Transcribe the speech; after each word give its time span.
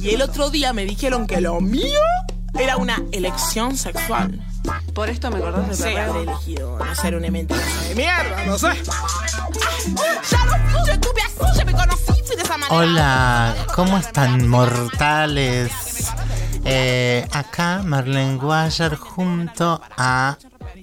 Y 0.00 0.10
el 0.14 0.22
otro 0.22 0.50
día 0.50 0.72
me 0.72 0.84
dijeron 0.84 1.26
que 1.26 1.40
lo 1.40 1.60
mío 1.60 2.00
era 2.58 2.76
una 2.76 3.02
elección 3.12 3.76
sexual. 3.76 4.40
Por 4.94 5.08
esto 5.08 5.30
me 5.30 5.38
acordás 5.38 5.68
de 5.68 5.74
Sí, 5.76 5.96
habré 5.96 6.22
elegido 6.22 6.78
no 6.78 6.94
ser 6.94 7.14
una 7.14 7.30
mentirosa 7.30 7.82
de 7.88 7.94
mierda, 7.94 8.44
no 8.46 8.58
sé. 8.58 8.68
Ya 10.30 10.44
lo 10.44 10.52
fui, 10.52 10.86
yo 10.86 10.92
estuve 10.92 11.22
así, 11.22 11.58
ya 11.58 11.64
me 11.64 11.72
conocí, 11.72 12.12
fui 12.26 12.36
de 12.36 12.42
esa 12.42 12.56
manera. 12.58 12.74
Hola, 12.74 13.54
¿cómo 13.74 13.96
están 13.98 14.48
mortales? 14.48 15.70
Eh, 16.64 17.26
acá 17.32 17.82
Marlene 17.84 18.36
Guayar 18.36 18.96
junto 18.96 19.80
a... 19.96 20.36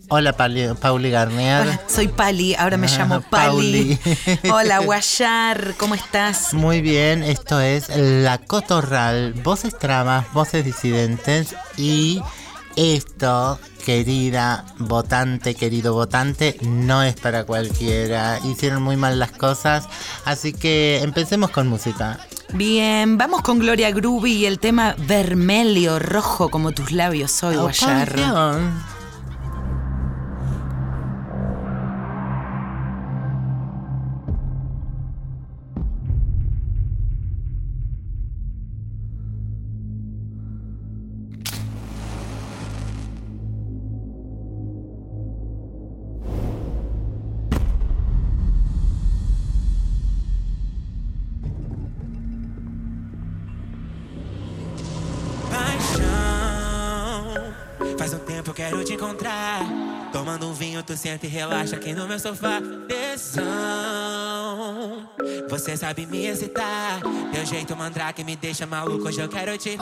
Hola 0.09 0.33
Pali- 0.33 0.73
Pauli 0.79 1.09
Garnier. 1.09 1.61
Hola, 1.63 1.81
soy 1.87 2.07
Pali, 2.09 2.54
ahora 2.55 2.77
me 2.77 2.87
Ah, 2.87 2.97
llamo 2.97 3.21
Pali. 3.29 3.95
Pauli. 3.95 3.99
Hola, 4.51 4.79
Guayar, 4.79 5.73
¿cómo 5.77 5.95
estás? 5.95 6.54
Muy 6.54 6.81
bien, 6.81 7.23
esto 7.23 7.59
es 7.59 7.89
La 7.95 8.37
Cotorral, 8.37 9.33
voces 9.33 9.77
trabas, 9.77 10.32
voces 10.33 10.63
disidentes 10.63 11.55
y 11.75 12.21
esto, 12.75 13.60
querida 13.83 14.65
votante, 14.77 15.55
querido 15.55 15.93
votante, 15.93 16.57
no 16.61 17.01
es 17.01 17.15
para 17.15 17.46
cualquiera. 17.46 18.39
Hicieron 18.43 18.83
muy 18.83 18.97
mal 18.97 19.18
las 19.18 19.32
cosas, 19.32 19.87
así 20.25 20.54
que 20.54 20.99
empecemos 21.01 21.49
con 21.49 21.68
música. 21.68 22.19
Bien, 22.54 23.18
vamos 23.18 23.41
con 23.41 23.57
Gloria 23.57 23.89
Groovy 23.91 24.33
y 24.33 24.46
el 24.46 24.60
tema 24.60 24.93
Vermelio, 24.99 25.97
rojo 25.97 26.49
como 26.49 26.71
tus 26.74 26.91
labios 26.91 27.32
soy, 27.32 27.55
Oh, 27.55 27.63
Guayar. 27.63 28.07
canción. 28.13 28.94
Tu 60.83 60.95
senta 60.95 61.25
e 61.25 61.29
relaxa 61.29 61.75
aqui 61.75 61.93
no 61.93 62.07
meu 62.07 62.19
sofá. 62.19 62.61
Tesão, 62.87 63.43
você 65.49 65.75
sabe 65.75 66.05
me 66.05 66.27
excitar. 66.27 67.01
Teu 67.31 67.45
jeito 67.45 67.75
mandrake 67.75 68.23
me 68.23 68.35
deixa 68.35 68.65
maluco, 68.65 69.07
hoje 69.07 69.21
eu 69.21 69.27
quero 69.27 69.57
te. 69.57 69.77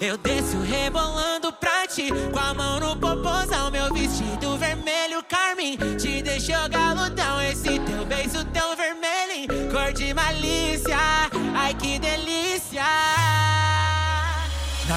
Eu 0.00 0.16
desço 0.16 0.58
rebolando 0.60 1.52
pra 1.52 1.86
ti, 1.86 2.08
com 2.32 2.38
a 2.38 2.54
mão 2.54 2.78
no 2.78 2.96
popozão. 2.96 3.70
Meu 3.70 3.92
vestido 3.92 4.56
vermelho, 4.56 5.22
carmim. 5.28 5.76
Te 5.98 6.22
deixou 6.22 6.68
galudão, 6.68 7.42
esse 7.42 7.78
teu 7.80 8.04
beijo 8.06 8.44
tão 8.52 8.76
vermelho. 8.76 9.48
Cor 9.72 9.92
de 9.92 10.14
malícia, 10.14 10.96
ai 11.54 11.74
que 11.74 11.98
delícia. 11.98 13.47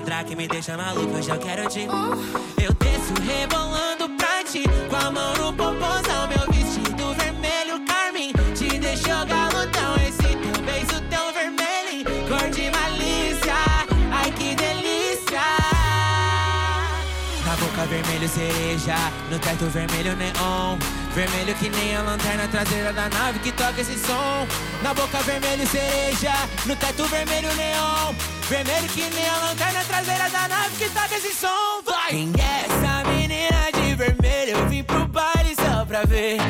Jeito 0.00 0.10
mandrake 0.10 0.34
me 0.34 0.48
deixa 0.48 0.76
maluco, 0.76 1.14
hoje 1.16 1.30
eu 1.30 1.38
quero 1.38 1.68
te. 1.68 1.80
Eu 1.80 2.72
desço 2.74 3.12
rebolando 3.22 4.08
pra 4.16 4.42
ti, 4.44 4.64
com 4.88 4.96
a 4.96 5.10
mão 5.10 5.34
no 5.34 5.52
popozão. 5.52 6.26
Meu 6.28 6.46
vestido 6.50 7.14
vermelho, 7.14 7.84
carmim, 7.86 8.32
te 8.54 8.78
deixou 8.78 9.26
galudão. 9.26 9.96
Esse 9.96 10.36
teu 10.36 10.62
beijo 10.64 11.00
tão 11.10 11.32
vermelho, 11.32 12.04
cor 12.28 12.48
de 12.50 12.70
malícia. 12.70 13.54
Ai 14.10 14.32
que 14.32 14.54
delícia. 14.54 15.42
Na 17.44 17.56
boca 17.56 17.86
vermelho 17.86 18.28
cereja, 18.28 18.96
no 19.30 19.38
teto 19.38 19.66
vermelho 19.66 20.16
neon. 20.16 20.78
Vermelho 21.14 21.54
que 21.56 21.68
nem 21.68 21.96
a 21.96 22.02
lanterna 22.02 22.48
traseira 22.48 22.92
da 22.92 23.08
nave 23.10 23.38
que 23.40 23.52
toca 23.52 23.80
esse 23.80 23.98
som. 23.98 24.46
Na 24.82 24.94
boca 24.94 25.18
vermelho 25.22 25.66
cereja, 25.66 26.32
no 26.64 26.74
teto 26.76 27.04
vermelho 27.04 27.54
neon. 27.54 28.14
Vermelho 28.50 28.88
que 28.88 29.08
nem 29.10 29.28
a 29.28 29.36
lanterna 29.46 29.84
traseira 29.84 30.28
da 30.28 30.48
nave 30.48 30.76
que 30.76 30.90
toca 30.90 31.14
esse 31.14 31.32
som. 31.32 31.82
Vai! 31.86 32.10
Quem 32.10 32.32
é 32.36 32.64
essa 32.64 33.08
menina 33.08 33.70
de 33.72 33.94
vermelho? 33.94 34.56
Eu 34.56 34.68
vim 34.68 34.82
pro 34.82 35.06
baile 35.06 35.54
só 35.54 35.86
pra 35.86 36.02
ver 36.02 36.40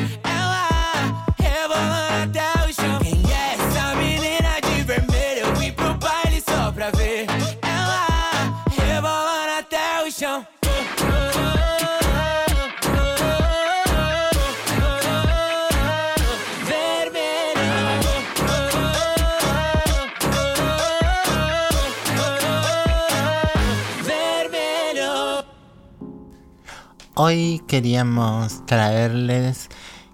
Hoy 27.23 27.61
queríamos 27.67 28.65
traerles 28.65 29.69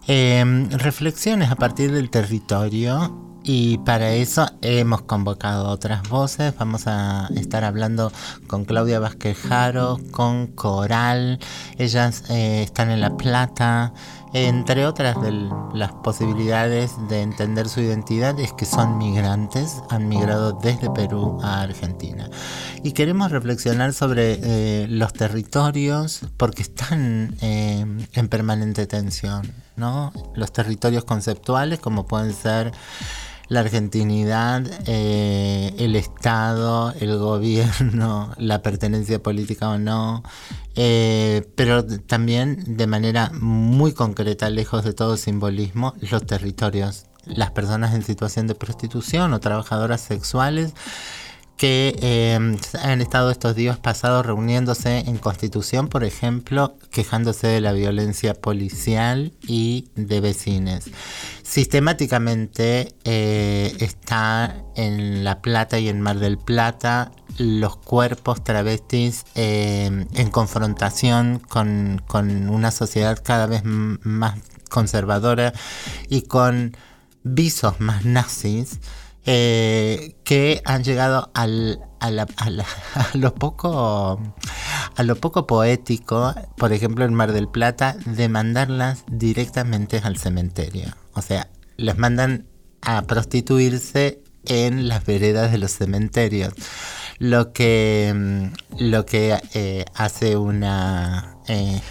eh, 0.10 0.44
reflexiones 0.72 1.50
a 1.50 1.56
partir 1.56 1.94
del 1.94 2.10
territorio 2.10 3.40
y 3.46 3.78
para 3.78 4.12
eso 4.12 4.46
hemos 4.62 5.04
convocado 5.04 5.70
otras 5.70 6.10
voces. 6.10 6.54
Vamos 6.60 6.86
a 6.86 7.30
estar 7.34 7.64
hablando 7.64 8.12
con 8.48 8.66
Claudia 8.66 9.00
Vázquez 9.00 9.38
Jaro, 9.38 10.02
con 10.12 10.48
Coral. 10.48 11.40
Ellas 11.78 12.26
eh, 12.30 12.64
están 12.64 12.92
en 12.92 13.00
La 13.00 13.16
Plata. 13.16 13.94
Entre 14.34 14.86
otras 14.86 15.22
de 15.22 15.32
las 15.74 15.92
posibilidades 15.94 16.92
de 17.08 17.22
entender 17.22 17.70
su 17.70 17.80
identidad 17.80 18.40
es 18.40 18.52
que 18.54 18.66
son 18.66 18.98
migrantes, 18.98 19.82
han 19.90 20.10
migrado 20.10 20.54
desde 20.54 20.90
Perú 20.90 21.40
a 21.42 21.62
Argentina. 21.62 22.30
Y 22.84 22.92
queremos 22.92 23.32
reflexionar 23.32 23.94
sobre 23.94 24.40
eh, 24.44 24.88
los 24.90 25.14
territorios 25.14 26.22
porque 26.36 26.62
están 26.62 27.36
eh, 27.42 27.86
en 28.14 28.28
permanente 28.28 28.86
tensión, 28.86 29.52
¿no? 29.76 30.12
Los 30.36 30.52
territorios 30.52 31.06
conceptuales 31.06 31.80
como 31.80 32.06
pueden 32.06 32.34
ser 32.34 32.74
la 33.50 33.62
argentinidad, 33.62 34.64
eh, 34.86 35.74
el 35.78 35.96
Estado, 35.96 36.94
el 37.00 37.18
gobierno, 37.18 38.34
la 38.38 38.62
pertenencia 38.62 39.22
política 39.22 39.70
o 39.70 39.78
no, 39.78 40.24
eh, 40.76 41.48
pero 41.56 41.86
también 41.86 42.78
de 42.78 42.88
manera 42.88 43.32
muy 43.34 43.94
concreta, 43.94 44.50
lejos 44.50 44.84
de 44.84 44.94
todo 44.94 45.18
simbolismo, 45.18 45.94
los 46.12 46.26
territorios, 46.26 47.06
las 47.26 47.52
personas 47.52 47.94
en 47.94 48.04
situación 48.04 48.48
de 48.48 48.56
prostitución 48.56 49.34
o 49.34 49.40
trabajadoras 49.40 50.02
sexuales 50.02 50.74
que 51.58 51.98
eh, 52.02 52.58
han 52.82 53.02
estado 53.02 53.32
estos 53.32 53.56
días 53.56 53.78
pasados 53.78 54.26
reuniéndose 54.26 55.00
en 55.00 55.18
Constitución, 55.18 55.88
por 55.88 56.04
ejemplo, 56.04 56.78
quejándose 56.92 57.48
de 57.48 57.62
la 57.62 57.74
violencia 57.74 58.36
policial 58.36 59.34
y 59.42 59.90
de 59.96 60.22
vecines. 60.22 60.92
Sistemáticamente 61.42 62.94
eh, 63.04 63.76
está 63.80 64.56
en 64.76 65.24
La 65.24 65.42
Plata 65.42 65.80
y 65.80 65.90
en 65.90 66.00
Mar 66.00 66.20
del 66.20 66.38
Plata 66.38 67.12
los 67.40 67.78
cuerpos 67.78 68.44
travestis 68.44 69.26
eh, 69.36 70.06
en 70.14 70.30
confrontación 70.30 71.40
con, 71.40 72.04
con 72.06 72.50
una 72.50 72.70
sociedad 72.72 73.20
cada 73.24 73.48
vez 73.48 73.64
más 73.64 74.40
conservadora 74.70 75.54
y 76.08 76.24
con 76.24 76.78
visos 77.24 77.80
más 77.80 78.06
nazis 78.06 78.80
eh, 79.30 80.16
que 80.24 80.62
han 80.64 80.86
llegado 80.86 81.30
al, 81.34 81.82
a, 82.00 82.10
la, 82.10 82.26
a, 82.38 82.50
la, 82.50 82.66
lo 83.14 83.36
poco 83.36 84.20
a 84.96 85.04
lo 85.04 85.16
poco 85.18 85.46
poético, 85.46 86.34
por 86.56 86.72
ejemplo 86.72 87.04
en 87.06 87.14
Mar 87.14 87.34
del 87.34 87.50
Plata, 87.50 87.98
de 88.06 88.30
mandarlas 88.30 89.04
directamente 89.12 90.00
al 90.04 90.18
cementerio. 90.18 90.88
O 91.14 91.22
sea, 91.22 91.50
les 91.76 91.98
mandan 91.98 92.48
a 92.82 93.02
prostituirse 93.04 94.24
en 94.46 94.88
las 94.88 95.06
veredas 95.06 95.52
de 95.52 95.58
los 95.58 95.72
cementerios. 95.72 96.54
Lo 97.20 97.52
que, 97.52 98.14
mm, 98.16 98.80
lo 98.80 99.06
que 99.06 99.38
eh, 99.54 99.86
hace 99.94 100.38
una 100.38 101.38
eh, 101.48 101.82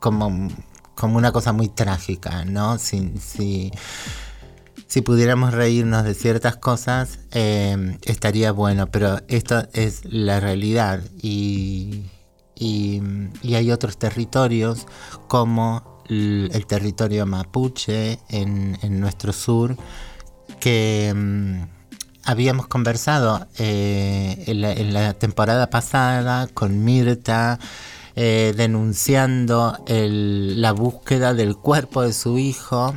como, 0.00 0.48
como 0.94 1.16
una 1.16 1.32
cosa 1.32 1.52
muy 1.54 1.68
trágica, 1.68 2.44
¿no? 2.44 2.76
Si, 2.78 3.14
si, 3.18 3.72
si 4.94 5.02
pudiéramos 5.02 5.52
reírnos 5.52 6.04
de 6.04 6.14
ciertas 6.14 6.54
cosas, 6.54 7.18
eh, 7.32 7.98
estaría 8.02 8.52
bueno, 8.52 8.92
pero 8.92 9.18
esto 9.26 9.66
es 9.72 10.04
la 10.04 10.38
realidad 10.38 11.00
y, 11.20 12.04
y, 12.54 13.02
hay 13.56 13.72
otros 13.72 13.98
territorios 13.98 14.86
como 15.26 16.04
el, 16.08 16.64
territorio 16.68 17.26
mapuche 17.26 18.20
en, 18.28 18.78
en, 18.82 19.00
nuestro 19.00 19.32
sur 19.32 19.76
que 20.60 21.10
um, 21.12 21.66
habíamos 22.22 22.68
conversado 22.68 23.48
eh, 23.58 24.44
en, 24.46 24.60
la, 24.60 24.74
en, 24.74 24.94
la, 24.94 25.14
temporada 25.14 25.70
pasada 25.70 26.46
con 26.54 26.84
Mirta. 26.84 27.58
Eh, 28.16 28.54
denunciando 28.56 29.76
el, 29.88 30.60
la 30.62 30.70
búsqueda 30.70 31.34
del 31.34 31.56
cuerpo 31.56 32.02
de 32.02 32.12
su 32.12 32.38
hijo 32.38 32.94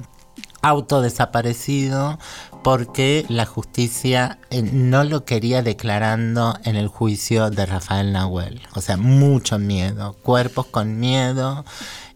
autodesaparecido 0.61 2.19
porque 2.63 3.25
la 3.29 3.45
justicia 3.45 4.39
eh, 4.49 4.61
no 4.61 5.03
lo 5.03 5.23
quería 5.25 5.61
declarando 5.61 6.57
en 6.63 6.75
el 6.75 6.87
juicio 6.87 7.49
de 7.49 7.65
Rafael 7.65 8.11
Nahuel. 8.11 8.61
O 8.75 8.81
sea, 8.81 8.97
mucho 8.97 9.59
miedo, 9.59 10.17
cuerpos 10.21 10.65
con 10.65 10.99
miedo, 10.99 11.63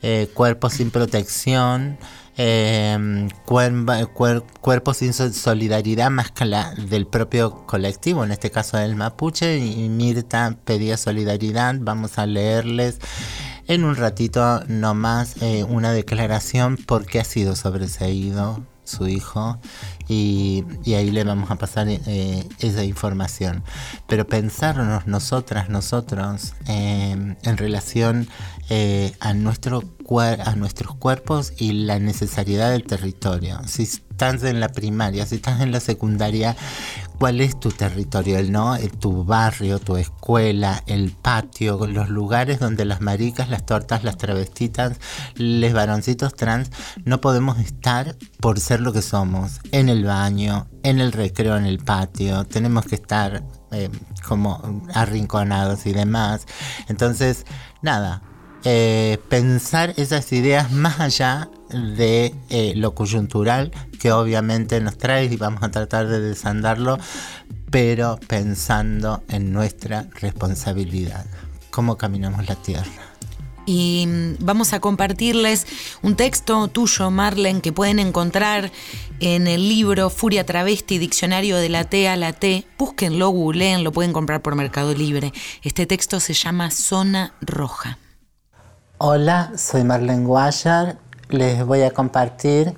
eh, 0.01 0.29
cuerpos 0.33 0.73
sin 0.73 0.91
protección. 0.91 1.97
Cuer 3.45 3.73
cuerpos 4.61 4.97
sin 4.97 5.13
solidaridad 5.13 6.09
más 6.09 6.31
que 6.31 6.45
la 6.45 6.73
del 6.73 7.05
propio 7.05 7.67
colectivo, 7.67 8.23
en 8.23 8.31
este 8.31 8.49
caso 8.49 8.77
del 8.77 8.95
mapuche, 8.95 9.59
y 9.59 9.89
Mirta 9.89 10.57
pedía 10.65 10.97
solidaridad, 10.97 11.75
vamos 11.79 12.17
a 12.17 12.25
leerles 12.25 12.99
en 13.73 13.85
un 13.85 13.95
ratito 13.95 14.65
nomás 14.67 15.41
eh, 15.41 15.63
una 15.63 15.93
declaración 15.93 16.75
porque 16.75 17.21
ha 17.21 17.23
sido 17.23 17.55
sobreseído 17.55 18.61
su 18.83 19.07
hijo 19.07 19.59
y, 20.09 20.65
ahí 20.87 21.09
le 21.09 21.23
vamos 21.23 21.49
a 21.51 21.55
pasar 21.55 21.87
eh, 21.87 22.47
esa 22.59 22.83
información. 22.83 23.63
Pero 24.07 24.27
pensarnos 24.27 25.07
nosotras, 25.07 25.69
nosotros, 25.69 26.53
eh, 26.67 27.35
en 27.41 27.57
relación 27.57 28.27
eh, 28.69 29.13
a, 29.21 29.33
nuestro, 29.33 29.83
a 30.19 30.55
nuestros 30.55 30.95
cuerpos 30.95 31.53
y 31.57 31.71
la 31.71 31.97
necesariedad 31.97 32.71
del 32.71 32.83
territorio. 32.83 33.61
Si 33.65 33.83
estás 33.83 34.43
en 34.43 34.59
la 34.59 34.67
primaria, 34.69 35.25
si 35.25 35.35
estás 35.35 35.61
en 35.61 35.71
la 35.71 35.79
secundaria, 35.79 36.57
cuál 37.17 37.39
es 37.39 37.57
tu 37.59 37.69
territorio, 37.69 38.41
no, 38.43 38.75
el, 38.75 38.91
tu 38.91 39.23
barrio, 39.23 39.79
tu 39.79 39.95
escuela, 39.95 40.83
el 40.85 41.11
patio, 41.11 41.87
los 41.87 42.09
lugares 42.09 42.59
donde 42.59 42.83
las 42.83 42.99
maricas, 42.99 43.49
las 43.49 43.65
tortas, 43.65 44.03
las 44.03 44.17
travestitas, 44.17 44.99
los 45.35 45.71
varoncitos 45.71 46.35
trans 46.35 46.71
no 47.05 47.21
podemos 47.21 47.57
estar 47.59 48.17
por 48.41 48.59
ser 48.59 48.81
lo 48.81 48.91
que 48.91 49.01
somos, 49.01 49.61
en 49.71 49.87
el 49.87 50.03
baño, 50.03 50.67
en 50.83 50.99
el 50.99 51.13
recreo, 51.13 51.55
en 51.55 51.65
el 51.65 51.79
patio, 51.79 52.43
tenemos 52.43 52.85
que 52.85 52.95
estar 52.95 53.43
eh, 53.71 53.89
como 54.27 54.83
arrinconados 54.93 55.85
y 55.85 55.93
demás. 55.93 56.45
Entonces, 56.89 57.45
nada, 57.81 58.21
eh, 58.63 59.17
pensar 59.29 59.93
esas 59.97 60.31
ideas 60.31 60.71
más 60.71 60.99
allá 60.99 61.49
de 61.69 62.35
eh, 62.49 62.73
lo 62.75 62.93
coyuntural 62.93 63.71
que 63.99 64.11
obviamente 64.11 64.79
nos 64.81 64.97
trae 64.97 65.25
y 65.25 65.37
vamos 65.37 65.63
a 65.63 65.71
tratar 65.71 66.07
de 66.07 66.19
desandarlo, 66.19 66.99
pero 67.69 68.19
pensando 68.27 69.23
en 69.29 69.51
nuestra 69.51 70.07
responsabilidad, 70.19 71.25
cómo 71.69 71.97
caminamos 71.97 72.47
la 72.47 72.55
tierra. 72.55 73.11
Y 73.65 74.05
mm, 74.07 74.35
vamos 74.39 74.73
a 74.73 74.79
compartirles 74.79 75.65
un 76.01 76.15
texto 76.15 76.67
tuyo, 76.67 77.09
Marlen, 77.11 77.61
que 77.61 77.71
pueden 77.71 77.99
encontrar 77.99 78.71
en 79.19 79.47
el 79.47 79.69
libro 79.69 80.09
Furia 80.09 80.45
Travesti, 80.45 80.97
Diccionario 80.97 81.57
de 81.57 81.69
la 81.69 81.85
T 81.85 82.07
a 82.07 82.15
la 82.15 82.33
T. 82.33 82.65
Búsquenlo, 82.77 83.29
googleen, 83.29 83.83
lo 83.83 83.91
pueden 83.91 84.13
comprar 84.13 84.41
por 84.41 84.55
Mercado 84.55 84.93
Libre. 84.93 85.31
Este 85.63 85.85
texto 85.85 86.19
se 86.19 86.33
llama 86.33 86.71
Zona 86.71 87.33
Roja. 87.41 87.97
Hola, 89.03 89.51
soy 89.55 89.83
Marlene 89.83 90.27
Guayar. 90.27 90.99
Les 91.29 91.65
voy 91.65 91.81
a 91.81 91.89
compartir 91.89 92.75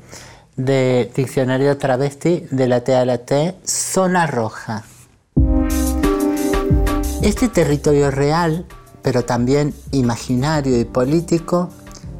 de 0.55 1.11
Diccionario 1.13 1.77
Travesti 1.77 2.47
de 2.49 2.65
la 2.69 2.81
T 2.81 2.95
a 2.95 3.03
la 3.03 3.17
T, 3.17 3.57
Zona 3.65 4.25
Roja. 4.25 4.85
Este 7.21 7.49
territorio 7.49 8.09
real, 8.09 8.65
pero 9.01 9.25
también 9.25 9.73
imaginario 9.91 10.79
y 10.79 10.85
político, 10.85 11.67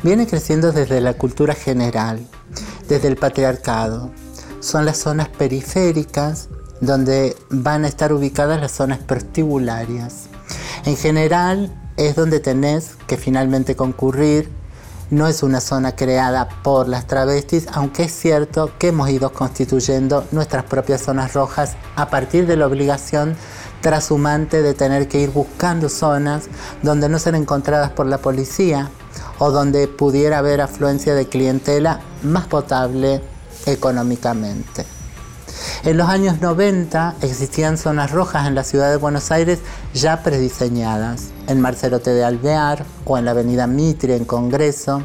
viene 0.04 0.28
creciendo 0.28 0.74
desde 0.74 1.00
la 1.00 1.14
cultura 1.14 1.56
general, 1.56 2.28
desde 2.90 3.08
el 3.08 3.16
patriarcado. 3.16 4.12
Son 4.60 4.84
las 4.84 4.98
zonas 4.98 5.30
periféricas 5.30 6.50
donde 6.82 7.38
van 7.50 7.86
a 7.86 7.88
estar 7.88 8.12
ubicadas 8.12 8.60
las 8.60 8.74
zonas 8.74 9.00
prostibularias. 9.00 10.26
En 10.84 10.98
general, 10.98 11.72
es 11.98 12.16
donde 12.16 12.40
tenés 12.40 12.96
que 13.08 13.18
finalmente 13.18 13.76
concurrir. 13.76 14.50
No 15.10 15.28
es 15.28 15.44
una 15.44 15.62
zona 15.62 15.96
creada 15.96 16.50
por 16.64 16.88
las 16.88 17.06
travestis, 17.06 17.68
aunque 17.72 18.04
es 18.04 18.14
cierto 18.14 18.72
que 18.80 18.88
hemos 18.88 19.10
ido 19.10 19.32
constituyendo 19.32 20.26
nuestras 20.32 20.64
propias 20.64 21.02
zonas 21.02 21.34
rojas 21.34 21.76
a 21.96 22.10
partir 22.10 22.48
de 22.48 22.58
la 22.58 22.66
obligación 22.66 23.36
trashumante 23.82 24.62
de 24.62 24.74
tener 24.74 25.08
que 25.08 25.20
ir 25.20 25.30
buscando 25.30 25.90
zonas 25.90 26.46
donde 26.82 27.10
no 27.10 27.20
sean 27.20 27.36
encontradas 27.36 27.92
por 27.92 28.08
la 28.08 28.18
policía 28.18 28.90
o 29.40 29.52
donde 29.52 29.88
pudiera 29.88 30.40
haber 30.40 30.62
afluencia 30.62 31.14
de 31.14 31.28
clientela 31.28 32.00
más 32.24 32.48
potable 32.48 33.22
económicamente. 33.66 34.93
En 35.84 35.98
los 35.98 36.08
años 36.08 36.40
90 36.42 37.16
existían 37.22 37.78
zonas 37.78 38.12
rojas 38.12 38.48
en 38.48 38.56
la 38.56 38.64
ciudad 38.64 38.90
de 38.90 38.98
Buenos 38.98 39.32
Aires 39.32 39.60
ya 39.94 40.24
prediseñadas, 40.24 41.32
en 41.48 41.60
Marcelote 41.60 42.12
de 42.12 42.24
Alvear 42.24 42.86
o 43.06 43.18
en 43.18 43.26
la 43.26 43.32
avenida 43.32 43.68
Mitre 43.68 44.16
en 44.16 44.26
Congreso. 44.26 45.04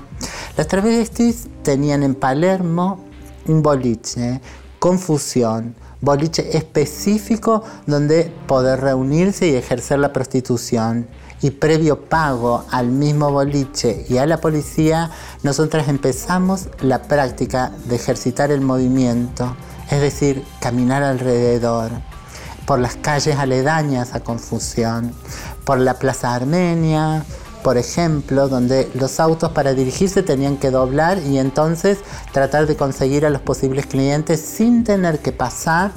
Las 0.57 0.69
travestis 0.69 1.49
tenían 1.62 2.02
en 2.02 2.14
Palermo 2.14 3.05
un 3.47 3.62
boliche, 3.62 4.40
confusión, 4.78 5.75
boliche 6.00 6.57
específico 6.57 7.64
donde 7.87 8.33
poder 8.47 8.81
reunirse 8.81 9.49
y 9.49 9.57
ejercer 9.57 9.99
la 9.99 10.12
prostitución. 10.12 11.09
Y 11.40 11.52
previo 11.52 12.05
pago 12.05 12.64
al 12.71 12.88
mismo 12.88 13.31
boliche 13.31 14.05
y 14.09 14.19
a 14.19 14.26
la 14.26 14.38
policía, 14.38 15.11
nosotras 15.45 15.88
empezamos 15.88 16.69
la 16.81 17.02
práctica 17.02 17.71
de 17.87 17.95
ejercitar 17.95 18.50
el 18.50 18.61
movimiento 18.61 19.55
es 19.90 20.00
decir, 20.00 20.45
caminar 20.61 21.02
alrededor, 21.02 21.90
por 22.66 22.78
las 22.78 22.97
calles 22.97 23.37
aledañas 23.37 24.14
a 24.14 24.21
Confusión, 24.21 25.14
por 25.64 25.78
la 25.78 25.95
Plaza 25.95 26.35
Armenia, 26.35 27.25
por 27.62 27.78
ejemplo, 27.78 28.49
donde 28.49 28.90
los 28.95 29.21
autos 29.21 29.52
para 29.52 29.75
dirigirse 29.75 30.23
tenían 30.23 30.59
que 30.59 30.71
doblar 30.71 31.18
y 31.18 31.38
entonces 31.38 31.99
tratar 32.33 32.66
de 32.66 32.76
conseguir 32.76 33.26
a 33.26 33.30
los 33.30 33.40
posibles 33.40 33.87
clientes 33.87 34.40
sin 34.40 34.85
tener 34.85 35.21
que 35.21 35.33
pasar 35.33 35.92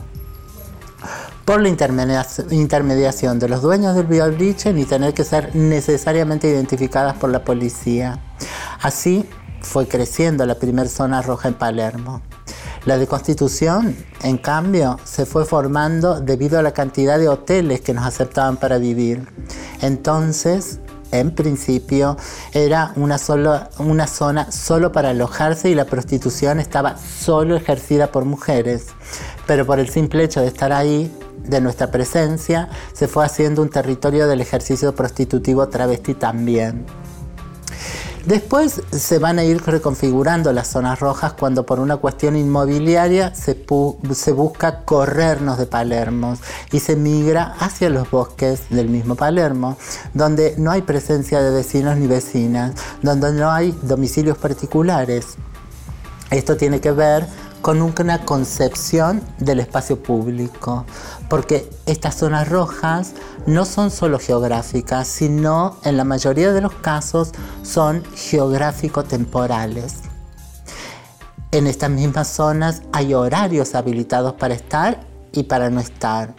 por 1.45 1.61
la 1.61 1.69
intermediación 1.69 3.39
de 3.39 3.49
los 3.49 3.61
dueños 3.61 3.95
del 3.95 4.05
bioliche 4.05 4.73
ni 4.73 4.85
tener 4.85 5.13
que 5.13 5.23
ser 5.23 5.55
necesariamente 5.55 6.47
identificadas 6.49 7.15
por 7.15 7.29
la 7.29 7.43
policía. 7.43 8.19
Así 8.81 9.27
fue 9.61 9.87
creciendo 9.87 10.45
la 10.45 10.55
primera 10.55 10.89
zona 10.89 11.21
roja 11.21 11.49
en 11.49 11.55
Palermo. 11.55 12.21
La 12.85 12.97
de 12.97 13.05
Constitución, 13.05 13.95
en 14.23 14.39
cambio, 14.39 14.99
se 15.03 15.27
fue 15.27 15.45
formando 15.45 16.19
debido 16.19 16.57
a 16.57 16.63
la 16.63 16.73
cantidad 16.73 17.19
de 17.19 17.29
hoteles 17.29 17.81
que 17.81 17.93
nos 17.93 18.05
aceptaban 18.05 18.57
para 18.57 18.79
vivir. 18.79 19.27
Entonces, 19.81 20.79
en 21.11 21.29
principio, 21.35 22.17
era 22.53 22.93
una, 22.95 23.19
zona 23.19 24.51
solo 24.51 24.91
para 24.91 25.09
alojarse 25.09 25.69
y 25.69 25.75
la 25.75 25.85
prostitución 25.85 26.59
estaba 26.59 26.97
solo 26.97 27.55
ejercida 27.55 28.07
por 28.07 28.25
mujeres. 28.25 28.87
Pero 29.45 29.65
por 29.65 29.79
el 29.79 29.89
simple 29.89 30.23
hecho 30.23 30.41
de 30.41 30.47
estar 30.47 30.73
ahí, 30.73 31.15
de 31.43 31.61
nuestra 31.61 31.91
presencia, 31.91 32.69
se 32.93 33.07
fue 33.07 33.25
haciendo 33.25 33.61
un 33.61 33.69
territorio 33.69 34.27
del 34.27 34.41
ejercicio 34.41 34.95
prostitutivo 34.95 35.67
travesti 35.67 36.15
también. 36.15 36.85
Después 38.25 38.83
se 38.91 39.17
van 39.17 39.39
a 39.39 39.43
ir 39.43 39.63
reconfigurando 39.63 40.53
las 40.53 40.67
zonas 40.67 40.99
rojas 40.99 41.33
cuando 41.33 41.65
por 41.65 41.79
una 41.79 41.97
cuestión 41.97 42.35
inmobiliaria 42.35 43.33
se, 43.33 43.65
busca 44.33 44.81
corrernos 44.85 45.57
de 45.57 45.65
Palermo 45.65 46.37
y 46.71 46.79
se 46.79 46.95
migra 46.95 47.55
hacia 47.59 47.89
los 47.89 48.11
bosques 48.11 48.69
del 48.69 48.89
mismo 48.89 49.15
Palermo, 49.15 49.75
donde 50.13 50.53
no 50.57 50.69
hay 50.69 50.83
presencia 50.83 51.41
de 51.41 51.51
vecinos 51.51 51.97
ni 51.97 52.05
vecinas, 52.05 52.73
donde 53.01 53.33
no 53.33 53.49
hay 53.49 53.75
domicilios 53.81 54.37
particulares. 54.37 55.37
Esto 56.29 56.57
tiene 56.57 56.79
que 56.79 56.91
ver 56.91 57.27
con 57.61 57.81
una 57.81 58.25
concepción 58.25 59.21
del 59.39 59.59
espacio 59.59 60.01
público, 60.01 60.85
porque 61.29 61.69
estas 61.85 62.15
zonas 62.15 62.49
rojas 62.49 63.13
no 63.45 63.65
son 63.65 63.91
solo 63.91 64.19
geográficas, 64.19 65.07
sino 65.07 65.77
en 65.83 65.97
la 65.97 66.03
mayoría 66.03 66.51
de 66.53 66.61
los 66.61 66.73
casos 66.73 67.31
son 67.61 68.03
geográfico-temporales. 68.15 69.95
En 71.51 71.67
estas 71.67 71.89
mismas 71.89 72.29
zonas 72.29 72.81
hay 72.93 73.13
horarios 73.13 73.75
habilitados 73.75 74.33
para 74.33 74.53
estar 74.53 75.01
y 75.33 75.43
para 75.43 75.69
no 75.69 75.79
estar. 75.79 76.33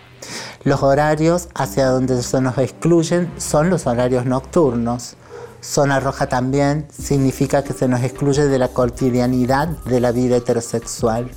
Los 0.65 0.83
horarios 0.83 1.49
hacia 1.55 1.89
donde 1.89 2.23
se 2.23 2.41
nos 2.41 2.57
excluyen 2.59 3.31
son 3.37 3.69
los 3.69 3.87
horarios 3.87 4.25
nocturnos. 4.25 5.17
Zona 5.63 6.01
roja 6.01 6.27
también 6.27 6.89
significa 6.93 7.63
que 7.63 7.73
se 7.73 7.87
nos 7.87 8.03
excluye 8.03 8.47
de 8.47 8.59
la 8.59 8.69
cotidianidad 8.69 9.69
de 9.69 10.01
la 10.01 10.11
vida 10.11 10.37
heterosexual, 10.37 11.31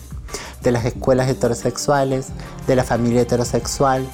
de 0.64 0.72
las 0.72 0.84
escuelas 0.84 1.30
heterosexuales, 1.30 2.30
de 2.66 2.76
la 2.76 2.84
familia 2.84 3.22
heterosexual, 3.22 4.08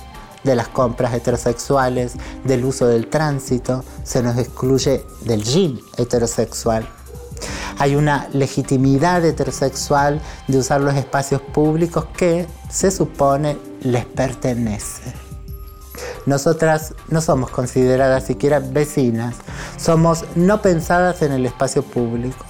de 0.44 0.56
las 0.56 0.68
compras 0.68 1.14
heterosexuales, 1.14 2.14
del 2.44 2.66
uso 2.66 2.88
del 2.88 3.08
tránsito, 3.08 3.86
se 4.04 4.22
nos 4.22 4.38
excluye 4.38 5.06
del 5.24 5.44
gym 5.44 5.80
heterosexual. 5.98 6.86
Hay 7.78 7.96
una 7.96 8.28
legitimidad 8.34 9.24
heterosexual 9.24 10.22
de 10.48 10.58
usar 10.58 10.82
los 10.82 10.96
espacios 10.96 11.42
públicos 11.42 12.06
que 12.18 12.48
se 12.70 12.92
supone 12.92 13.58
les 13.82 14.06
pertenece. 14.06 15.21
Nosotras 16.26 16.94
no 17.08 17.20
somos 17.20 17.50
consideradas 17.50 18.26
siquiera 18.26 18.60
vecinas, 18.60 19.36
somos 19.78 20.24
no 20.36 20.62
pensadas 20.62 21.24
en 21.24 21.32
el 21.32 21.46
espacio 21.48 21.82
público. 21.82 22.46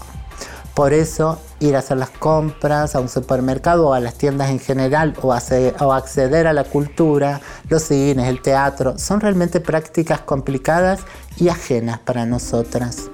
Por 0.74 0.94
eso, 0.94 1.40
ir 1.60 1.76
a 1.76 1.80
hacer 1.80 1.98
las 1.98 2.10
compras 2.10 2.96
a 2.96 3.00
un 3.00 3.08
supermercado 3.08 3.90
o 3.90 3.94
a 3.94 4.00
las 4.00 4.16
tiendas 4.16 4.50
en 4.50 4.60
general 4.60 5.16
o, 5.22 5.34
acceder 5.34 6.48
a 6.48 6.54
la 6.54 6.64
cultura, 6.64 7.40
los 7.70 7.84
cines, 7.84 8.28
el 8.28 8.42
teatro, 8.42 8.98
son 8.98 9.22
realmente 9.22 9.60
prácticas 9.60 10.22
complicadas 10.22 11.02
y 11.38 11.50
ajenas 11.50 12.00
para 12.00 12.26
nosotras. 12.26 13.10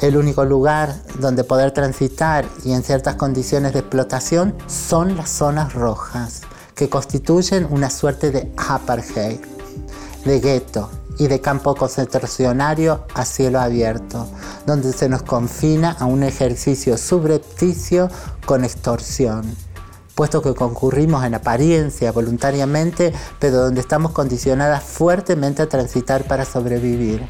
El 0.00 0.16
único 0.18 0.44
lugar 0.44 0.94
donde 1.20 1.42
poder 1.42 1.70
transitar 1.70 2.44
y 2.64 2.72
en 2.72 2.82
ciertas 2.82 3.16
condiciones 3.16 3.72
de 3.72 3.78
explotación 3.78 4.54
son 4.66 5.16
las 5.16 5.30
zonas 5.30 5.72
rojas 5.72 6.42
que 6.76 6.90
constituyen 6.90 7.66
una 7.70 7.90
suerte 7.90 8.30
de 8.30 8.52
apartheid, 8.56 9.40
de 10.24 10.40
gueto 10.40 10.90
y 11.18 11.26
de 11.26 11.40
campo 11.40 11.74
concentracionario 11.74 13.06
a 13.14 13.24
cielo 13.24 13.60
abierto, 13.60 14.28
donde 14.66 14.92
se 14.92 15.08
nos 15.08 15.22
confina 15.22 15.92
a 15.92 16.04
un 16.04 16.22
ejercicio 16.22 16.98
subrepticio 16.98 18.10
con 18.44 18.62
extorsión, 18.62 19.56
puesto 20.14 20.42
que 20.42 20.54
concurrimos 20.54 21.24
en 21.24 21.34
apariencia 21.34 22.12
voluntariamente, 22.12 23.14
pero 23.38 23.56
donde 23.56 23.80
estamos 23.80 24.12
condicionadas 24.12 24.84
fuertemente 24.84 25.62
a 25.62 25.68
transitar 25.70 26.24
para 26.24 26.44
sobrevivir. 26.44 27.26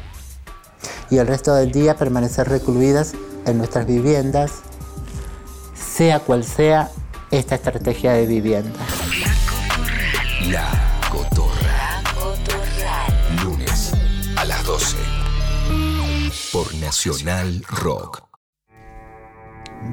Y 1.09 1.19
el 1.19 1.27
resto 1.27 1.55
del 1.55 1.71
día 1.71 1.95
permanecer 1.95 2.49
recluidas 2.49 3.13
en 3.45 3.57
nuestras 3.57 3.87
viviendas, 3.87 4.51
sea 5.73 6.19
cual 6.19 6.43
sea 6.43 6.91
esta 7.31 7.55
estrategia 7.55 8.11
de 8.11 8.25
vivienda. 8.25 8.79
La 10.45 11.01
Cotorra. 11.11 12.01
Lunes 13.43 13.91
a 14.37 14.45
las 14.45 14.63
12. 14.65 14.95
Por 16.53 16.73
Nacional 16.75 17.63
Rock. 17.67 18.23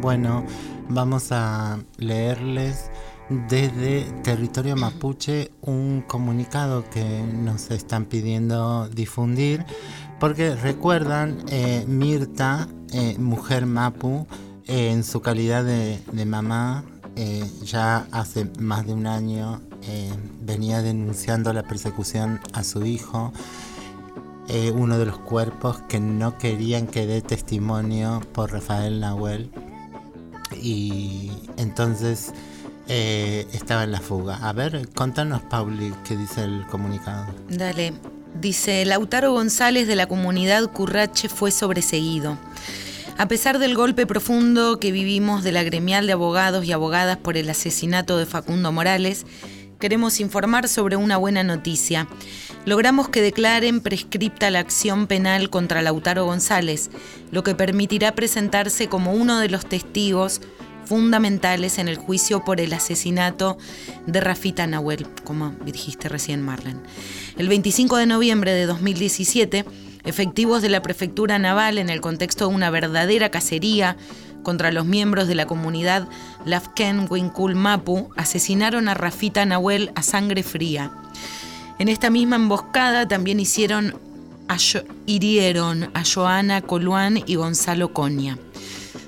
Bueno, 0.01 0.45
vamos 0.89 1.33
a 1.33 1.79
leerles 1.97 2.91
desde 3.49 4.03
territorio 4.23 4.77
mapuche 4.77 5.51
un 5.63 6.03
comunicado 6.03 6.89
que 6.91 7.23
nos 7.23 7.71
están 7.71 8.05
pidiendo 8.05 8.89
difundir, 8.91 9.65
porque 10.21 10.55
recuerdan, 10.55 11.43
eh, 11.49 11.85
Mirta, 11.89 12.69
eh, 12.93 13.17
mujer 13.19 13.65
mapu, 13.67 14.27
eh, 14.67 14.91
en 14.91 15.05
su 15.05 15.21
calidad 15.23 15.65
de, 15.65 16.01
de 16.13 16.27
mamá, 16.27 16.85
ya 17.63 18.09
hace 18.11 18.51
más 18.59 18.87
de 18.87 18.93
un 18.93 19.07
año 19.07 19.61
eh, 19.87 20.13
venía 20.41 20.83
denunciando 20.83 21.53
la 21.53 21.63
persecución 21.63 22.41
a 22.53 22.65
su 22.65 22.85
hijo, 22.87 23.33
eh, 24.49 24.71
uno 24.71 24.99
de 24.99 25.07
los 25.07 25.19
cuerpos 25.19 25.79
que 25.89 26.01
no 26.01 26.39
querían 26.39 26.87
que 26.87 27.07
dé 27.07 27.23
testimonio 27.23 28.21
por 28.33 28.53
Rafael 28.53 29.01
Nahuel. 29.01 29.51
Y 30.61 31.33
entonces 31.57 32.33
eh, 32.89 33.47
estaba 33.53 33.85
en 33.85 33.93
la 33.93 34.01
fuga. 34.01 34.37
A 34.37 34.53
ver, 34.53 34.89
contanos, 34.95 35.43
Pauli, 35.43 35.93
qué 36.07 36.17
dice 36.17 36.45
el 36.45 36.67
comunicado. 36.67 37.27
Dale. 37.49 37.95
Dice, 38.41 38.85
Lautaro 38.85 39.33
González 39.33 39.87
de 39.87 39.95
la 39.95 40.07
comunidad 40.07 40.71
Currache 40.73 41.29
fue 41.29 41.53
sobreseguido. 41.53 42.37
A 43.17 43.29
pesar 43.29 43.61
del 43.61 43.77
golpe 43.77 44.07
profundo 44.07 44.81
que 44.81 44.91
vivimos 44.91 45.45
de 45.45 45.53
la 45.53 45.63
gremial 45.63 46.09
de 46.09 46.15
abogados 46.15 46.65
y 46.65 46.73
abogadas 46.73 47.17
por 47.17 47.37
el 47.37 47.49
asesinato 47.49 48.19
de 48.19 48.27
Facundo 48.27 48.73
Morales, 48.73 49.25
queremos 49.85 50.19
informar 50.19 50.67
sobre 50.67 50.97
una 50.97 51.19
buena 51.19 51.45
noticia. 51.45 52.09
Logramos 52.65 53.11
que 53.11 53.21
declaren 53.21 53.83
prescripta 53.83 54.51
la 54.51 54.61
acción 54.61 55.07
penal 55.07 55.51
contra 55.51 55.83
Lautaro 55.83 56.25
González, 56.25 56.89
lo 57.31 57.43
que 57.43 57.55
permitirá 57.55 58.15
presentarse 58.15 58.89
como 58.89 59.13
uno 59.13 59.39
de 59.41 59.51
los 59.51 59.67
testigos 59.67 60.41
fundamentales 60.87 61.77
en 61.77 61.89
el 61.89 61.99
juicio 61.99 62.43
por 62.47 62.63
el 62.63 62.73
asesinato 62.73 63.59
de 64.07 64.23
Rafita 64.23 64.67
Nahuel, 64.67 65.07
como 65.23 65.51
dijiste 65.67 66.09
recién 66.09 66.41
Marlen. 66.41 66.81
El 67.37 67.51
25 67.51 67.99
de 67.99 68.07
noviembre 68.07 68.55
de 68.55 68.65
2017, 68.65 69.67
efectivos 70.05 70.63
de 70.63 70.71
la 70.71 70.81
Prefectura 70.81 71.39
Naval, 71.39 71.77
en 71.77 71.91
el 71.91 72.01
contexto 72.01 72.49
de 72.49 72.55
una 72.55 72.71
verdadera 72.71 73.31
cacería 73.31 73.99
contra 74.45 74.71
los 74.71 74.87
miembros 74.87 75.27
de 75.27 75.35
la 75.35 75.47
comunidad 75.47 76.07
Lafken 76.45 77.09
Winkul 77.11 77.57
Mapu 77.57 78.11
asesinaron 78.17 78.89
a 78.89 78.95
Rafita 78.95 79.45
Nahuel 79.45 79.91
a 79.97 80.03
sangre 80.03 80.45
fría. 80.45 80.93
En 81.81 81.89
esta 81.89 82.11
misma 82.11 82.37
emboscada 82.37 83.09
también 83.09 83.41
hicieron 83.41 83.99
hirieron 85.07 85.91
a 85.95 86.05
Joana 86.05 86.63
Coluán 86.63 87.23
y 87.27 87.35
Gonzalo 87.35 87.93
Coña. 87.93 88.39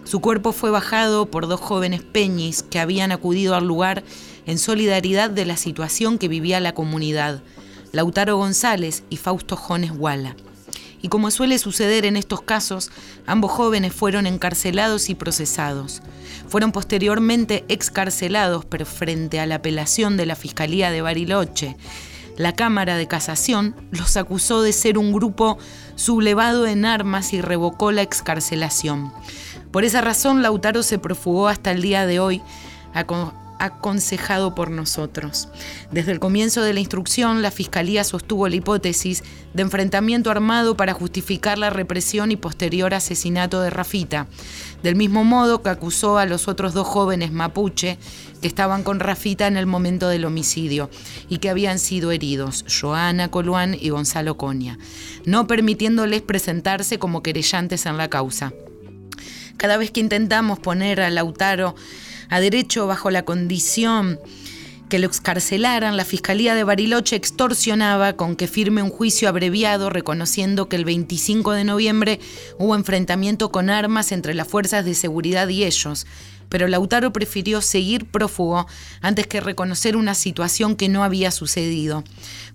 Su 0.02 0.20
cuerpo 0.20 0.52
fue 0.52 0.70
bajado 0.70 1.26
por 1.26 1.46
dos 1.46 1.60
jóvenes 1.60 2.02
peñis 2.02 2.64
que 2.64 2.80
habían 2.80 3.12
acudido 3.12 3.54
al 3.54 3.66
lugar 3.66 4.02
en 4.46 4.58
solidaridad 4.58 5.30
de 5.30 5.44
la 5.44 5.56
situación 5.56 6.18
que 6.18 6.28
vivía 6.28 6.58
la 6.58 6.74
comunidad, 6.74 7.42
Lautaro 7.92 8.36
González 8.36 9.04
y 9.10 9.18
Fausto 9.18 9.56
Jones 9.56 9.92
Walla 9.96 10.34
y 11.06 11.08
como 11.08 11.30
suele 11.30 11.60
suceder 11.60 12.04
en 12.04 12.16
estos 12.16 12.40
casos, 12.40 12.90
ambos 13.26 13.52
jóvenes 13.52 13.92
fueron 13.92 14.26
encarcelados 14.26 15.08
y 15.08 15.14
procesados. 15.14 16.02
Fueron 16.48 16.72
posteriormente 16.72 17.64
excarcelados, 17.68 18.64
pero 18.64 18.84
frente 18.84 19.38
a 19.38 19.46
la 19.46 19.54
apelación 19.54 20.16
de 20.16 20.26
la 20.26 20.34
Fiscalía 20.34 20.90
de 20.90 21.02
Bariloche, 21.02 21.76
la 22.36 22.56
Cámara 22.56 22.96
de 22.96 23.06
Casación 23.06 23.76
los 23.92 24.16
acusó 24.16 24.62
de 24.62 24.72
ser 24.72 24.98
un 24.98 25.12
grupo 25.12 25.58
sublevado 25.94 26.66
en 26.66 26.84
armas 26.84 27.32
y 27.32 27.40
revocó 27.40 27.92
la 27.92 28.02
excarcelación. 28.02 29.12
Por 29.70 29.84
esa 29.84 30.00
razón, 30.00 30.42
Lautaro 30.42 30.82
se 30.82 30.98
profugó 30.98 31.46
hasta 31.46 31.70
el 31.70 31.82
día 31.82 32.04
de 32.06 32.18
hoy, 32.18 32.42
aconsejado 33.58 34.54
por 34.54 34.70
nosotros. 34.70 35.48
Desde 35.90 36.12
el 36.12 36.20
comienzo 36.20 36.62
de 36.62 36.74
la 36.74 36.80
instrucción, 36.80 37.42
la 37.42 37.50
Fiscalía 37.50 38.04
sostuvo 38.04 38.48
la 38.48 38.56
hipótesis 38.56 39.22
de 39.54 39.62
enfrentamiento 39.62 40.30
armado 40.30 40.76
para 40.76 40.92
justificar 40.92 41.58
la 41.58 41.70
represión 41.70 42.30
y 42.30 42.36
posterior 42.36 42.94
asesinato 42.94 43.60
de 43.60 43.70
Rafita, 43.70 44.26
del 44.82 44.96
mismo 44.96 45.24
modo 45.24 45.62
que 45.62 45.70
acusó 45.70 46.18
a 46.18 46.26
los 46.26 46.48
otros 46.48 46.74
dos 46.74 46.86
jóvenes 46.86 47.32
mapuche 47.32 47.98
que 48.40 48.48
estaban 48.48 48.82
con 48.82 49.00
Rafita 49.00 49.46
en 49.46 49.56
el 49.56 49.66
momento 49.66 50.08
del 50.08 50.24
homicidio 50.24 50.90
y 51.28 51.38
que 51.38 51.50
habían 51.50 51.78
sido 51.78 52.12
heridos, 52.12 52.64
Joana 52.68 53.30
Coluán 53.30 53.76
y 53.80 53.88
Gonzalo 53.88 54.36
Coña, 54.36 54.78
no 55.24 55.46
permitiéndoles 55.46 56.22
presentarse 56.22 56.98
como 56.98 57.22
querellantes 57.22 57.86
en 57.86 57.96
la 57.96 58.08
causa. 58.08 58.52
Cada 59.56 59.78
vez 59.78 59.90
que 59.90 60.00
intentamos 60.00 60.58
poner 60.58 61.00
a 61.00 61.08
Lautaro 61.08 61.74
a 62.28 62.40
derecho 62.40 62.86
bajo 62.86 63.10
la 63.10 63.24
condición 63.24 64.18
que 64.88 64.98
lo 64.98 65.06
excarcelaran, 65.06 65.96
la 65.96 66.04
Fiscalía 66.04 66.54
de 66.54 66.64
Bariloche 66.64 67.16
extorsionaba 67.16 68.12
con 68.12 68.36
que 68.36 68.46
firme 68.46 68.82
un 68.82 68.90
juicio 68.90 69.28
abreviado 69.28 69.90
reconociendo 69.90 70.68
que 70.68 70.76
el 70.76 70.84
25 70.84 71.52
de 71.52 71.64
noviembre 71.64 72.20
hubo 72.58 72.76
enfrentamiento 72.76 73.50
con 73.50 73.68
armas 73.68 74.12
entre 74.12 74.34
las 74.34 74.46
fuerzas 74.46 74.84
de 74.84 74.94
seguridad 74.94 75.48
y 75.48 75.64
ellos, 75.64 76.06
pero 76.48 76.68
Lautaro 76.68 77.12
prefirió 77.12 77.60
seguir 77.60 78.06
prófugo 78.06 78.66
antes 79.00 79.26
que 79.26 79.40
reconocer 79.40 79.96
una 79.96 80.14
situación 80.14 80.76
que 80.76 80.88
no 80.88 81.02
había 81.02 81.32
sucedido. 81.32 82.04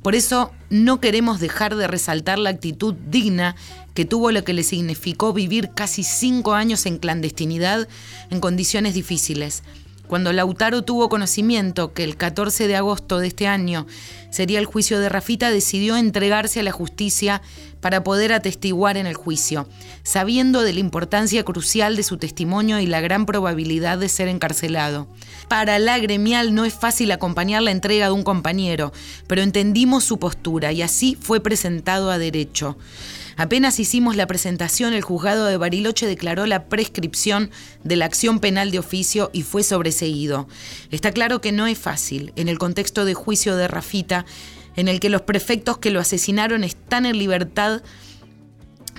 Por 0.01 0.15
eso 0.15 0.51
no 0.69 1.01
queremos 1.01 1.39
dejar 1.39 1.75
de 1.75 1.87
resaltar 1.87 2.39
la 2.39 2.49
actitud 2.49 2.93
digna 2.93 3.55
que 3.93 4.05
tuvo 4.05 4.31
lo 4.31 4.43
que 4.43 4.53
le 4.53 4.63
significó 4.63 5.33
vivir 5.33 5.71
casi 5.75 6.03
cinco 6.03 6.53
años 6.53 6.85
en 6.85 6.97
clandestinidad 6.97 7.87
en 8.29 8.39
condiciones 8.39 8.93
difíciles. 8.93 9.63
Cuando 10.11 10.33
Lautaro 10.33 10.81
tuvo 10.81 11.07
conocimiento 11.07 11.93
que 11.93 12.03
el 12.03 12.17
14 12.17 12.67
de 12.67 12.75
agosto 12.75 13.19
de 13.19 13.27
este 13.27 13.47
año 13.47 13.87
sería 14.29 14.59
el 14.59 14.65
juicio 14.65 14.99
de 14.99 15.07
Rafita, 15.07 15.51
decidió 15.51 15.95
entregarse 15.95 16.59
a 16.59 16.63
la 16.63 16.73
justicia 16.73 17.41
para 17.79 18.03
poder 18.03 18.33
atestiguar 18.33 18.97
en 18.97 19.07
el 19.07 19.13
juicio, 19.15 19.69
sabiendo 20.03 20.63
de 20.63 20.73
la 20.73 20.81
importancia 20.81 21.45
crucial 21.45 21.95
de 21.95 22.03
su 22.03 22.17
testimonio 22.17 22.81
y 22.81 22.87
la 22.87 22.99
gran 22.99 23.25
probabilidad 23.25 23.99
de 23.99 24.09
ser 24.09 24.27
encarcelado. 24.27 25.07
Para 25.47 25.79
la 25.79 25.97
gremial 25.97 26.53
no 26.53 26.65
es 26.65 26.73
fácil 26.73 27.09
acompañar 27.11 27.61
la 27.61 27.71
entrega 27.71 28.07
de 28.07 28.11
un 28.11 28.23
compañero, 28.23 28.91
pero 29.27 29.41
entendimos 29.41 30.03
su 30.03 30.19
postura 30.19 30.73
y 30.73 30.81
así 30.81 31.17
fue 31.21 31.39
presentado 31.39 32.11
a 32.11 32.17
derecho. 32.17 32.77
Apenas 33.41 33.79
hicimos 33.79 34.15
la 34.15 34.27
presentación, 34.27 34.93
el 34.93 35.01
juzgado 35.01 35.47
de 35.47 35.57
Bariloche 35.57 36.05
declaró 36.05 36.45
la 36.45 36.65
prescripción 36.65 37.49
de 37.83 37.95
la 37.95 38.05
acción 38.05 38.39
penal 38.39 38.69
de 38.69 38.77
oficio 38.77 39.31
y 39.33 39.41
fue 39.41 39.63
sobreseído. 39.63 40.47
Está 40.91 41.11
claro 41.11 41.41
que 41.41 41.51
no 41.51 41.65
es 41.65 41.79
fácil, 41.79 42.33
en 42.35 42.49
el 42.49 42.59
contexto 42.59 43.03
de 43.03 43.15
juicio 43.15 43.55
de 43.55 43.67
Rafita, 43.67 44.27
en 44.75 44.87
el 44.87 44.99
que 44.99 45.09
los 45.09 45.23
prefectos 45.23 45.79
que 45.79 45.89
lo 45.89 45.99
asesinaron 45.99 46.63
están 46.63 47.07
en 47.07 47.17
libertad 47.17 47.81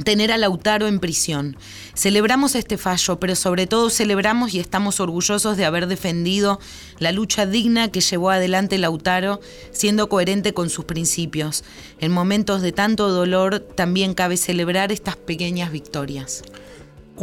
tener 0.04 0.32
a 0.32 0.38
Lautaro 0.38 0.86
en 0.88 1.00
prisión. 1.00 1.56
Celebramos 1.94 2.54
este 2.54 2.78
fallo, 2.78 3.18
pero 3.20 3.36
sobre 3.36 3.66
todo 3.66 3.90
celebramos 3.90 4.54
y 4.54 4.60
estamos 4.60 5.00
orgullosos 5.00 5.56
de 5.56 5.64
haber 5.64 5.86
defendido 5.86 6.60
la 6.98 7.12
lucha 7.12 7.46
digna 7.46 7.90
que 7.90 8.00
llevó 8.00 8.30
adelante 8.30 8.78
Lautaro, 8.78 9.40
siendo 9.70 10.08
coherente 10.08 10.54
con 10.54 10.70
sus 10.70 10.84
principios. 10.84 11.64
En 12.00 12.12
momentos 12.12 12.62
de 12.62 12.72
tanto 12.72 13.10
dolor 13.10 13.60
también 13.60 14.14
cabe 14.14 14.36
celebrar 14.36 14.92
estas 14.92 15.16
pequeñas 15.16 15.72
victorias. 15.72 16.42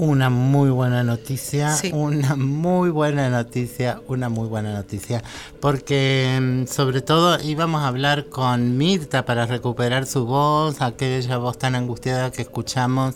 Una 0.01 0.29
muy 0.29 0.70
buena 0.70 1.03
noticia, 1.03 1.75
una 1.91 2.38
muy 2.38 2.89
buena 2.89 3.29
noticia, 3.29 4.00
una 4.08 4.29
muy 4.29 4.48
buena 4.48 4.72
noticia, 4.72 5.22
porque 5.60 6.39
mm, 6.41 6.68
sobre 6.68 7.01
todo 7.01 7.38
íbamos 7.44 7.82
a 7.82 7.88
hablar 7.88 8.29
con 8.29 8.77
Mirta 8.77 9.25
para 9.25 9.46
recuperar 9.46 10.06
su 10.06 10.25
voz, 10.25 10.79
aquella 10.79 11.36
voz 11.36 11.58
tan 11.58 11.75
angustiada 11.75 12.32
que 12.32 12.44
escuchamos 12.44 13.15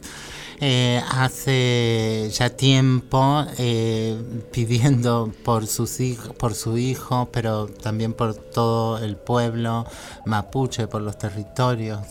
eh, 0.59 1.01
hace 1.09 2.29
ya 2.33 2.49
tiempo 2.49 3.45
eh, 3.57 4.21
pidiendo 4.51 5.31
por 5.45 5.67
sus 5.67 6.01
hijos, 6.01 6.35
por 6.35 6.53
su 6.53 6.77
hijo, 6.77 7.29
pero 7.31 7.67
también 7.67 8.11
por 8.11 8.35
todo 8.35 8.97
el 8.97 9.15
pueblo 9.15 9.85
mapuche, 10.25 10.89
por 10.89 11.01
los 11.01 11.17
territorios. 11.17 12.01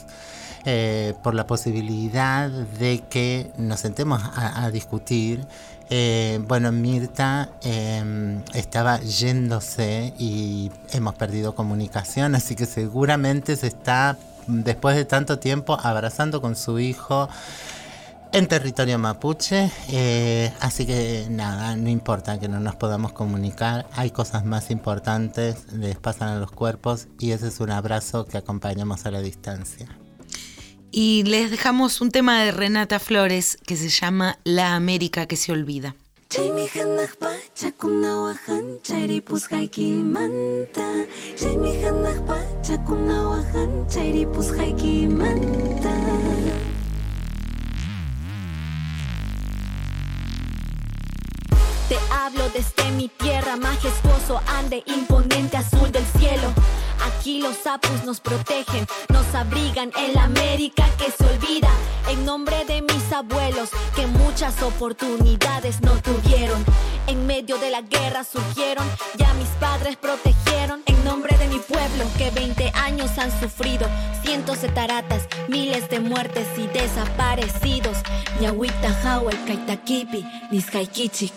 Eh, 0.64 1.14
por 1.24 1.34
la 1.34 1.44
posibilidad 1.44 2.48
de 2.48 3.02
que 3.10 3.50
nos 3.58 3.80
sentemos 3.80 4.22
a, 4.36 4.70
discutir. 4.70 5.44
Eh, 5.90 6.40
bueno, 6.46 6.70
Mirta 6.70 7.50
em, 7.62 8.42
estaba 8.54 9.00
yéndose 9.00 10.14
y 10.18 10.70
hemos 10.92 11.16
perdido 11.16 11.56
comunicación, 11.56 12.34
así 12.36 12.54
que 12.54 12.66
seguramente 12.66 13.56
se 13.56 13.66
está, 13.66 14.16
después 14.46 14.94
de 14.94 15.04
tanto 15.04 15.40
tiempo, 15.40 15.76
abrazando 15.82 16.40
con 16.40 16.54
su 16.54 16.78
hijo 16.78 17.28
en 18.32 18.46
territorio 18.46 19.00
mapuche, 19.00 19.68
eh, 19.90 20.52
así 20.60 20.86
que 20.86 21.26
nada, 21.28 21.74
no 21.74 21.88
importa 21.88 22.38
que 22.38 22.48
no 22.48 22.60
nos 22.60 22.76
podamos 22.76 23.12
comunicar, 23.12 23.86
hay 23.94 24.12
cosas 24.12 24.44
más 24.44 24.70
importantes, 24.70 25.72
les 25.72 25.96
pasan 25.96 26.28
a 26.28 26.36
los 26.36 26.52
cuerpos 26.52 27.08
y 27.18 27.32
ese 27.32 27.48
es 27.48 27.58
un 27.58 27.72
abrazo 27.72 28.26
que 28.26 28.38
acompañamos 28.38 29.04
a 29.06 29.10
la 29.10 29.20
distancia. 29.20 30.01
Y 30.94 31.22
les 31.22 31.50
dejamos 31.50 32.02
un 32.02 32.10
tema 32.10 32.44
de 32.44 32.52
Renata 32.52 32.98
Flores 32.98 33.56
que 33.66 33.78
se 33.78 33.88
llama 33.88 34.38
La 34.44 34.74
América 34.74 35.24
que 35.24 35.36
se 35.36 35.50
olvida. 35.50 35.96
Te 51.88 51.96
hablo 52.10 52.50
desde 52.50 52.90
mi 52.92 53.08
tierra, 53.08 53.56
majestuoso 53.56 54.42
ande, 54.46 54.82
imponente 54.86 55.56
azul 55.56 55.90
del 55.90 56.04
cielo. 56.18 56.52
Aquí 57.04 57.40
los 57.40 57.56
sapos 57.56 58.04
nos 58.04 58.20
protegen, 58.20 58.86
nos 59.08 59.34
abrigan 59.34 59.90
en 59.96 60.14
la 60.14 60.24
América 60.24 60.84
que 60.98 61.10
se 61.10 61.24
olvida. 61.24 61.70
En 62.08 62.24
nombre 62.24 62.64
de 62.64 62.82
mis 62.82 63.12
abuelos 63.12 63.70
que 63.96 64.06
muchas 64.06 64.62
oportunidades 64.62 65.80
no 65.80 65.92
tuvieron. 66.00 66.64
En 67.06 67.26
medio 67.26 67.58
de 67.58 67.70
la 67.70 67.82
guerra 67.82 68.24
surgieron, 68.24 68.86
ya 69.16 69.32
mis 69.34 69.48
padres 69.60 69.96
protegieron. 69.96 70.82
En 70.86 71.04
nombre 71.04 71.36
de 71.38 71.48
mi 71.48 71.58
pueblo 71.58 72.04
que 72.18 72.30
20 72.30 72.70
años 72.74 73.10
han 73.18 73.30
sufrido. 73.40 73.86
Cientos 74.22 74.62
de 74.62 74.68
taratas, 74.68 75.26
miles 75.48 75.88
de 75.90 76.00
muertes 76.00 76.46
y 76.56 76.66
desaparecidos. 76.68 77.98
Yahuita 78.40 78.96
Howell, 79.04 79.38
Kaitakipi, 79.44 80.24
Nizkaikichik. 80.50 81.34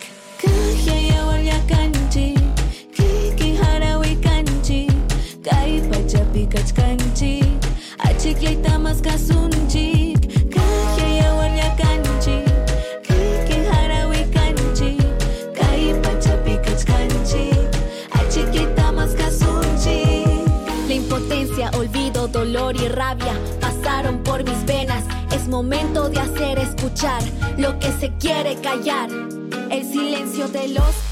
La 20.87 20.93
impotencia, 20.93 21.71
olvido, 21.77 22.27
dolor 22.27 22.75
y 22.75 22.87
rabia 22.89 23.33
pasaron 23.61 24.21
por 24.23 24.43
mis 24.43 24.65
venas. 24.65 25.03
Es 25.31 25.47
momento 25.47 26.09
de 26.09 26.19
hacer 26.19 26.59
escuchar 26.59 27.23
lo 27.57 27.79
que 27.79 27.91
se 27.93 28.11
quiere 28.17 28.55
callar. 28.61 29.09
El 29.71 29.83
silencio 29.83 30.47
de 30.49 30.67
los 30.69 31.04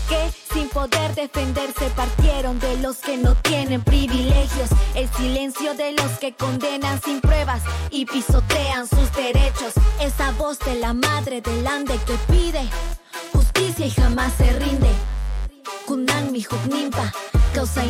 poder 0.88 1.16
defenderse 1.16 1.90
partieron 1.96 2.60
de 2.60 2.76
los 2.80 2.98
que 2.98 3.16
no 3.16 3.36
tienen 3.36 3.82
privilegios. 3.84 4.70
El 4.96 5.08
silencio 5.14 5.74
de 5.76 5.94
los 5.94 6.12
que 6.20 6.34
condenan 6.34 7.02
sin 7.02 7.22
pruebas 7.22 7.62
y 7.90 8.06
pisotean 8.06 8.86
sus 8.86 9.10
derechos. 9.16 9.74
Esa 10.02 10.32
voz 10.32 10.60
de 10.60 10.76
la 10.76 10.94
madre 10.94 11.40
del 11.40 11.66
ande 11.66 11.98
que 12.06 12.16
pide 12.30 12.68
justicia 13.32 13.86
y 13.86 13.92
jamás 13.92 14.34
se 14.34 14.52
rinde. 14.60 14.90
Kunan 15.86 16.34
mi 16.34 16.44
causa. 17.54 17.84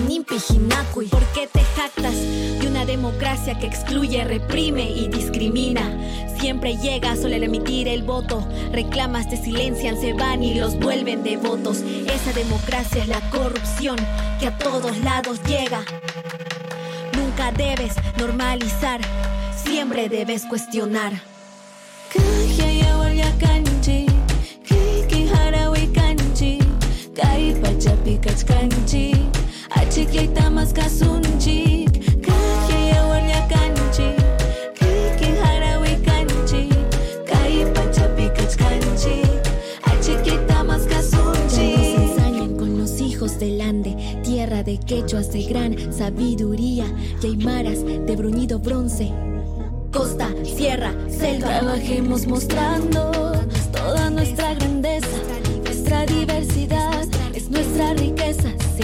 ¿Por 1.09 1.23
qué 1.33 1.47
te 1.47 1.63
jactas 1.75 2.13
de 2.13 2.67
una 2.67 2.85
democracia 2.85 3.57
que 3.57 3.65
excluye, 3.65 4.23
reprime 4.23 4.89
y 4.89 5.07
discrimina? 5.07 5.81
Siempre 6.39 6.77
llega 6.77 7.15
solo 7.15 7.35
al 7.35 7.43
emitir 7.43 7.87
el 7.87 8.03
voto. 8.03 8.47
Reclamas, 8.71 9.29
te 9.29 9.37
silencian, 9.37 9.99
se 9.99 10.13
van 10.13 10.43
y 10.43 10.55
los 10.55 10.77
vuelven 10.79 11.23
devotos. 11.23 11.79
Esa 11.81 12.33
democracia 12.33 13.01
es 13.01 13.07
la 13.07 13.21
corrupción 13.31 13.97
que 14.39 14.47
a 14.47 14.57
todos 14.57 14.97
lados 14.99 15.39
llega. 15.47 15.83
Nunca 17.15 17.51
debes 17.51 17.95
normalizar, 18.17 19.01
siempre 19.55 20.09
debes 20.09 20.45
cuestionar. 20.45 21.13
Kay 27.15 27.53
pachapi 27.61 28.17
kachkanchik 28.17 29.32
achiklaytamas 29.83 30.71
kasunchik 30.73 31.91
kaqlla 32.25 32.79
yawarlla 32.93 33.39
kanchik 33.51 34.17
kikin 34.79 35.35
harawi 35.43 35.93
kanchik 36.07 36.73
kay 37.29 37.55
pachapi 37.75 38.25
kachkanchik 38.37 39.43
achiklaytamas 39.91 40.83
kasunchik 40.91 41.77
nos 41.77 41.91
ensañan 42.03 42.51
con 42.57 42.77
los 42.79 43.01
hijos 43.01 43.39
del 43.39 43.59
Ande 43.61 43.93
tierra 44.23 44.63
de 44.63 44.79
quechuas 44.79 45.31
de 45.33 45.43
gran 45.43 45.93
sabiduría. 45.93 46.85
Y 47.21 47.25
aymaras 47.27 47.83
de 47.85 48.15
bruñido 48.15 48.59
bronce. 48.59 49.11
Costa, 49.91 50.29
sierra, 50.43 50.91
selva. 51.09 51.47
Trabajemos 51.47 52.25
mostrando 52.27 53.11
toda 53.71 54.09
nuestra 54.09 54.53
grandeza, 54.55 55.17
nuestra 55.63 56.05
diversidad 56.05 57.05
es 57.33 57.49
nuestra 57.49 57.93
riqueza. 57.93 58.49
Sí, 58.75 58.83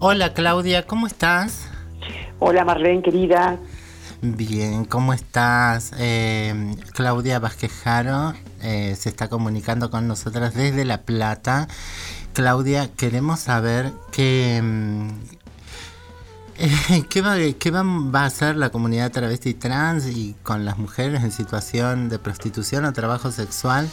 Hola 0.00 0.32
Claudia, 0.32 0.86
¿cómo 0.86 1.08
estás? 1.08 1.66
Hola 2.38 2.64
Marlene, 2.64 3.02
querida. 3.02 3.58
Bien, 4.22 4.84
¿cómo 4.84 5.12
estás? 5.12 5.90
Eh, 5.98 6.76
Claudia 6.92 7.40
Vasquejaro 7.40 8.32
eh, 8.62 8.94
se 8.96 9.08
está 9.08 9.26
comunicando 9.28 9.90
con 9.90 10.06
nosotras 10.06 10.54
desde 10.54 10.84
La 10.84 11.02
Plata. 11.02 11.66
Claudia, 12.32 12.88
queremos 12.96 13.40
saber 13.40 13.90
qué, 14.12 14.60
mm, 14.62 15.08
eh, 16.58 17.04
qué, 17.10 17.20
va, 17.20 17.34
qué 17.58 17.70
va, 17.72 17.82
va 17.82 18.22
a 18.22 18.26
hacer 18.26 18.54
la 18.54 18.70
comunidad 18.70 19.10
travesti 19.10 19.54
trans 19.54 20.06
y 20.06 20.36
con 20.44 20.64
las 20.64 20.78
mujeres 20.78 21.24
en 21.24 21.32
situación 21.32 22.08
de 22.08 22.20
prostitución 22.20 22.84
o 22.84 22.92
trabajo 22.92 23.32
sexual, 23.32 23.88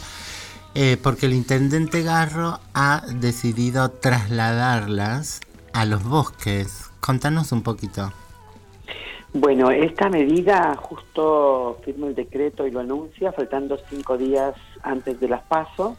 eh, 0.76 0.98
porque 1.02 1.26
el 1.26 1.32
intendente 1.32 2.04
Garro 2.04 2.60
ha 2.74 3.02
decidido 3.12 3.90
trasladarlas 3.90 5.40
a 5.76 5.84
los 5.84 6.02
bosques. 6.04 6.90
Contanos 7.00 7.52
un 7.52 7.62
poquito. 7.62 8.10
Bueno, 9.34 9.70
esta 9.70 10.08
medida 10.08 10.74
justo 10.74 11.78
firma 11.84 12.06
el 12.06 12.14
decreto 12.14 12.66
y 12.66 12.70
lo 12.70 12.80
anuncia, 12.80 13.30
faltando 13.32 13.78
cinco 13.90 14.16
días 14.16 14.54
antes 14.82 15.20
de 15.20 15.28
las 15.28 15.42
pasos. 15.42 15.98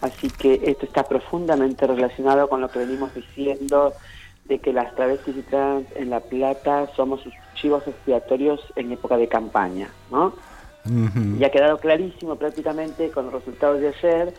Así 0.00 0.30
que 0.30 0.60
esto 0.64 0.86
está 0.86 1.02
profundamente 1.02 1.88
relacionado 1.88 2.48
con 2.48 2.60
lo 2.60 2.70
que 2.70 2.78
venimos 2.78 3.12
diciendo 3.12 3.92
de 4.44 4.60
que 4.60 4.72
las 4.72 4.94
travestis 4.94 5.38
y 5.38 5.42
trans 5.42 5.86
en 5.96 6.10
La 6.10 6.20
Plata 6.20 6.88
somos 6.94 7.20
sus 7.22 7.34
chivos 7.56 7.82
expiatorios 7.88 8.60
en 8.76 8.92
época 8.92 9.16
de 9.16 9.26
campaña, 9.26 9.90
¿no? 10.12 10.32
Y 11.38 11.42
ha 11.42 11.50
quedado 11.50 11.78
clarísimo 11.78 12.36
prácticamente 12.36 13.10
con 13.10 13.24
los 13.24 13.34
resultados 13.34 13.80
de 13.80 13.88
ayer 13.88 14.34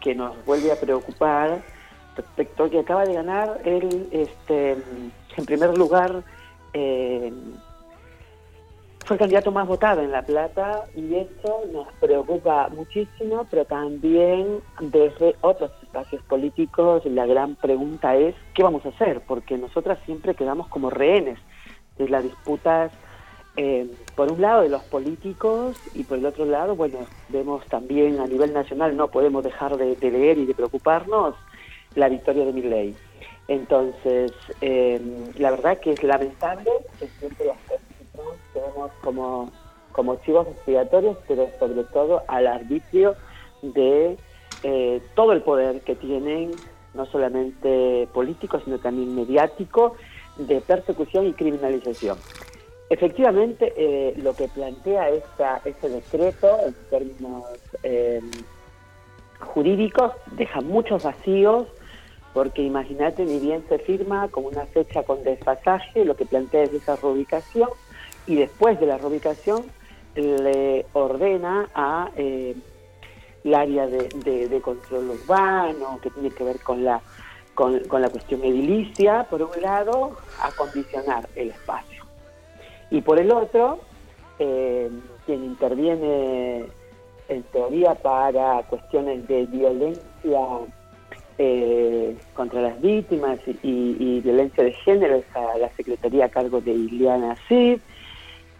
que 0.00 0.14
nos 0.14 0.32
vuelve 0.46 0.70
a 0.70 0.80
preocupar 0.80 1.62
respecto 2.16 2.70
que 2.70 2.80
acaba 2.80 3.04
de 3.04 3.14
ganar 3.14 3.60
él, 3.64 4.08
este, 4.10 4.72
en 5.36 5.44
primer 5.46 5.76
lugar, 5.76 6.22
eh, 6.72 7.32
fue 9.04 9.16
el 9.16 9.18
candidato 9.18 9.52
más 9.52 9.68
votado 9.68 10.00
en 10.00 10.10
La 10.10 10.22
Plata 10.22 10.84
y 10.96 11.14
eso 11.14 11.62
nos 11.72 11.86
preocupa 12.00 12.68
muchísimo, 12.70 13.46
pero 13.50 13.66
también 13.66 14.60
desde 14.80 15.36
otros 15.42 15.70
espacios 15.82 16.22
políticos 16.22 17.04
la 17.04 17.26
gran 17.26 17.54
pregunta 17.56 18.16
es 18.16 18.34
¿qué 18.54 18.62
vamos 18.62 18.86
a 18.86 18.88
hacer? 18.88 19.20
Porque 19.26 19.58
nosotras 19.58 19.98
siempre 20.06 20.34
quedamos 20.34 20.68
como 20.68 20.88
rehenes 20.88 21.38
de 21.98 22.08
las 22.08 22.24
disputas, 22.24 22.92
eh, 23.56 23.88
por 24.16 24.32
un 24.32 24.40
lado 24.40 24.62
de 24.62 24.70
los 24.70 24.82
políticos 24.84 25.76
y 25.94 26.04
por 26.04 26.18
el 26.18 26.26
otro 26.26 26.44
lado, 26.44 26.74
bueno, 26.74 27.00
vemos 27.28 27.64
también 27.66 28.18
a 28.20 28.26
nivel 28.26 28.52
nacional, 28.52 28.96
no 28.96 29.08
podemos 29.08 29.44
dejar 29.44 29.76
de, 29.76 29.96
de 29.96 30.10
leer 30.10 30.38
y 30.38 30.46
de 30.46 30.54
preocuparnos 30.54 31.34
la 31.94 32.08
victoria 32.08 32.44
de 32.44 32.52
Milley. 32.52 32.94
Entonces, 33.48 34.32
eh, 34.60 35.00
la 35.38 35.50
verdad 35.50 35.78
que 35.78 35.92
es 35.92 36.02
lamentable 36.02 36.70
que 36.98 37.06
siempre 37.18 37.46
las 37.46 37.58
personas 37.58 38.38
quedemos 38.52 38.90
como, 39.02 39.50
como 39.92 40.16
chivos 40.16 40.48
expiatorios, 40.48 41.18
pero 41.28 41.48
sobre 41.58 41.84
todo 41.84 42.22
al 42.26 42.46
arbitrio 42.46 43.14
de 43.62 44.16
eh, 44.62 45.02
todo 45.14 45.32
el 45.32 45.42
poder 45.42 45.82
que 45.82 45.94
tienen, 45.94 46.52
no 46.94 47.06
solamente 47.06 48.08
político, 48.12 48.60
sino 48.64 48.78
también 48.78 49.14
mediático, 49.14 49.96
de 50.36 50.60
persecución 50.60 51.26
y 51.26 51.32
criminalización. 51.32 52.18
Efectivamente, 52.90 53.72
eh, 53.76 54.14
lo 54.18 54.34
que 54.34 54.48
plantea 54.48 55.08
esta, 55.10 55.60
este 55.64 55.88
decreto 55.88 56.58
en 56.66 56.74
términos 56.90 57.44
eh, 57.82 58.20
jurídicos 59.40 60.12
deja 60.32 60.60
muchos 60.60 61.02
vacíos, 61.02 61.66
porque 62.34 62.62
imagínate, 62.62 63.24
ni 63.24 63.38
bien 63.38 63.64
se 63.68 63.78
firma 63.78 64.28
con 64.28 64.44
una 64.44 64.66
fecha 64.66 65.04
con 65.04 65.22
desfasaje, 65.22 66.04
lo 66.04 66.16
que 66.16 66.26
plantea 66.26 66.64
es 66.64 66.72
esa 66.74 66.96
reubicación, 66.96 67.70
y 68.26 68.34
después 68.34 68.78
de 68.80 68.86
la 68.86 68.98
reubicación 68.98 69.64
le 70.16 70.84
ordena 70.92 71.68
a 71.74 72.10
eh, 72.16 72.56
área 73.54 73.86
de, 73.86 74.60
control 74.62 75.10
urbano, 75.10 76.00
que 76.02 76.10
tiene 76.10 76.30
que 76.30 76.42
ver 76.42 76.58
con 76.60 76.84
la, 76.84 77.00
con, 77.54 77.80
la 78.02 78.08
cuestión 78.08 78.42
edilicia, 78.42 79.26
por 79.30 79.42
un 79.42 79.62
lado, 79.62 80.16
a 80.40 80.50
condicionar 80.52 81.28
el 81.36 81.50
espacio. 81.50 82.04
Y 82.90 83.00
por 83.00 83.20
el 83.20 83.30
otro, 83.30 83.78
eh, 84.40 84.90
quien 85.24 85.44
interviene 85.44 86.66
en 87.28 87.42
teoría 87.44 87.94
para 87.94 88.62
cuestiones 88.64 89.26
de 89.28 89.46
violencia 89.46 90.40
eh, 91.38 92.16
contra 92.34 92.60
las 92.62 92.80
víctimas 92.80 93.38
y, 93.62 93.96
y- 93.98 94.20
violencia 94.20 94.62
de 94.64 94.72
género 94.72 95.16
es 95.16 95.24
a 95.34 95.58
la 95.58 95.68
Secretaría 95.76 96.26
a 96.26 96.28
cargo 96.28 96.60
de 96.60 96.72
Ileana 96.72 97.36
Cid, 97.48 97.78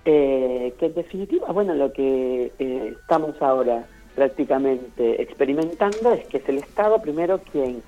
eh, 0.04 0.74
que 0.78 0.86
en 0.86 0.94
definitiva, 0.94 1.50
bueno, 1.52 1.74
lo 1.74 1.92
que 1.92 2.52
eh, 2.58 2.94
estamos 3.00 3.40
ahora 3.40 3.86
prácticamente 4.14 5.22
experimentando 5.22 6.12
es 6.12 6.26
que 6.26 6.38
es 6.38 6.48
el 6.48 6.58
Estado 6.58 7.00
primero 7.00 7.38
quien 7.50 7.82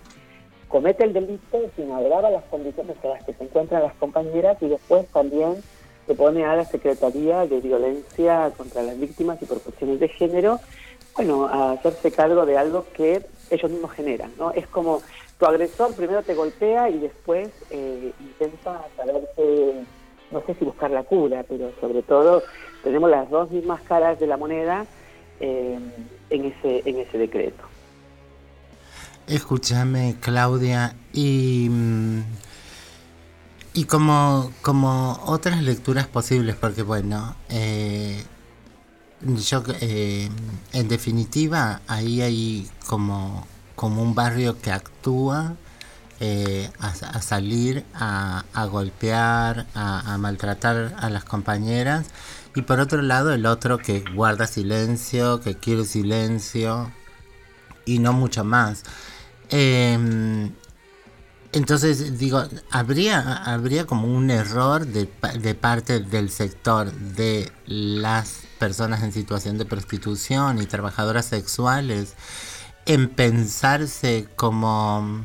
comete 0.68 1.05
el 1.05 1.12
delito, 1.12 1.59
quien 1.77 1.92
agrava 1.92 2.31
las 2.31 2.44
condiciones 2.44 2.96
en 3.03 3.11
las 3.11 3.25
que 3.25 3.33
se 3.35 3.44
encuentran 3.44 3.83
las 3.83 3.94
compañeras 3.94 4.57
y 4.61 4.68
después 4.68 5.07
también 5.09 5.57
se 6.07 6.14
pone 6.14 6.44
a 6.44 6.57
la 6.57 6.64
Secretaría 6.64 7.46
de 7.46 7.61
Violencia 7.61 8.51
contra 8.57 8.83
las 8.83 8.99
Víctimas 8.99 9.40
y 9.42 9.46
por 9.46 9.61
cuestiones 9.61 10.01
de 10.01 10.09
género, 10.09 10.61
bueno, 11.16 11.46
a 11.46 11.72
hacerse 11.72 12.12
cargo 12.12 12.46
de 12.46 12.57
algo 12.59 12.85
que 12.94 13.22
ellos 13.51 13.71
mismos 13.71 13.93
generan, 13.93 14.33
¿no? 14.39 14.53
Es 14.53 14.67
como 14.67 15.03
tu 15.39 15.47
agresor 15.47 15.95
primero 15.95 16.23
te 16.23 16.35
golpea 16.35 16.91
y 16.91 16.99
después 16.99 17.51
eh, 17.71 18.13
intenta 18.21 18.85
saberse, 18.97 19.85
no 20.31 20.43
sé 20.47 20.55
si 20.55 20.65
buscar 20.65 20.91
la 20.91 21.03
cura, 21.03 21.45
pero 21.49 21.71
sobre 21.81 22.03
todo 22.03 22.43
tenemos 22.83 23.11
las 23.11 23.29
dos 23.31 23.51
mismas 23.51 23.83
caras 23.83 24.19
de 24.19 24.27
la 24.27 24.37
moneda 24.37 24.87
eh, 25.41 25.79
en 26.31 26.45
ese 26.45 26.83
en 26.89 26.99
ese 26.99 27.19
decreto. 27.19 27.65
Escúchame, 29.27 30.17
Claudia, 30.21 30.95
y, 31.13 31.67
mm, 31.69 32.23
y 33.75 33.85
como, 33.85 34.53
como 34.63 35.19
otras 35.27 35.63
lecturas 35.63 36.07
posibles, 36.07 36.55
porque 36.55 36.83
bueno, 36.83 37.35
eh, 37.51 38.23
yo 39.21 39.63
eh, 39.81 40.29
en 40.73 40.89
definitiva 40.89 41.81
ahí 41.87 42.21
hay 42.21 42.71
como, 42.87 43.47
como 43.75 44.03
un 44.03 44.15
barrio 44.15 44.61
que 44.61 44.71
actúa 44.71 45.57
eh, 46.21 46.71
a, 46.79 47.21
salir 47.21 47.85
a, 47.95 48.43
golpear, 48.71 49.67
a, 49.75 50.17
maltratar 50.19 50.97
a 50.99 51.11
las 51.11 51.25
compañeras, 51.25 52.07
y 52.55 52.63
por 52.63 52.81
otro 52.81 53.03
lado 53.03 53.35
el 53.35 53.45
otro 53.45 53.77
que 53.77 54.03
guarda 54.15 54.47
silencio, 54.47 55.41
que 55.41 55.57
quiere 55.57 55.85
silencio, 55.85 56.91
y 57.85 57.99
no 57.99 58.15
mucho 58.15 58.45
más. 58.45 58.83
Eh, 59.51 60.51
entonces, 61.53 62.19
digo, 62.19 62.45
¿habría, 62.71 63.35
habría 63.45 63.87
como 63.87 64.09
un 64.09 64.31
error 64.31 64.87
de, 64.87 65.09
de 65.39 65.55
parte 65.55 66.01
del 66.01 66.31
sector 66.31 66.93
de 66.93 67.53
las 67.67 68.46
personas 68.59 69.03
en 69.03 69.12
situación 69.12 69.59
de 69.59 69.64
prostitución 69.64 70.61
y 70.61 70.66
trabajadoras 70.66 71.27
sexuales 71.27 72.14
en 72.87 73.09
pensarse 73.09 74.27
como, 74.37 75.25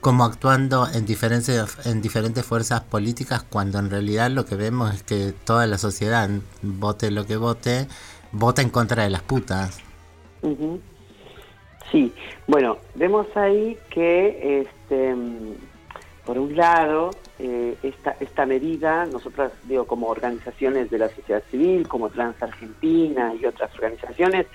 como 0.00 0.24
actuando 0.24 0.88
en 0.92 1.06
diferentes, 1.06 1.78
en 1.86 2.02
diferentes 2.02 2.44
fuerzas 2.44 2.80
políticas 2.80 3.42
cuando 3.42 3.78
en 3.78 3.90
realidad 3.90 4.30
lo 4.30 4.44
que 4.44 4.56
vemos 4.56 4.94
es 4.94 5.02
que 5.02 5.32
toda 5.44 5.66
la 5.66 5.78
sociedad, 5.78 6.28
vote 6.62 7.10
lo 7.10 7.26
que 7.26 7.36
vote, 7.36 7.86
vota 8.32 8.62
en 8.62 8.70
contra 8.70 9.04
de 9.04 9.10
las 9.10 9.22
putas. 9.22 9.78
Sí, 11.92 12.12
bueno, 12.46 12.78
vemos 12.94 13.26
ahí 13.36 13.78
que, 13.90 14.62
este, 14.62 15.14
por 16.24 16.38
un 16.38 16.56
lado, 16.56 17.10
eh, 17.44 17.76
esta, 17.82 18.16
esta 18.20 18.46
medida, 18.46 19.04
nosotras, 19.04 19.52
digo, 19.64 19.86
como 19.86 20.06
organizaciones 20.06 20.90
de 20.90 20.96
la 20.96 21.10
sociedad 21.10 21.42
civil, 21.50 21.86
como 21.86 22.08
Trans 22.08 22.42
Argentina 22.42 23.34
y 23.38 23.44
otras 23.44 23.70
organizaciones, 23.74 24.46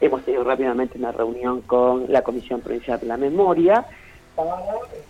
hemos 0.00 0.22
tenido 0.22 0.44
rápidamente 0.44 0.96
una 0.96 1.12
reunión 1.12 1.60
con 1.60 2.10
la 2.10 2.22
Comisión 2.22 2.62
Provincial 2.62 2.98
de 3.00 3.06
la 3.06 3.18
Memoria 3.18 3.84
para 4.34 4.56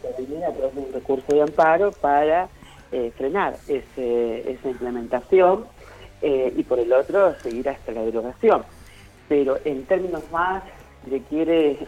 intervenir 0.03 0.45
a 0.45 0.53
través 0.53 0.75
de 0.75 0.81
un 0.81 0.93
recurso 0.93 1.33
de 1.33 1.43
amparo 1.43 1.93
para 1.93 2.49
eh, 2.91 3.13
frenar 3.17 3.55
ese, 3.69 4.51
esa 4.51 4.69
implementación 4.69 5.65
eh, 6.21 6.53
y 6.57 6.65
por 6.65 6.81
el 6.81 6.93
otro 6.93 7.37
seguir 7.45 7.69
hasta 7.69 7.93
la 7.93 8.03
derogación. 8.03 8.65
Pero 9.29 9.59
en 9.65 9.85
términos 9.85 10.25
más, 10.33 10.65
si 11.05 11.11
le 11.11 11.21
quiere, 11.21 11.79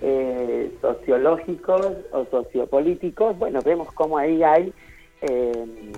eh, 0.00 0.72
sociológicos 0.80 1.86
o 2.12 2.24
sociopolíticos, 2.30 3.38
bueno, 3.38 3.60
vemos 3.62 3.92
cómo 3.92 4.18
ahí 4.18 4.42
hay, 4.42 4.72
eh, 5.28 5.92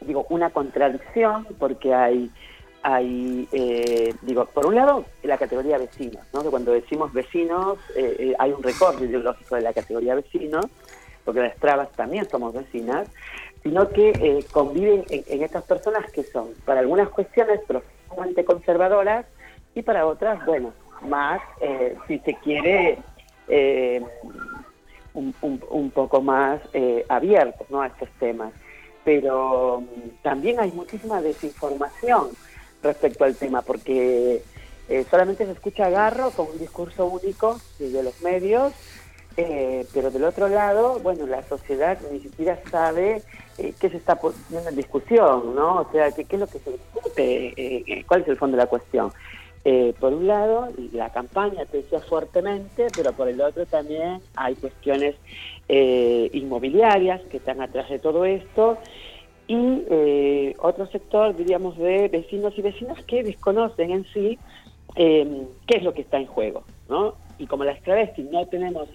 digo, 0.00 0.26
una 0.28 0.50
contradicción, 0.50 1.46
porque 1.58 1.94
hay, 1.94 2.30
hay 2.82 3.48
eh, 3.52 4.14
digo, 4.22 4.44
por 4.46 4.66
un 4.66 4.74
lado, 4.74 5.04
la 5.22 5.38
categoría 5.38 5.78
vecinos, 5.78 6.22
¿no? 6.32 6.42
Cuando 6.44 6.72
decimos 6.72 7.12
vecinos, 7.12 7.78
eh, 7.96 8.34
hay 8.38 8.52
un 8.52 8.62
recorte 8.62 9.04
ideológico 9.04 9.56
de 9.56 9.62
la 9.62 9.72
categoría 9.72 10.14
vecinos, 10.14 10.66
porque 11.24 11.40
las 11.40 11.56
trabas 11.56 11.90
también 11.92 12.28
somos 12.28 12.52
vecinas, 12.52 13.08
sino 13.62 13.88
que 13.88 14.44
conviven 14.52 15.04
en, 15.08 15.42
estas 15.42 15.64
personas 15.64 16.10
que 16.12 16.22
son, 16.22 16.48
para 16.66 16.80
algunas 16.80 17.08
cuestiones, 17.08 17.60
profundamente 17.66 18.44
conservadoras 18.44 19.24
y 19.74 19.80
para 19.80 20.04
otras, 20.04 20.44
bueno, 20.44 20.74
más, 21.08 21.40
si 22.06 22.18
se 22.18 22.34
quiere, 22.34 22.98
un, 25.14 25.34
un- 25.70 25.90
poco 25.90 26.20
más 26.20 26.60
eh, 26.72 27.04
abiertos 27.08 27.68
¿no? 27.70 27.80
a 27.80 27.86
estos 27.86 28.08
temas. 28.18 28.52
Pero 29.04 29.80
mm, 29.82 30.08
también 30.22 30.60
hay 30.60 30.72
muchísima 30.72 31.20
desinformación 31.22 32.30
respecto 32.82 33.24
al 33.24 33.36
tema, 33.36 33.62
porque 33.62 34.42
eh, 34.88 35.06
solamente 35.10 35.46
se 35.46 35.52
escucha 35.52 35.86
agarro 35.86 36.30
con 36.30 36.48
un 36.50 36.58
discurso 36.58 37.06
único 37.06 37.58
de 37.78 38.02
los 38.02 38.20
medios, 38.22 38.72
eh, 39.36 39.86
pero 39.92 40.10
del 40.10 40.24
otro 40.24 40.48
lado, 40.48 40.98
bueno, 41.00 41.26
la 41.26 41.42
sociedad 41.48 41.98
ni 42.12 42.20
siquiera 42.20 42.58
sabe 42.70 43.22
eh, 43.58 43.74
qué 43.80 43.90
se 43.90 43.96
está 43.96 44.16
poniendo 44.16 44.68
en 44.68 44.76
discusión, 44.76 45.54
¿no? 45.54 45.80
O 45.80 45.90
sea, 45.92 46.12
qué, 46.12 46.24
qué 46.24 46.36
es 46.36 46.40
lo 46.40 46.46
que 46.46 46.58
se 46.60 46.70
discute, 46.72 47.54
eh, 47.56 48.04
cuál 48.06 48.22
es 48.22 48.28
el 48.28 48.36
fondo 48.36 48.56
de 48.56 48.62
la 48.64 48.68
cuestión. 48.68 49.12
Eh, 49.64 49.94
por 49.98 50.12
un 50.12 50.26
lado, 50.26 50.68
la 50.92 51.10
campaña 51.10 51.64
creció 51.64 52.00
fuertemente, 52.00 52.88
pero 52.94 53.12
por 53.12 53.28
el 53.28 53.40
otro 53.40 53.64
también 53.64 54.20
hay 54.36 54.54
cuestiones 54.56 55.14
eh, 55.68 56.28
inmobiliarias 56.34 57.22
que 57.30 57.38
están 57.38 57.62
atrás 57.62 57.88
de 57.88 57.98
todo 57.98 58.26
esto 58.26 58.78
y 59.46 59.82
eh, 59.90 60.56
otro 60.58 60.86
sector, 60.86 61.36
diríamos, 61.36 61.76
de 61.76 62.08
vecinos 62.08 62.54
y 62.56 62.62
vecinas 62.62 63.02
que 63.04 63.22
desconocen 63.22 63.90
en 63.90 64.04
sí 64.12 64.38
eh, 64.96 65.46
qué 65.66 65.78
es 65.78 65.82
lo 65.82 65.92
que 65.92 66.02
está 66.02 66.18
en 66.18 66.26
juego, 66.26 66.64
¿no? 66.88 67.14
Y 67.38 67.46
como 67.46 67.64
las 67.64 67.80
travestis 67.82 68.30
no 68.30 68.46
tenemos 68.46 68.88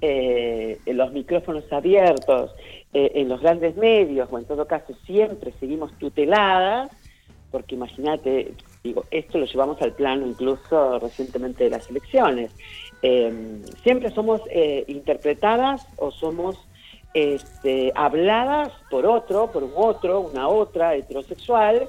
eh, 0.00 0.78
los 0.86 1.12
micrófonos 1.12 1.64
abiertos 1.72 2.52
en 2.92 3.28
los 3.28 3.42
grandes 3.42 3.76
medios, 3.76 4.26
o 4.30 4.38
en 4.38 4.46
todo 4.46 4.66
caso 4.66 4.94
siempre 5.04 5.52
seguimos 5.60 5.92
tuteladas, 5.98 6.90
porque 7.50 7.74
imagínate, 7.74 8.54
digo, 8.86 9.06
esto 9.10 9.38
lo 9.38 9.46
llevamos 9.46 9.80
al 9.82 9.92
plano 9.92 10.26
incluso 10.26 10.98
recientemente 10.98 11.64
de 11.64 11.70
las 11.70 11.88
elecciones. 11.90 12.50
Eh, 13.02 13.60
siempre 13.82 14.10
somos 14.10 14.40
eh, 14.50 14.84
interpretadas 14.88 15.80
o 15.96 16.10
somos 16.10 16.56
este, 17.12 17.92
habladas 17.94 18.72
por 18.90 19.06
otro, 19.06 19.50
por 19.52 19.64
un 19.64 19.72
otro, 19.74 20.20
una 20.20 20.48
otra 20.48 20.94
heterosexual, 20.94 21.88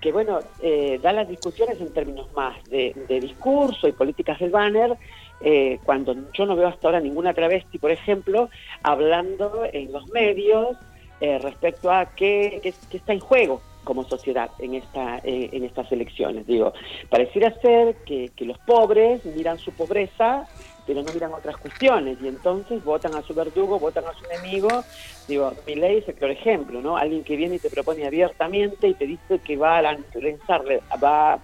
que 0.00 0.12
bueno, 0.12 0.42
eh, 0.62 1.00
da 1.02 1.12
las 1.12 1.28
discusiones 1.28 1.80
en 1.80 1.92
términos 1.92 2.28
más 2.34 2.54
de, 2.68 2.94
discurso 3.20 3.88
y 3.88 3.92
políticas 3.92 4.38
del 4.38 4.50
banner, 4.50 4.96
eh, 5.40 5.78
cuando 5.84 6.14
yo 6.32 6.46
no 6.46 6.54
veo 6.54 6.68
hasta 6.68 6.86
ahora 6.88 7.00
ninguna 7.00 7.34
travesti, 7.34 7.78
por 7.78 7.90
ejemplo, 7.90 8.48
hablando 8.82 9.64
en 9.72 9.90
los 9.92 10.06
medios 10.08 10.76
eh, 11.20 11.38
respecto 11.38 11.90
a 11.90 12.06
qué, 12.14 12.60
qué- 12.62 12.74
qué 12.90 12.96
está 12.98 13.12
en 13.12 13.20
juego 13.20 13.60
como 13.84 14.04
sociedad 14.04 14.50
en 14.58 14.74
esta 14.74 15.18
eh, 15.18 15.50
en 15.52 15.64
estas 15.64 15.90
elecciones. 15.92 16.46
Digo, 16.46 16.72
pareciera 17.08 17.54
ser 17.60 17.96
que, 18.04 18.30
que 18.36 18.44
los 18.44 18.58
pobres 18.58 19.24
miran 19.24 19.58
su 19.58 19.72
pobreza, 19.72 20.46
pero 20.86 21.02
no 21.02 21.12
miran 21.12 21.32
otras 21.32 21.56
cuestiones, 21.56 22.18
y 22.22 22.28
entonces 22.28 22.84
votan 22.84 23.14
a 23.14 23.22
su 23.22 23.34
verdugo, 23.34 23.78
votan 23.78 24.04
a 24.04 24.12
su 24.14 24.24
enemigo. 24.26 24.68
Digo, 25.26 25.52
mi 25.66 25.74
ley 25.74 25.98
es 25.98 26.08
el 26.08 26.14
claro 26.14 26.32
ejemplo, 26.32 26.80
¿no? 26.80 26.96
Alguien 26.96 27.24
que 27.24 27.36
viene 27.36 27.56
y 27.56 27.58
te 27.58 27.70
propone 27.70 28.06
abiertamente 28.06 28.88
y 28.88 28.94
te 28.94 29.06
dice 29.06 29.38
que 29.38 29.56
va 29.56 29.78
a 29.78 29.82
lanzarle, 29.82 30.82
va 31.02 31.38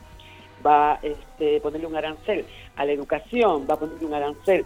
va 0.65 0.99
este, 1.03 1.61
ponerle 1.61 1.87
un 1.87 1.97
arancel 1.97 2.45
a 2.77 2.85
la 2.85 2.93
educación, 2.93 3.67
va 3.69 3.75
a 3.75 3.79
ponerle 3.79 4.07
un 4.07 4.15
arancel 4.15 4.65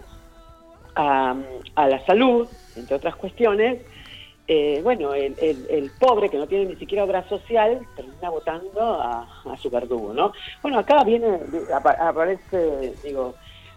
a, 0.95 1.35
a 1.75 1.87
la 1.87 2.05
salud, 2.05 2.47
entre 2.75 2.95
otras 2.95 3.15
cuestiones, 3.15 3.79
eh, 4.51 4.81
bueno, 4.83 5.13
el, 5.13 5.35
el- 5.39 5.67
el 5.69 5.91
pobre 5.91 6.27
que 6.29 6.37
no 6.39 6.47
tiene 6.47 6.65
ni 6.65 6.75
siquiera 6.75 7.03
obra 7.03 7.23
social 7.29 7.85
termina 7.95 8.29
votando 8.31 8.81
a, 8.99 9.21
a 9.45 9.57
su 9.61 9.69
verdugo, 9.69 10.11
¿no? 10.13 10.33
Bueno, 10.63 10.79
acá 10.79 11.03
viene, 11.03 11.39
apa- 11.73 11.95
aparece, 12.09 12.95
digo, 13.03 13.35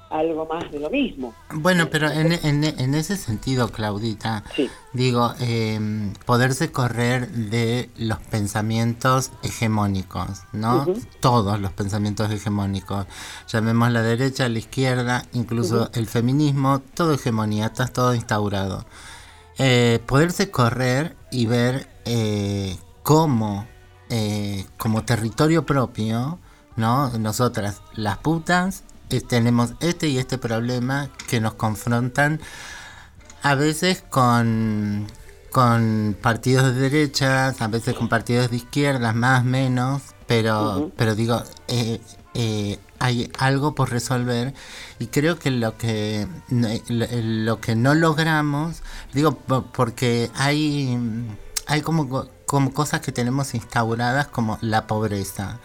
algo 0.08 0.44
más 0.46 0.70
de 0.72 0.78
lo 0.80 0.88
mismo. 0.90 1.34
Bueno, 1.52 1.88
pero 1.90 2.10
en, 2.10 2.32
en- 2.32 2.64
en 2.64 2.94
ese 2.94 3.16
sentido, 3.16 3.68
Claudita, 3.68 4.44
Sí. 4.56 4.70
digo, 4.92 5.32
eh, 5.40 5.78
poderse 6.26 6.70
correr 6.72 7.28
de 7.28 7.88
los 7.96 8.18
pensamientos 8.18 9.30
hegemónicos, 9.42 10.42
¿no? 10.52 10.86
Todos 11.20 11.58
los 11.60 11.72
pensamientos 11.72 12.30
hegemónicos. 12.30 13.06
Llamemos 13.48 13.90
la 13.90 14.02
derecha, 14.02 14.48
la 14.48 14.58
izquierda, 14.58 15.24
incluso 15.32 15.90
el 15.94 16.06
feminismo, 16.06 16.80
todo 16.94 17.14
hegemonía, 17.14 17.66
está 17.66 17.86
todo 17.88 18.14
instaurado. 18.14 18.84
Eh, 19.58 20.00
poderse 20.06 20.50
correr 20.50 21.16
y 21.30 21.46
ver 21.46 21.88
eh, 22.04 22.76
cómo, 23.02 23.66
eh, 24.08 24.66
como 24.78 25.04
territorio 25.04 25.66
propio, 25.66 26.38
¿no? 26.76 27.10
Nosotras, 27.18 27.82
las 27.94 28.18
putas, 28.18 28.84
tenemos 29.20 29.74
este 29.80 30.08
y 30.08 30.18
este 30.18 30.38
problema 30.38 31.10
que 31.28 31.40
nos 31.40 31.54
confrontan 31.54 32.40
a 33.42 33.54
veces 33.54 34.02
con, 34.08 35.06
con 35.50 36.16
partidos 36.20 36.74
de 36.74 36.88
derechas, 36.88 37.60
a 37.60 37.68
veces 37.68 37.94
con 37.94 38.08
partidos 38.08 38.50
de 38.50 38.56
izquierdas, 38.56 39.14
más 39.14 39.44
menos, 39.44 40.02
pero, 40.26 40.90
pero 40.96 41.14
digo, 41.14 41.42
eh, 41.68 42.00
eh, 42.34 42.78
hay 43.04 43.30
algo 43.38 43.74
por 43.74 43.90
resolver. 43.90 44.54
Y 44.98 45.06
creo 45.08 45.38
que 45.38 45.50
lo 45.50 45.76
que 45.76 46.26
lo, 46.88 47.60
que 47.60 47.74
no 47.76 47.94
logramos, 47.94 48.82
digo, 49.12 49.32
po- 49.36 49.64
porque 49.72 50.30
hay, 50.34 50.98
hay 51.66 51.80
como, 51.82 52.08
co- 52.08 52.28
como 52.46 52.72
cosas 52.72 53.00
que 53.00 53.12
tenemos 53.12 53.54
instauradas 53.54 54.28
como 54.28 54.58
la 54.60 54.86
pobreza, 54.86 55.58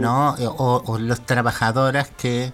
¿no? 0.00 0.34
O, 0.58 0.82
o 0.86 0.98
los 0.98 1.24
trabajadoras 1.26 2.10
que 2.16 2.52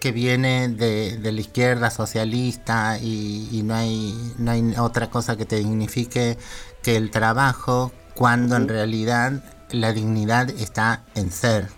que 0.00 0.10
viene 0.10 0.68
de, 0.68 1.16
de 1.18 1.30
la 1.30 1.40
izquierda 1.40 1.88
socialista 1.90 2.98
y, 2.98 3.48
y 3.52 3.62
no 3.62 3.74
hay 3.76 4.34
no 4.36 4.50
hay 4.50 4.74
otra 4.76 5.08
cosa 5.10 5.36
que 5.36 5.46
te 5.46 5.56
dignifique 5.56 6.38
que 6.82 6.96
el 6.96 7.12
trabajo 7.12 7.92
cuando 8.14 8.56
en 8.56 8.66
realidad 8.68 9.44
la 9.70 9.92
dignidad 9.92 10.50
está 10.50 11.04
en 11.14 11.30
ser. 11.30 11.68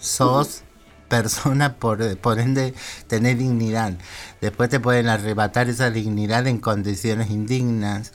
Sos 0.00 0.62
persona 1.08 1.74
por, 1.74 2.16
por 2.18 2.38
ende 2.38 2.74
tener 3.06 3.38
dignidad. 3.38 3.94
Después 4.40 4.70
te 4.70 4.80
pueden 4.80 5.08
arrebatar 5.08 5.68
esa 5.68 5.90
dignidad 5.90 6.46
en 6.46 6.58
condiciones 6.58 7.30
indignas. 7.30 8.12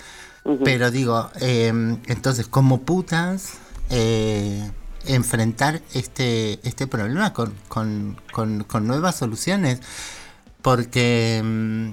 Pero 0.64 0.90
digo 0.90 1.30
eh, 1.40 1.68
entonces 2.08 2.48
como 2.48 2.82
putas 2.82 3.60
eh, 3.92 4.72
enfrentar 5.06 5.84
este 5.94 6.60
este 6.68 6.88
problema 6.88 7.32
con, 7.32 7.54
con, 7.68 8.18
con, 8.32 8.64
con 8.64 8.88
nuevas 8.88 9.16
soluciones. 9.16 9.82
Porque 10.64 11.42
mm, 11.44 11.92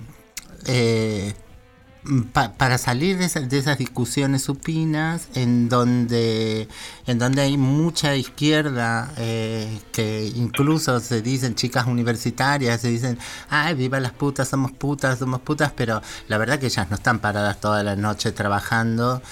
eh, 2.08 2.48
para 2.56 2.78
salir 2.78 3.18
de, 3.18 3.24
esas 3.26 3.78
discusiones 3.78 4.42
supinas 4.42 5.28
en 5.34 5.68
donde 5.68 6.68
en 7.06 7.18
donde 7.18 7.42
hay 7.42 7.56
mucha 7.56 8.16
izquierda 8.16 9.12
eh, 9.16 9.80
que 9.92 10.30
incluso 10.34 11.00
se 11.00 11.22
dicen 11.22 11.54
chicas 11.54 11.86
universitarias 11.86 12.80
se 12.80 12.88
dicen 12.88 13.18
ay 13.48 13.74
viva 13.74 14.00
las 14.00 14.12
putas 14.12 14.48
somos 14.48 14.72
putas 14.72 15.18
somos 15.18 15.40
putas 15.40 15.72
pero 15.74 16.02
la 16.28 16.38
verdad 16.38 16.58
que 16.58 16.66
ellas 16.66 16.88
no 16.90 16.96
están 16.96 17.18
paradas 17.20 17.60
toda 17.60 17.82
la 17.82 17.96
noche 17.96 18.32
trabajando. 18.32 19.22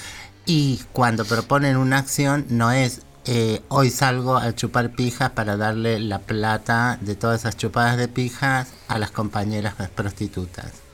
Y 0.46 0.80
cuando 0.92 1.24
proponen 1.24 1.76
una 1.76 1.98
acción 1.98 2.46
no 2.48 2.70
es 2.70 3.02
eh, 3.24 3.62
hoy 3.68 3.90
salgo 3.90 4.36
a 4.36 4.54
chupar 4.54 4.92
pijas 4.92 5.30
para 5.30 5.56
darle 5.56 5.98
la 5.98 6.20
plata 6.20 6.98
de 7.00 7.16
todas 7.16 7.40
esas 7.40 7.56
chupadas 7.56 7.96
de 7.96 8.06
pijas 8.06 8.68
a 8.86 8.98
las 9.00 9.10
compañeras 9.10 9.74
prostitutas 9.96 10.85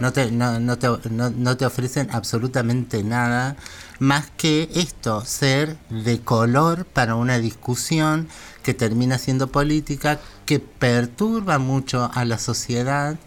no 0.00 0.12
te, 0.12 0.30
no, 0.30 0.58
no, 0.58 0.78
te, 0.78 0.88
no, 1.10 1.56
te 1.56 1.66
ofrecen 1.66 2.08
absolutamente 2.10 3.02
nada 3.02 3.56
más 3.98 4.30
que 4.36 4.70
esto, 4.74 5.24
ser 5.24 5.76
de 5.90 6.20
color 6.20 6.86
para 6.86 7.14
una 7.14 7.38
discusión 7.38 8.28
que 8.62 8.74
termina 8.74 9.18
siendo 9.18 9.48
política, 9.48 10.18
que 10.46 10.58
perturba 10.58 11.58
mucho 11.58 12.10
a 12.12 12.24
la 12.24 12.38
sociedad 12.38 13.18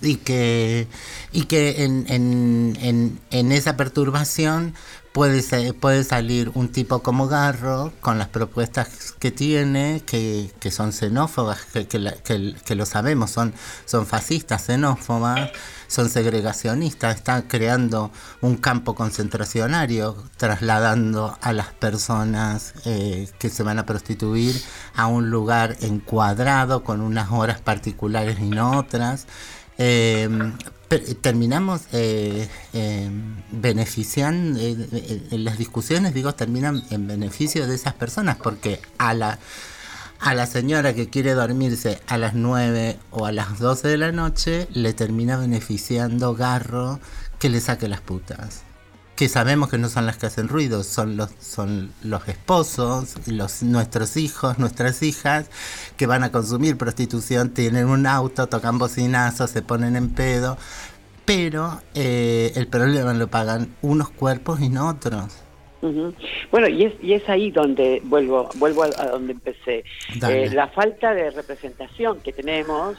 y 0.00 0.16
que, 0.16 0.86
y 1.32 1.44
que 1.44 1.84
en, 1.84 2.06
en, 2.08 2.78
en, 2.80 3.20
en 3.30 3.52
esa 3.52 3.76
perturbación 3.76 4.74
puede, 5.12 5.72
puede 5.74 6.04
salir 6.04 6.50
un 6.54 6.68
tipo 6.68 7.00
como 7.00 7.28
Garro 7.28 7.92
con 8.00 8.18
las 8.18 8.28
propuestas 8.28 9.14
que 9.18 9.30
tiene, 9.30 10.02
que, 10.06 10.50
que 10.60 10.70
son 10.70 10.92
xenófobas, 10.92 11.64
que, 11.66 11.86
que, 11.86 12.54
que, 12.64 12.74
lo 12.74 12.86
sabemos, 12.86 13.30
son, 13.30 13.52
son 13.84 14.06
fascistas, 14.06 14.62
xenófobas, 14.66 15.50
son 15.88 16.08
segregacionistas, 16.08 17.16
están 17.16 17.42
creando 17.42 18.12
un 18.40 18.56
campo 18.56 18.94
concentracionario, 18.94 20.16
trasladando 20.36 21.36
a 21.40 21.52
las 21.52 21.68
personas 21.68 22.74
eh, 22.84 23.28
que 23.38 23.50
se 23.50 23.62
van 23.62 23.78
a 23.78 23.86
prostituir 23.86 24.60
a 24.94 25.06
un 25.06 25.30
lugar 25.30 25.76
encuadrado 25.80 26.84
con 26.84 27.00
unas 27.00 27.30
horas 27.32 27.60
particulares 27.60 28.38
y 28.38 28.48
no 28.48 28.78
otras. 28.78 29.26
Eh, 29.78 30.28
terminamos 30.98 31.82
eh, 31.92 32.48
em, 32.72 33.36
beneficiando, 33.52 34.58
eh, 34.58 34.76
eh, 35.30 35.38
las 35.38 35.56
discusiones, 35.56 36.14
digo, 36.14 36.34
terminan 36.34 36.82
en 36.90 37.06
beneficio 37.06 37.66
de 37.66 37.74
esas 37.76 37.94
personas, 37.94 38.36
porque 38.36 38.80
a 38.98 39.14
la, 39.14 39.38
a 40.18 40.34
la 40.34 40.46
señora 40.46 40.94
que 40.94 41.08
quiere 41.08 41.34
dormirse 41.34 42.00
a 42.08 42.18
las 42.18 42.34
9 42.34 42.98
o 43.10 43.26
a 43.26 43.32
las 43.32 43.58
12 43.60 43.86
de 43.88 43.98
la 43.98 44.12
noche, 44.12 44.66
le 44.72 44.92
termina 44.92 45.36
beneficiando 45.36 46.34
Garro 46.34 46.98
que 47.38 47.48
le 47.48 47.60
saque 47.60 47.88
las 47.88 48.00
putas 48.00 48.62
que 49.20 49.28
sabemos 49.28 49.68
que 49.68 49.76
no 49.76 49.90
son 49.90 50.06
las 50.06 50.16
que 50.16 50.24
hacen 50.24 50.48
ruido, 50.48 50.82
son 50.82 51.18
los, 51.18 51.28
son 51.40 51.92
los 52.02 52.26
esposos, 52.26 53.16
los, 53.28 53.62
nuestros 53.62 54.16
hijos, 54.16 54.58
nuestras 54.58 55.02
hijas, 55.02 55.50
que 55.98 56.06
van 56.06 56.24
a 56.24 56.32
consumir 56.32 56.78
prostitución, 56.78 57.52
tienen 57.52 57.84
un 57.84 58.06
auto, 58.06 58.46
tocan 58.46 58.78
bocinazos, 58.78 59.50
se 59.50 59.60
ponen 59.60 59.94
en 59.96 60.14
pedo, 60.14 60.56
pero 61.26 61.82
eh, 61.94 62.52
el 62.54 62.66
problema 62.68 63.12
lo 63.12 63.28
pagan 63.28 63.76
unos 63.82 64.08
cuerpos 64.08 64.58
y 64.62 64.70
no 64.70 64.88
otros. 64.88 65.44
Bueno, 66.50 66.68
y 66.68 66.84
es, 66.84 66.94
y 67.02 67.12
es 67.12 67.28
ahí 67.28 67.50
donde 67.50 68.00
vuelvo, 68.02 68.48
vuelvo 68.54 68.84
a, 68.84 68.88
donde 68.88 69.34
empecé. 69.34 69.84
Eh, 70.30 70.48
la 70.50 70.68
falta 70.68 71.12
de 71.12 71.30
representación 71.30 72.20
que 72.20 72.32
tenemos 72.32 72.96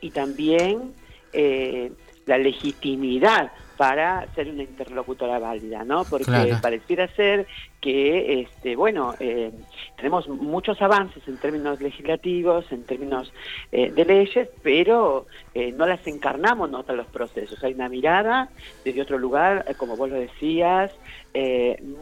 y 0.00 0.10
también 0.10 0.94
eh, 1.34 1.92
la 2.24 2.38
legitimidad 2.38 3.52
para 3.80 4.26
ser 4.34 4.50
una 4.50 4.62
interlocutora 4.62 5.38
válida, 5.38 5.84
¿no? 5.84 6.04
Porque 6.04 6.54
pareciera 6.60 7.08
ser 7.16 7.46
que, 7.80 8.42
este, 8.42 8.76
bueno, 8.76 9.14
eh, 9.20 9.50
tenemos 9.96 10.28
muchos 10.28 10.80
avances 10.82 11.26
en 11.26 11.38
términos 11.38 11.80
legislativos, 11.80 12.70
en 12.72 12.84
términos 12.84 13.32
eh, 13.72 13.90
de 13.90 14.04
leyes, 14.04 14.50
pero 14.62 15.26
eh, 15.54 15.72
no 15.72 15.86
las 15.86 16.06
encarnamos 16.06 16.70
en 16.88 16.96
los 16.96 17.06
procesos. 17.06 17.62
Hay 17.64 17.72
una 17.72 17.88
mirada 17.88 18.50
desde 18.84 19.00
otro 19.02 19.18
lugar, 19.18 19.64
como 19.76 19.96
vos 19.96 20.10
lo 20.10 20.16
decías, 20.16 20.92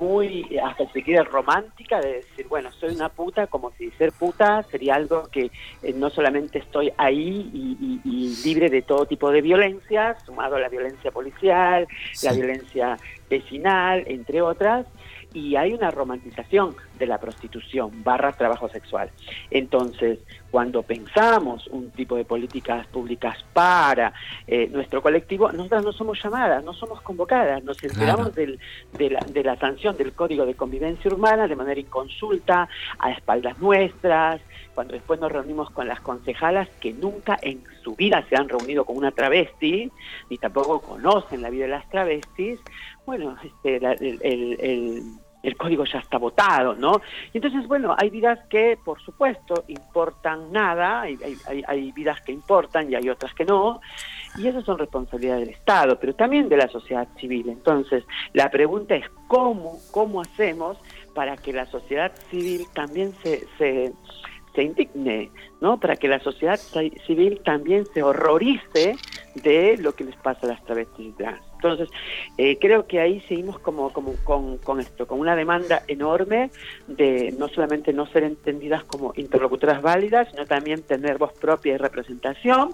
muy, 0.01 0.59
hasta 0.65 0.91
si 0.91 1.03
quiere, 1.03 1.23
romántica, 1.23 2.01
de 2.01 2.15
decir, 2.15 2.49
bueno, 2.49 2.73
soy 2.73 2.95
una 2.95 3.11
puta, 3.11 3.47
como 3.47 3.71
si 3.73 3.91
ser 3.91 4.11
puta 4.13 4.63
sería 4.65 4.95
algo 4.95 5.29
que 5.31 5.51
no 5.95 6.09
solamente 6.09 6.61
estoy 6.61 6.91
ahí 6.97 7.51
y, 7.53 8.01
y, 8.05 8.43
libre 8.43 8.71
de 8.71 8.81
todo 8.81 9.05
tipo 9.05 9.31
de 9.31 9.43
violencia, 9.43 10.17
sumado 10.25 10.57
a 10.57 10.61
la 10.61 10.71
violencia 10.71 11.11
policial, 11.11 11.87
la 12.23 12.33
violencia 12.33 12.97
vecinal, 13.29 14.05
entre 14.07 14.41
otras, 14.41 14.87
y 15.35 15.57
hay 15.57 15.73
una 15.75 15.91
romantización 15.91 16.75
de 16.99 17.07
la 17.07 17.19
prostitución 17.19 18.03
barra 18.03 18.33
trabajo 18.33 18.69
sexual. 18.69 19.11
Entonces, 19.51 20.19
cuando 20.51 20.83
pensamos 20.83 21.67
un 21.69 21.91
tipo 21.91 22.17
de 22.17 22.25
políticas 22.25 22.87
públicas 22.87 23.45
para 23.53 24.13
eh, 24.47 24.69
nuestro 24.69 25.03
colectivo, 25.03 25.53
nosotras 25.53 25.85
no 25.85 25.93
somos 25.93 26.23
llamadas, 26.23 26.65
no 26.65 26.73
somos 26.73 27.01
convocadas, 27.03 27.63
nos 27.63 27.83
enteramos 27.83 28.35
de, 28.35 28.59
la, 29.11 29.21
de 29.21 29.45
la 29.45 29.57
sanción 29.57 29.97
del 29.97 30.13
Código 30.13 30.47
de 30.47 30.55
Convivencia 30.55 31.11
Urbana 31.11 31.47
de 31.47 31.57
manera 31.57 31.81
inconsulta, 31.81 32.69
a 32.99 33.11
espaldas 33.11 33.59
nuestras, 33.59 34.41
cuando 34.79 34.95
después 34.95 35.19
nos 35.19 35.33
reunimos 35.33 35.71
con 35.71 35.89
las 35.89 36.01
concejalas 36.03 36.69
que 36.79 36.93
nunca 36.93 37.37
en 37.43 37.65
su 37.83 37.97
vida 37.97 38.25
se 38.29 38.37
han 38.37 38.49
reunido 38.49 38.85
con 38.85 38.97
una 38.97 39.11
travesti, 39.11 39.91
ni 40.31 40.39
tampoco 40.39 40.81
conocen 40.81 41.43
la 41.43 41.51
vida 41.51 41.65
de 41.65 41.71
las 41.71 41.89
travestis, 41.89 42.61
bueno, 43.05 43.37
este, 43.43 43.79
el, 43.83 45.57
código 45.57 45.85
ya 45.85 45.99
está 45.99 46.19
votado, 46.19 46.77
¿no? 46.77 47.01
Y 47.33 47.39
entonces, 47.39 47.67
bueno, 47.67 47.97
hay 47.99 48.09
vidas 48.09 48.39
que, 48.49 48.79
por 48.85 49.01
supuesto, 49.01 49.65
importan 49.67 50.53
nada, 50.53 51.01
hay, 51.01 51.19
hay, 51.49 51.65
hay 51.67 51.91
vidas 51.91 52.21
que 52.21 52.31
importan 52.31 52.89
y 52.89 52.95
hay 52.95 53.11
otras 53.11 53.35
que 53.35 53.45
no, 53.45 53.81
y 54.37 54.47
eso 54.47 54.63
son 54.63 54.79
responsabilidades 54.79 55.41
del 55.41 55.57
Estado, 55.57 55.99
pero 55.99 56.15
también 56.15 56.49
de 56.49 56.57
la 56.57 56.69
sociedad 56.69 57.09
civil. 57.19 57.49
Entonces, 57.49 58.05
la 58.33 58.49
pregunta 58.49 58.95
es 58.95 59.07
cómo, 59.27 59.81
cómo 59.91 60.21
hacemos 60.21 60.79
para 61.17 61.37
que 61.37 61.53
la 61.53 61.67
sociedad 61.67 62.13
civil 62.31 62.65
también 62.73 63.13
se 63.25 63.93
se 64.59 64.65
indigne, 64.65 65.31
¿no? 65.61 65.79
Para 65.79 65.95
que 65.95 66.09
la 66.09 66.19
sociedad 66.19 66.59
civil 67.07 67.41
también 67.45 67.87
se 67.95 68.03
horrorice 68.03 68.97
de 69.37 69.77
lo 69.79 69.95
que 69.95 70.03
les 70.03 70.17
pasa 70.17 70.41
a 70.43 70.51
las 70.51 70.65
travestis 70.65 71.17
trans. 71.17 71.41
Entonces, 71.55 71.89
eh, 72.39 72.59
creo 72.61 72.89
que 72.89 72.99
ahí 72.99 73.21
seguimos 73.29 73.61
como, 73.61 73.93
como 73.93 74.15
con, 74.25 74.59
con, 74.59 74.81
esto, 74.81 75.07
con 75.07 75.21
una 75.21 75.37
demanda 75.37 75.83
enorme 75.87 76.51
de 76.89 77.33
no 77.39 77.47
solamente 77.47 77.93
no 77.93 78.07
ser 78.07 78.25
entendidas 78.25 78.83
como 78.83 79.13
interlocutoras 79.17 79.81
válidas, 79.81 80.29
sino 80.33 80.45
también 80.45 80.83
tener 80.83 81.19
voz 81.19 81.33
propia 81.35 81.75
y 81.75 81.77
representación, 81.77 82.71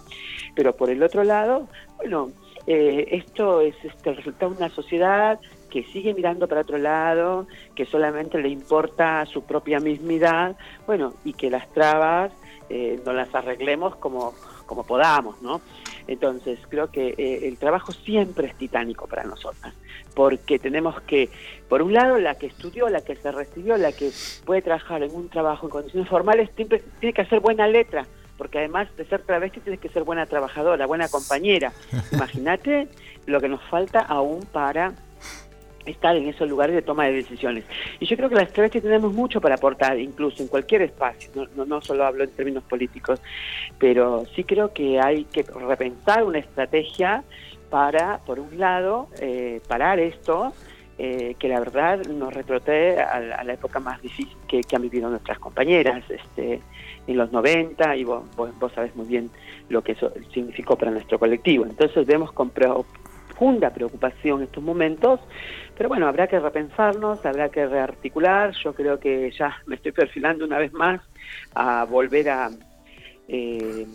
pero 0.57 0.75
por 0.75 0.89
el 0.89 1.03
otro 1.03 1.23
lado, 1.23 1.69
bueno, 1.99 2.31
eh, 2.67 3.09
esto 3.11 3.61
es 3.61 3.75
este, 3.85 4.09
el 4.09 4.17
resultado 4.17 4.53
de 4.53 4.57
una 4.57 4.71
sociedad 4.71 5.39
que 5.75 5.83
sigue 5.83 6.15
mirando 6.15 6.47
para 6.47 6.61
otro 6.61 6.79
lado, 6.79 7.49
que 7.75 7.85
solamente 7.85 8.41
le 8.41 8.49
importa 8.49 9.27
su 9.27 9.43
propia 9.43 9.81
mismidad, 9.81 10.57
bueno, 10.87 11.15
y 11.25 11.33
que 11.33 11.51
las 11.51 11.69
trabas 11.73 12.31
eh, 12.69 13.01
no 13.05 13.13
las 13.13 13.35
arreglemos 13.35 13.97
como, 13.97 14.35
como 14.67 14.85
podamos, 14.85 15.43
¿no? 15.43 15.61
Entonces, 16.07 16.61
creo 16.69 16.93
que 16.93 17.17
eh, 17.19 17.49
el 17.49 17.59
trabajo 17.59 17.91
siempre 17.91 18.47
es 18.47 18.55
titánico 18.55 19.09
para 19.09 19.25
nosotras, 19.25 19.75
porque 20.15 20.61
tenemos 20.61 21.01
que, 21.03 21.29
por 21.69 21.83
un 21.83 21.93
lado, 21.93 22.21
la 22.21 22.37
que 22.37 22.47
estudió, 22.47 22.89
la 22.89 23.01
que 23.01 23.17
se 23.17 23.33
recibió, 23.33 23.77
la 23.77 23.91
que 23.91 24.13
puede 24.45 24.63
trabajar 24.63 25.03
en 25.03 25.13
un 25.13 25.29
trabajo 25.29 25.67
en 25.67 25.71
condiciones 25.71 26.09
formales, 26.09 26.51
tiene 26.55 27.13
que 27.13 27.21
hacer 27.21 27.41
buena 27.41 27.67
letra, 27.67 28.07
porque 28.39 28.59
además 28.59 28.87
de 28.97 29.07
ser 29.07 29.23
travesti 29.23 29.59
tienes 29.59 29.81
que 29.81 29.89
ser 29.89 30.05
buena 30.05 30.27
trabajadora, 30.27 30.87
buena 30.87 31.09
compañera. 31.09 31.73
Imagínate 32.13 32.87
lo 33.27 33.41
que 33.41 33.49
nos 33.49 33.63
falta 33.65 33.99
aún 33.99 34.47
para 34.53 34.95
estar 35.87 36.17
en 36.17 36.29
esos 36.29 36.49
lugares 36.49 36.75
de 36.75 36.83
toma 36.83 37.07
de 37.07 37.13
decisiones. 37.13 37.65
Y 38.01 38.07
yo 38.07 38.17
creo 38.17 38.29
que 38.29 38.37
las 38.37 38.53
travestis 38.53 38.83
tenemos 38.83 39.13
mucho 39.13 39.41
para 39.41 39.57
aportar, 39.57 39.99
incluso 39.99 40.43
en 40.43 40.49
cualquier 40.49 40.83
espacio, 40.83 41.31
no, 41.57 41.65
no, 41.65 41.81
solo 41.81 42.05
hablo 42.05 42.25
en 42.25 42.31
términos 42.31 42.65
políticos, 42.65 43.21
pero 43.79 44.25
sí 44.35 44.45
creo 44.45 44.73
que 44.73 45.01
hay 45.01 45.25
que 45.25 45.43
repensar 45.43 46.25
una 46.25 46.39
estrategia 46.39 47.25
para, 47.71 48.19
por 48.19 48.39
un 48.39 48.59
lado, 48.59 49.09
eh, 49.21 49.61
parar 49.67 49.99
esto, 49.99 50.53
eh, 50.97 51.35
que 51.41 51.49
la 51.49 51.59
verdad 51.59 52.05
nos 52.07 52.33
retrotrae 52.33 53.01
a, 53.01 53.43
la 53.43 53.53
época 53.53 53.81
más 53.81 54.01
difícil 54.01 54.37
que, 54.47 54.61
han 54.77 54.83
vivido 54.83 55.11
nuestras 55.11 55.41
compañeras 55.41 56.05
este, 56.09 56.61
en 57.09 57.17
los 57.17 57.33
90, 57.33 57.97
y 57.97 58.05
vos, 58.05 58.23
vos, 58.37 58.73
sabés 58.73 58.95
muy 58.95 59.07
bien 59.07 59.29
lo 59.69 59.83
que 59.83 59.93
eso 59.93 60.13
significó 60.33 60.77
para 60.77 60.93
nuestro 60.93 61.19
colectivo. 61.19 61.67
Entonces 61.67 62.07
vemos 62.07 62.31
con 62.31 62.51
profunda 62.51 63.71
preocupación 63.71 64.45
estos 64.45 64.63
momentos, 64.63 65.19
pero 65.77 65.89
bueno, 65.89 66.07
habrá 66.07 66.27
que 66.27 66.39
repensarnos, 66.39 67.25
habrá 67.27 67.49
que 67.49 67.67
rearticular, 67.67 68.53
yo 68.53 68.75
creo 68.75 68.99
que 68.99 69.31
ya 69.33 69.57
me 69.67 69.77
estoy 69.77 69.93
perfilando 69.93 70.45
una 70.45 70.59
vez 70.59 70.73
más 70.73 71.01
a 71.55 71.85
volver 71.85 72.31
a... 72.31 72.51
Eh, 73.29 73.87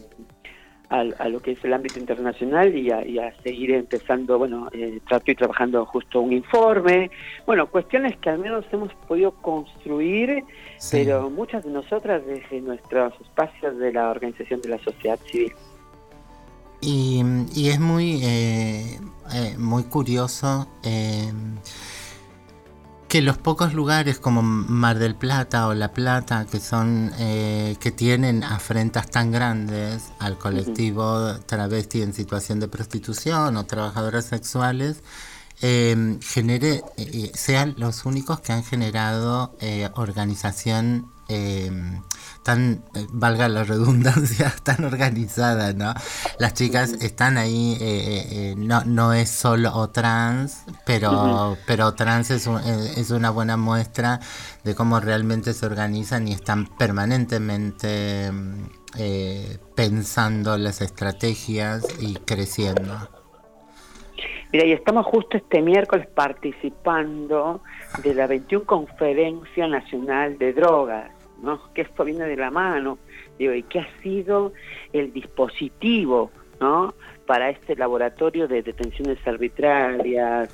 a 0.89 1.30
lo 1.30 1.39
que 1.39 1.52
es 1.52 1.63
el 1.63 1.74
ámbito 1.74 2.00
internacional 2.00 2.76
y 2.76 2.89
a, 2.89 3.06
y 3.06 3.20
a 3.20 3.32
seguir 3.44 3.72
empezando, 3.72 4.39
bueno, 4.39 4.70
eh, 4.74 4.99
estoy 5.10 5.36
trabajando 5.36 5.86
justo 5.86 6.20
un 6.20 6.34
informe, 6.34 7.12
bueno, 7.45 7.68
cuestiones 7.68 8.18
que 8.18 8.32
al 8.32 8.39
menos 8.39 8.66
hemos 8.72 8.91
podido 9.08 9.32
construir, 9.34 10.43
pero 10.89 11.30
muchas 11.30 11.64
de 11.64 11.70
nosotras 11.70 12.26
desde 12.26 12.60
nuestros 12.62 13.14
espacios 13.22 13.78
de 13.78 13.93
la 13.93 14.10
organización 14.10 14.62
de 14.62 14.70
la 14.70 14.80
sociedad 14.80 15.20
civil. 15.32 15.53
Y, 16.82 17.21
y 17.53 17.69
es 17.69 17.80
muy, 17.80 18.23
eh, 18.23 18.99
eh, 19.34 19.55
muy 19.57 19.84
curioso. 19.84 20.67
Eh, 20.84 21.32
que 23.09 23.23
los 23.23 23.39
pocos 23.39 23.73
lugares 23.73 24.19
como 24.19 24.43
Mar 24.43 24.99
del 24.99 25.15
Plata 25.15 25.67
o 25.67 25.73
La 25.73 25.93
Plata 25.93 26.45
que 26.45 26.59
son 26.59 27.11
eh, 27.17 27.75
que 27.80 27.91
tienen 27.91 28.43
afrentas 28.43 29.09
tan 29.09 29.32
grandes 29.32 30.11
al 30.19 30.38
colectivo 30.38 31.34
travesti 31.47 32.03
en 32.03 32.13
situación 32.13 32.59
de 32.59 32.67
prostitución 32.67 33.57
o 33.57 33.65
trabajadoras 33.65 34.25
sexuales 34.25 35.01
eh, 35.61 36.19
genere 36.21 36.84
eh, 36.97 37.32
sean 37.34 37.73
los 37.77 38.05
únicos 38.05 38.41
que 38.41 38.53
han 38.53 38.63
generado 38.63 39.57
organización 39.95 41.11
tan, 42.50 42.82
eh, 42.95 43.06
valga 43.12 43.47
la 43.47 43.64
redundancia, 43.64 44.52
tan 44.64 44.84
organizada, 44.84 45.72
¿no? 45.74 45.93
Las 46.39 46.56
chicas 46.56 46.93
están 46.93 47.38
ahí, 47.38 47.78
eh, 47.80 48.28
eh, 48.32 48.56
no, 48.58 48.84
no 48.86 49.14
es 49.14 49.30
solo 49.30 49.72
o 49.76 49.91
trans, 49.91 50.64
pero, 50.84 51.58
pero 51.68 51.93
trans 51.93 52.32
es, 52.32 52.47
es 52.47 53.12
una 53.12 53.30
buena 53.30 53.56
muestra 53.56 54.20
de 54.64 54.74
cómo 54.74 55.00
realmente 55.00 55.54
se 55.54 55.64
organizan 55.68 56.28
y 56.28 56.32
están 56.32 56.66
permanentemente 56.66 58.32
pensando 59.76 60.58
las 60.58 60.82
estrategias 60.82 61.86
y 62.00 62.16
creciendo. 62.16 62.97
Mira, 64.52 64.66
y 64.66 64.72
estamos 64.72 65.06
justo 65.06 65.38
este 65.38 65.62
miércoles 65.62 66.08
participando 66.08 67.62
de 68.02 68.16
la 68.16 68.26
21 68.26 68.66
Conferencia 68.66 69.68
Nacional 69.68 70.39
de 70.39 70.54
Drogas 70.54 71.18
que 71.74 71.82
esto 71.82 72.04
viene 72.04 72.26
de 72.26 72.36
la 72.36 72.52
mano, 72.52 72.98
digo, 73.38 73.54
y 73.54 73.64
qué 73.64 73.80
ha 73.80 74.02
sido 74.02 74.54
el 74.94 75.14
dispositivo 75.14 76.32
¿no? 76.60 76.94
para 77.26 77.50
este 77.50 77.76
laboratorio 77.76 78.48
de 78.48 78.64
detenciones 78.64 79.20
arbitrarias, 79.28 80.50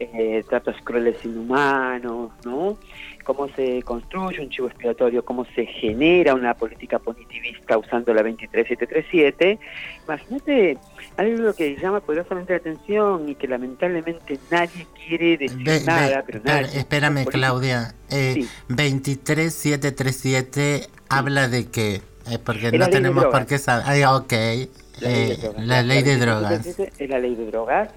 eh, 0.00 0.42
tratos 0.48 0.76
crueles 0.82 1.24
inhumanos, 1.24 2.32
¿no? 2.44 2.78
Cómo 3.24 3.48
se 3.48 3.82
construye 3.82 4.40
un 4.40 4.50
chivo 4.50 4.68
expiatorio, 4.68 5.24
cómo 5.24 5.44
se 5.54 5.66
genera 5.66 6.34
una 6.34 6.54
política 6.54 6.98
punitivista 6.98 7.76
usando 7.76 8.14
la 8.14 8.22
23737. 8.22 9.58
Imagínate 10.04 10.78
algo 11.16 11.52
que 11.54 11.76
llama 11.76 12.00
poderosamente 12.00 12.52
la 12.52 12.58
atención 12.58 13.28
y 13.28 13.34
que 13.34 13.48
lamentablemente 13.48 14.38
nadie 14.50 14.86
quiere 15.06 15.38
decir 15.38 15.66
nada. 15.86 16.22
pero 16.26 16.40
espérame, 16.74 17.24
Claudia. 17.24 17.94
Eh, 18.10 18.46
23737 18.68 20.86
habla 21.08 21.48
de 21.48 21.70
qué? 21.70 22.02
Eh, 22.30 22.38
porque 22.38 22.70
no 22.72 22.88
tenemos 22.88 23.26
por 23.26 23.46
qué 23.46 23.58
saber. 23.58 24.06
ok. 24.06 24.32
La 25.58 25.82
ley 25.82 26.02
de 26.02 26.16
drogas. 26.18 26.66
Es 26.66 27.10
la 27.10 27.18
ley 27.18 27.34
de 27.34 27.46
drogas 27.46 27.88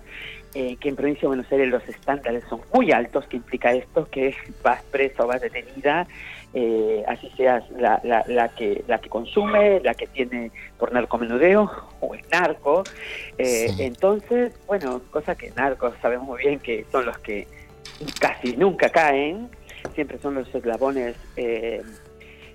eh, 0.60 0.76
que 0.78 0.90
en 0.90 0.96
provincia 0.96 1.22
de 1.22 1.28
Buenos 1.28 1.52
Aires 1.52 1.70
los 1.70 1.88
estándares 1.88 2.44
son 2.50 2.62
muy 2.74 2.92
altos, 2.92 3.28
que 3.28 3.38
implica 3.38 3.74
esto, 3.74 4.10
que 4.10 4.34
vas 4.64 4.82
preso 4.86 5.24
o 5.24 5.28
vas 5.28 5.40
detenida, 5.40 6.08
eh, 6.52 7.04
así 7.08 7.32
seas 7.38 7.64
la, 7.78 8.02
la, 8.04 8.50
que, 8.56 8.84
la 8.88 8.98
que 8.98 9.08
consume, 9.08 9.80
la 9.82 9.94
que 9.94 10.08
tiene 10.08 10.50
por 10.80 10.92
narcomenudeo 10.92 11.70
o 12.00 12.16
es 12.16 12.28
narco. 12.32 12.84
Eh, 13.38 13.68
entonces, 13.78 14.60
bueno, 14.66 15.00
cosa 15.12 15.36
que 15.36 15.52
narcos 15.52 15.94
sabemos 16.02 16.26
muy 16.26 16.40
bien 16.40 16.58
que 16.58 16.88
son 16.92 17.06
los 17.06 17.20
que 17.20 17.48
casi 18.20 18.58
nunca 18.58 18.90
caen, 18.90 19.50
siempre 19.94 20.18
son 20.18 20.34
los 20.34 20.56
eslabones, 20.56 21.18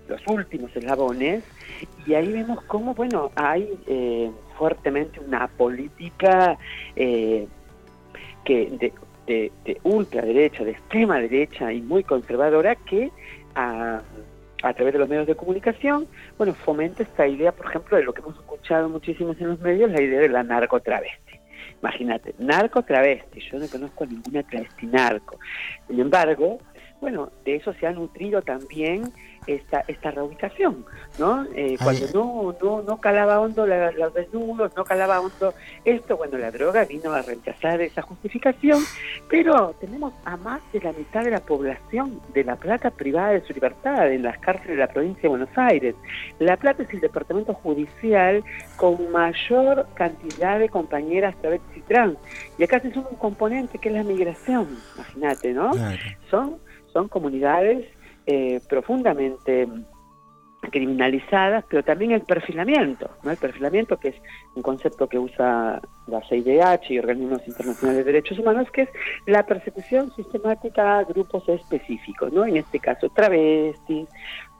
los 0.09 0.26
últimos 0.26 0.74
eslabones, 0.74 1.44
y 2.05 2.14
ahí 2.14 2.32
vemos 2.32 2.64
cómo, 2.64 2.94
bueno, 2.94 3.30
hay 3.36 3.78
fuertemente 4.59 5.20
una 5.20 5.46
política 5.46 6.59
que 8.45 8.70
de, 8.70 8.93
de, 9.26 9.53
de, 9.64 9.80
ultraderecha, 9.82 10.64
de 10.64 10.72
extrema 10.72 11.18
derecha 11.18 11.72
y 11.72 11.80
muy 11.80 12.05
conservadora 12.05 12.74
que 12.74 13.11
a, 13.55 14.01
a, 14.62 14.74
través 14.74 14.93
de 14.93 14.99
los 14.99 15.09
medios 15.09 15.26
de 15.26 15.34
comunicación, 15.34 16.07
bueno, 16.38 16.55
fomenta 16.55 17.03
esta 17.03 17.26
idea, 17.26 17.53
por 17.53 17.66
ejemplo, 17.66 17.97
de 17.97 18.05
lo 18.05 18.12
que 18.12 18.20
hemos 18.20 18.36
escuchado 18.36 18.88
muchísimos 18.88 19.40
en 19.40 19.49
los 19.49 19.61
medios, 19.61 19.90
la 19.90 20.01
idea 20.01 20.20
de 20.20 20.28
la 20.28 20.43
narcotravesti. 20.43 21.32
Imagínate, 21.80 22.34
narcotravesti, 22.38 23.40
yo 23.40 23.59
no 23.59 23.66
conozco 23.68 24.07
ninguna 24.07 24.43
travesti 24.45 24.86
narco. 24.86 25.38
Sin 25.88 25.99
embargo, 25.99 26.59
bueno, 27.03 27.30
de 27.44 27.57
eso 27.57 27.74
se 27.74 27.86
ha 27.88 27.92
nutrido 27.92 28.42
también 28.42 29.12
esta, 29.48 29.84
esta 29.88 30.12
reubicación, 30.12 30.84
¿no? 31.18 31.44
Eh, 31.57 31.76
cuando 31.82 32.07
no, 32.14 32.57
no, 32.62 32.82
no 32.82 33.00
calaba 33.00 33.40
hondo 33.40 33.66
los 33.66 34.14
desnudos, 34.14 34.70
no 34.76 34.84
calaba 34.84 35.20
hondo 35.20 35.53
esto, 35.84 36.16
bueno, 36.16 36.38
la 36.38 36.53
droga 36.53 36.84
vino 36.84 37.12
a 37.12 37.22
rechazar 37.22 37.80
esa 37.80 38.03
justificación, 38.03 38.80
pero 39.28 39.74
tenemos 39.80 40.14
a 40.24 40.36
más 40.36 40.61
de 40.72 40.80
la 40.80 40.92
mitad 40.92 41.24
de 41.24 41.32
la 41.32 41.40
población 41.40 42.20
de 42.32 42.44
La 42.44 42.55
Plata 42.55 42.92
privada 42.92 43.30
de 43.30 43.40
su 43.40 43.53
libertad 43.53 44.12
en 44.12 44.22
las 44.22 44.38
cárceles 44.38 44.76
de 44.76 44.82
la 44.82 44.86
provincia 44.86 45.22
de 45.22 45.28
Buenos 45.28 45.59
Aires. 45.59 45.96
La 46.38 46.57
Plata 46.57 46.84
es 46.84 46.90
el 46.94 47.00
departamento 47.00 47.53
judicial 47.53 48.44
con 48.76 49.11
mayor 49.11 49.88
cantidad 49.94 50.61
de 50.61 50.68
compañeras 50.68 51.34
travestis 51.40 51.78
y 51.78 51.80
trans, 51.80 52.16
y 52.59 52.62
acá 52.62 52.78
se 52.78 52.92
suma 52.92 53.09
un 53.11 53.16
componente 53.16 53.78
que 53.78 53.88
es 53.88 53.94
la 53.96 54.05
migración, 54.05 54.68
imagínate, 54.94 55.53
¿no? 55.53 55.72
Son, 56.30 56.59
son 56.93 57.09
comunidades 57.09 57.86
eh, 58.26 58.61
profundamente 58.68 59.66
criminalizadas, 60.70 61.64
pero 61.68 61.82
también 61.82 62.12
el 62.12 62.22
perfilamiento, 62.22 63.10
¿no? 63.22 63.30
el 63.30 63.36
perfilamiento 63.36 63.98
que 63.98 64.08
es 64.08 64.16
un 64.54 64.62
concepto 64.62 65.08
que 65.08 65.18
usa 65.18 65.80
la 66.06 66.20
CIDH 66.28 66.90
y 66.90 66.98
organismos 66.98 67.40
internacionales 67.46 68.04
de 68.04 68.12
derechos 68.12 68.38
humanos, 68.38 68.68
que 68.72 68.82
es 68.82 68.88
la 69.26 69.44
persecución 69.44 70.14
sistemática 70.14 70.98
a 70.98 71.04
grupos 71.04 71.48
específicos, 71.48 72.32
¿no? 72.32 72.46
en 72.46 72.58
este 72.58 72.78
caso 72.78 73.08
travestis, 73.08 74.08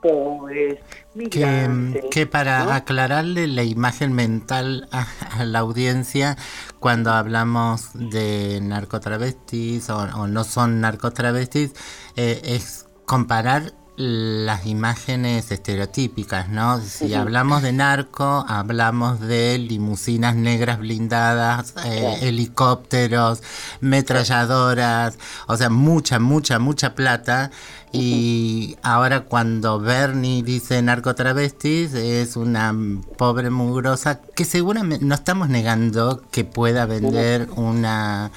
pobres, 0.03 0.81
migrantes. 1.15 2.05
Que, 2.11 2.27
para 2.27 2.75
aclararle 2.75 3.47
la 3.47 3.63
imagen 3.63 4.13
mental 4.13 4.89
a, 4.91 5.45
la 5.45 5.61
audiencia, 5.61 6.37
cuando 6.81 7.13
hablamos 7.13 7.91
de 7.95 8.59
narcotravestis 8.61 9.89
o, 9.91 9.99
o 9.99 10.27
no 10.27 10.43
son 10.43 10.81
narcotravestis, 10.81 11.75
eh, 12.17 12.41
es 12.45 12.89
comparar 13.07 13.73
las 14.03 14.67
imágenes 14.67 15.51
estereotípicas, 15.53 16.49
¿no? 16.49 16.81
Si 16.81 17.15
hablamos 17.15 17.63
de 17.63 17.73
narco, 17.73 18.45
hablamos 18.49 19.21
de 19.21 19.59
limusinas 19.59 20.35
negras 20.35 20.79
blindadas, 20.79 21.75
eh, 21.85 22.19
helicópteros, 22.23 23.43
metralladoras, 23.81 25.19
o 25.47 25.57
sea, 25.57 25.71
mucha, 25.71 26.19
mucha, 26.19 26.59
mucha 26.59 26.95
plata. 26.95 27.51
Y 27.93 28.77
ahora 28.83 29.21
cuando 29.21 29.79
Bernie 29.79 30.43
dice 30.43 30.81
narcotravestis, 30.83 31.95
es 31.95 32.37
una 32.37 32.75
pobre 33.19 33.51
mugrosa 33.51 34.21
que 34.35 34.45
seguramente 34.45 35.05
no 35.05 35.15
estamos 35.15 35.49
negando 35.49 36.23
que 36.31 36.45
pueda 36.45 36.87
vender 36.87 37.49
una... 37.55 38.31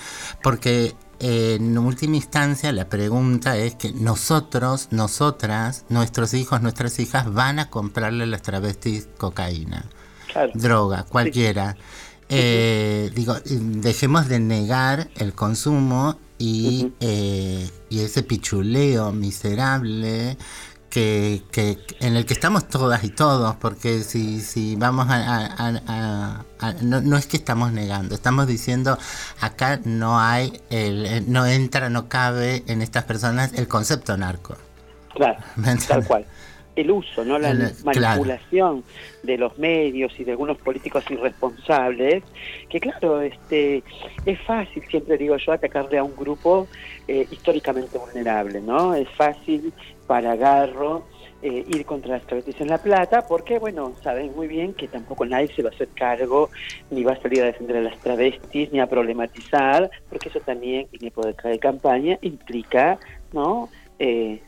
porque 0.43 0.95
en 1.27 1.75
última 1.79 2.17
instancia 2.17 2.71
la 2.71 2.87
pregunta 2.87 3.57
es 3.57 3.73
que 3.73 3.91
nosotros, 3.91 4.89
nosotras, 4.91 5.85
nuestros 5.89 6.35
hijos, 6.35 6.61
nuestras 6.61 6.99
hijas 6.99 7.33
van 7.33 7.57
a 7.57 7.71
comprarle 7.71 8.25
a 8.25 8.27
las 8.27 8.43
travestis 8.43 9.07
cocaína, 9.17 9.85
droga, 10.53 11.03
cualquiera. 11.03 11.77
Eh, 12.29 13.11
digo, 13.15 13.35
dejemos 13.43 14.27
de 14.27 14.39
negar 14.39 15.09
el 15.15 15.33
consumo 15.33 16.19
y, 16.37 16.91
eh, 16.99 17.71
y 17.89 17.99
ese 18.01 18.21
pichuleo 18.21 19.11
miserable 19.11 20.37
que, 20.95 21.41
que, 21.51 21.77
en 21.99 22.15
el 22.15 22.25
que 22.25 22.33
estamos 22.33 22.69
todas 22.69 23.03
y 23.03 23.09
todos, 23.09 23.57
porque 23.57 23.99
si, 23.99 24.39
si 24.39 24.77
vamos 24.77 25.07
a... 25.09 25.73
no, 26.83 27.17
es 27.17 27.27
que 27.27 27.35
estamos 27.35 27.73
negando, 27.73 28.15
estamos 28.15 28.47
diciendo 28.47 28.97
acá 29.41 29.81
no 29.83 30.17
hay, 30.17 30.53
el, 30.69 31.29
no 31.29 31.45
entra, 31.45 31.89
no 31.89 32.07
cabe 32.07 32.63
en 32.67 32.81
estas 32.81 33.03
personas 33.03 33.51
el 33.55 33.67
concepto 33.67 34.15
narco. 34.15 34.55
Claro, 35.13 35.37
tal 35.89 36.07
cual. 36.07 36.25
El 36.77 36.91
uso, 36.91 37.25
no 37.25 37.39
la 37.39 37.53
manipulación 37.83 38.83
de 39.23 39.37
los 39.37 39.57
medios 39.57 40.17
y 40.17 40.23
de 40.23 40.31
algunos 40.31 40.57
políticos 40.57 41.03
irresponsables, 41.09 42.23
que 42.69 42.79
claro, 42.79 43.21
este 43.21 43.83
es 44.25 44.39
fácil, 44.41 44.83
siempre 44.89 45.17
digo 45.17 45.35
yo, 45.37 45.51
atacarle 45.51 45.97
a 45.97 46.03
un 46.03 46.15
grupo 46.15 46.67
eh, 47.07 47.27
históricamente 47.31 47.97
vulnerable, 47.97 48.61
¿no? 48.61 48.93
Es 48.93 49.09
fácil 49.09 49.73
para 50.07 50.35
Garro 50.35 51.03
eh, 51.41 51.63
ir 51.67 51.85
contra 51.85 52.17
las 52.17 52.25
travestis 52.25 52.59
en 52.61 52.69
La 52.69 52.77
Plata, 52.77 53.27
porque, 53.27 53.59
bueno, 53.59 53.93
saben 54.01 54.35
muy 54.35 54.47
bien 54.47 54.73
que 54.73 54.87
tampoco 54.87 55.25
nadie 55.25 55.47
se 55.55 55.61
va 55.61 55.69
a 55.69 55.73
hacer 55.73 55.89
cargo, 55.89 56.49
ni 56.89 57.03
va 57.03 57.13
a 57.13 57.21
salir 57.21 57.43
a 57.43 57.45
defender 57.45 57.77
a 57.77 57.81
las 57.81 57.97
travestis, 57.99 58.71
ni 58.71 58.79
a 58.79 58.87
problematizar, 58.87 59.89
porque 60.09 60.29
eso 60.29 60.39
también, 60.39 60.87
en 60.91 61.07
época 61.07 61.49
de 61.49 61.59
campaña, 61.59 62.17
implica, 62.21 62.97
¿no?, 63.33 63.69
eh, 63.99 64.41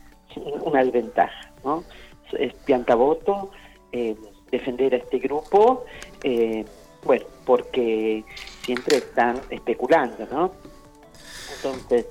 una 0.62 0.84
desventaja, 0.84 1.52
¿no? 1.64 1.84
Es 2.32 2.52
piantavoto, 2.64 3.50
eh, 3.92 4.14
defender 4.50 4.94
a 4.94 4.98
este 4.98 5.18
grupo, 5.18 5.84
eh, 6.22 6.64
bueno, 7.04 7.26
porque 7.44 8.24
siempre 8.62 8.98
están 8.98 9.40
especulando, 9.50 10.26
¿no? 10.30 10.52
Entonces, 11.56 12.06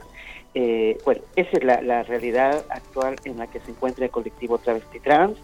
eh, 0.60 0.98
bueno, 1.06 1.22
esa 1.36 1.52
es 1.56 1.64
la, 1.64 1.82
la, 1.84 2.02
realidad 2.02 2.66
actual 2.70 3.16
en 3.26 3.38
la 3.38 3.46
que 3.46 3.60
se 3.60 3.70
encuentra 3.70 4.06
el 4.06 4.10
colectivo 4.10 4.58
travesti 4.58 5.00
trans. 5.00 5.38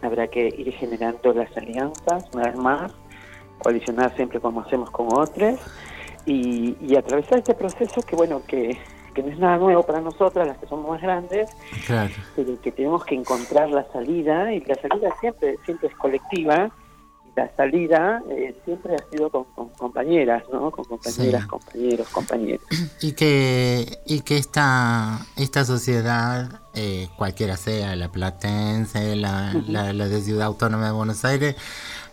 Habrá 0.00 0.28
que 0.28 0.46
ir 0.46 0.72
generando 0.74 1.34
las 1.34 1.56
alianzas, 1.56 2.24
una 2.32 2.44
vez 2.44 2.54
más, 2.54 2.92
coalicionar 3.58 4.14
siempre 4.14 4.38
como 4.38 4.60
hacemos 4.60 4.88
con 4.92 5.08
otros 5.10 5.58
y, 6.24 6.76
y 6.80 6.94
atravesar 6.94 7.38
este 7.38 7.54
proceso 7.54 8.00
que, 8.02 8.14
bueno, 8.14 8.42
que, 8.46 8.78
que 9.12 9.24
no 9.24 9.30
es 9.30 9.40
nada 9.40 9.56
nuevo 9.56 9.82
para 9.82 10.00
nosotras, 10.00 10.46
las 10.46 10.58
que 10.58 10.68
somos 10.68 10.88
más 10.88 11.02
grandes, 11.02 11.50
Claro. 11.88 12.14
pero 12.36 12.60
que 12.60 12.70
tenemos 12.70 13.04
que 13.04 13.16
encontrar 13.16 13.70
la 13.70 13.84
salida 13.92 14.52
y 14.52 14.60
la 14.60 14.76
salida 14.76 15.12
siempre, 15.18 15.56
siempre 15.64 15.88
es 15.88 15.96
colectiva. 15.96 16.70
La 17.36 17.48
salida 17.56 18.22
eh, 18.30 18.54
siempre 18.64 18.96
ha 18.96 19.10
sido 19.10 19.30
con, 19.30 19.44
con 19.54 19.68
compañeras, 19.70 20.42
¿no? 20.52 20.70
Con 20.70 20.84
compañeras, 20.84 21.42
Sí. 21.42 21.48
compañeros, 21.48 22.08
compañeros. 22.08 22.64
Y 23.00 23.12
que, 23.12 23.98
y 24.06 24.20
que 24.22 24.36
esta, 24.36 25.24
esta 25.36 25.64
sociedad, 25.64 26.60
eh, 26.74 27.08
cualquiera 27.16 27.56
sea, 27.56 27.94
la 27.96 28.10
platense, 28.10 29.16
la, 29.16 29.54
la, 29.68 29.92
la 29.92 30.08
de 30.08 30.20
Ciudad 30.20 30.46
Autónoma 30.48 30.86
de 30.86 30.92
Buenos 30.92 31.24
Aires, 31.24 31.56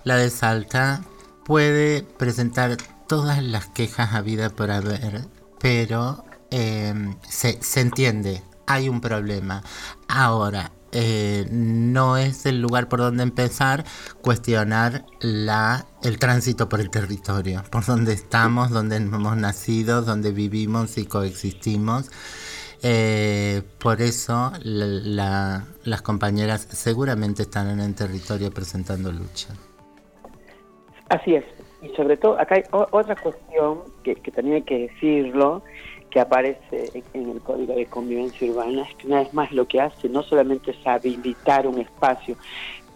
la 0.03 0.15
de 0.17 0.29
Salta, 0.29 1.01
puede 1.43 2.03
presentar 2.03 2.77
todas 3.07 3.41
las 3.43 3.65
quejas 3.67 4.13
habidas 4.13 4.51
por 4.53 4.69
haber, 4.71 5.25
pero 5.59 6.23
eh, 6.51 6.93
se, 7.27 7.61
se 7.61 7.81
entiende, 7.81 8.41
hay 8.67 8.87
un 8.89 9.01
problema. 9.01 9.63
Ahora, 10.07 10.71
eh, 10.91 11.45
no 11.51 12.17
es 12.17 12.45
el 12.45 12.61
lugar 12.61 12.87
por 12.89 12.99
donde 12.99 13.23
empezar 13.23 13.83
cuestionar 14.21 15.05
la, 15.19 15.85
el 16.03 16.17
tránsito 16.19 16.69
por 16.69 16.79
el 16.79 16.89
territorio, 16.89 17.63
por 17.71 17.85
donde 17.85 18.13
estamos, 18.13 18.69
donde 18.71 18.97
hemos 18.97 19.37
nacido, 19.37 20.01
donde 20.01 20.31
vivimos 20.31 20.97
y 20.97 21.05
coexistimos. 21.05 22.09
Eh, 22.83 23.63
por 23.79 24.01
eso 24.01 24.51
la- 24.63 24.85
la- 24.85 25.65
las 25.83 26.01
compañeras 26.03 26.67
seguramente 26.71 27.41
están 27.43 27.69
en 27.69 27.79
el 27.79 27.95
territorio 27.95 28.51
presentando 28.51 29.11
lucha. 29.11 29.49
Así 31.09 31.35
es. 31.35 31.45
Y 31.81 31.89
sobre 31.95 32.17
todo, 32.17 32.39
acá 32.39 32.55
hay 32.55 32.63
otra 32.71 33.15
cuestión 33.15 33.79
que, 34.03 34.15
que 34.15 34.31
que 34.63 34.89
decirlo, 34.89 35.63
aparece 36.19 36.91
en, 36.93 37.03
en 37.13 37.29
el 37.31 37.41
Código 37.41 37.75
de 37.75 37.85
Convivencia 37.85 38.49
Urbana, 38.49 38.83
es 38.83 38.95
que 38.95 39.07
una 39.07 39.19
vez 39.19 39.33
más 39.33 39.51
lo 39.51 39.67
que 39.67 39.81
hace 39.81 40.09
no 40.09 40.23
solamente 40.23 40.71
es 40.71 40.87
habilitar 40.87 41.67
un 41.67 41.79
espacio 41.79 42.37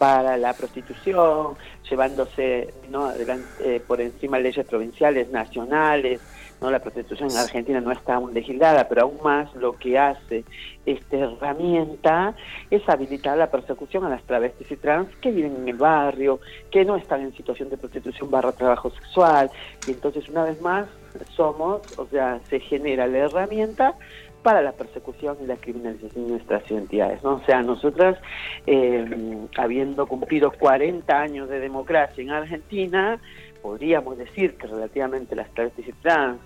para 0.01 0.35
la 0.35 0.53
prostitución, 0.53 1.55
llevándose 1.87 2.73
¿no? 2.89 3.05
adelante, 3.05 3.45
eh, 3.59 3.79
por 3.85 4.01
encima 4.01 4.39
leyes 4.39 4.65
provinciales, 4.65 5.29
nacionales, 5.29 6.19
no 6.59 6.71
la 6.71 6.79
prostitución 6.79 7.29
en 7.29 7.37
Argentina 7.37 7.81
no 7.81 7.91
está 7.91 8.15
aún 8.15 8.33
legislada, 8.33 8.87
pero 8.87 9.03
aún 9.03 9.17
más 9.23 9.53
lo 9.55 9.73
que 9.73 9.99
hace 9.99 10.43
esta 10.87 11.17
herramienta 11.17 12.35
es 12.71 12.87
habilitar 12.89 13.37
la 13.37 13.51
persecución 13.51 14.03
a 14.05 14.09
las 14.09 14.23
travestis 14.23 14.71
y 14.71 14.75
trans 14.75 15.07
que 15.17 15.29
viven 15.29 15.55
en 15.55 15.69
el 15.69 15.77
barrio, 15.77 16.39
que 16.71 16.83
no 16.83 16.95
están 16.95 17.21
en 17.21 17.35
situación 17.35 17.69
de 17.69 17.77
prostitución 17.77 18.31
barra 18.31 18.53
trabajo 18.53 18.89
sexual, 18.89 19.51
y 19.87 19.91
entonces 19.91 20.27
una 20.29 20.45
vez 20.45 20.59
más 20.61 20.87
somos, 21.35 21.81
o 21.97 22.05
sea, 22.07 22.39
se 22.49 22.59
genera 22.59 23.07
la 23.07 23.19
herramienta 23.19 23.95
para 24.43 24.61
la 24.61 24.71
persecución 24.71 25.37
y 25.41 25.45
la 25.45 25.55
criminalización 25.55 26.25
de 26.25 26.31
nuestras 26.31 26.69
identidades, 26.69 27.23
¿no? 27.23 27.35
O 27.35 27.41
sea, 27.45 27.61
nosotras, 27.61 28.17
eh, 28.65 29.05
habiendo 29.57 30.07
cumplido 30.07 30.51
40 30.51 31.19
años 31.19 31.49
de 31.49 31.59
democracia 31.59 32.23
en 32.23 32.31
Argentina, 32.31 33.19
podríamos 33.61 34.17
decir 34.17 34.55
que 34.55 34.67
relativamente 34.67 35.35
las 35.35 35.49
travestis 35.53 35.93
trans 36.01 36.39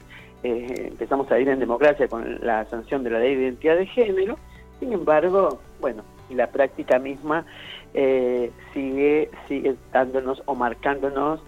eh, 0.44 0.90
empezamos 0.90 1.32
a 1.32 1.40
ir 1.40 1.48
en 1.48 1.60
democracia 1.60 2.08
con 2.08 2.40
la 2.46 2.66
sanción 2.66 3.04
de 3.04 3.10
la 3.12 3.20
ley 3.20 3.36
de 3.36 3.44
identidad 3.44 3.78
de 3.78 3.88
género, 3.88 4.38
sin 4.80 4.92
embargo, 4.92 5.60
bueno, 5.80 6.04
la 6.30 6.48
práctica 6.48 7.00
misma 7.00 7.46
eh, 7.94 8.52
sigue, 8.74 9.30
sigue 9.48 9.76
dándonos 9.94 10.44
o 10.46 10.56
marcándonos 10.56 11.40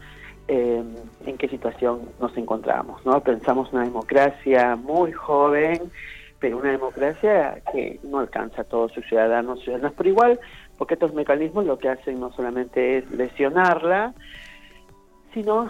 eh, 0.47 0.83
en 1.25 1.37
qué 1.37 1.49
situación 1.49 2.09
nos 2.19 2.35
encontramos, 2.37 3.05
¿no? 3.05 3.21
Pensamos 3.21 3.71
una 3.73 3.83
democracia 3.83 4.75
muy 4.75 5.11
joven, 5.11 5.91
pero 6.39 6.57
una 6.57 6.71
democracia 6.71 7.61
que 7.71 7.99
no 8.03 8.19
alcanza 8.19 8.61
a 8.61 8.65
todos 8.65 8.91
sus 8.93 9.05
ciudadanos 9.07 9.61
ciudadanas 9.61 9.93
por 9.93 10.07
igual, 10.07 10.39
porque 10.77 10.93
estos 10.93 11.13
mecanismos 11.13 11.65
lo 11.65 11.77
que 11.77 11.89
hacen 11.89 12.19
no 12.19 12.31
solamente 12.31 12.99
es 12.99 13.11
lesionarla, 13.11 14.13
sino 15.33 15.69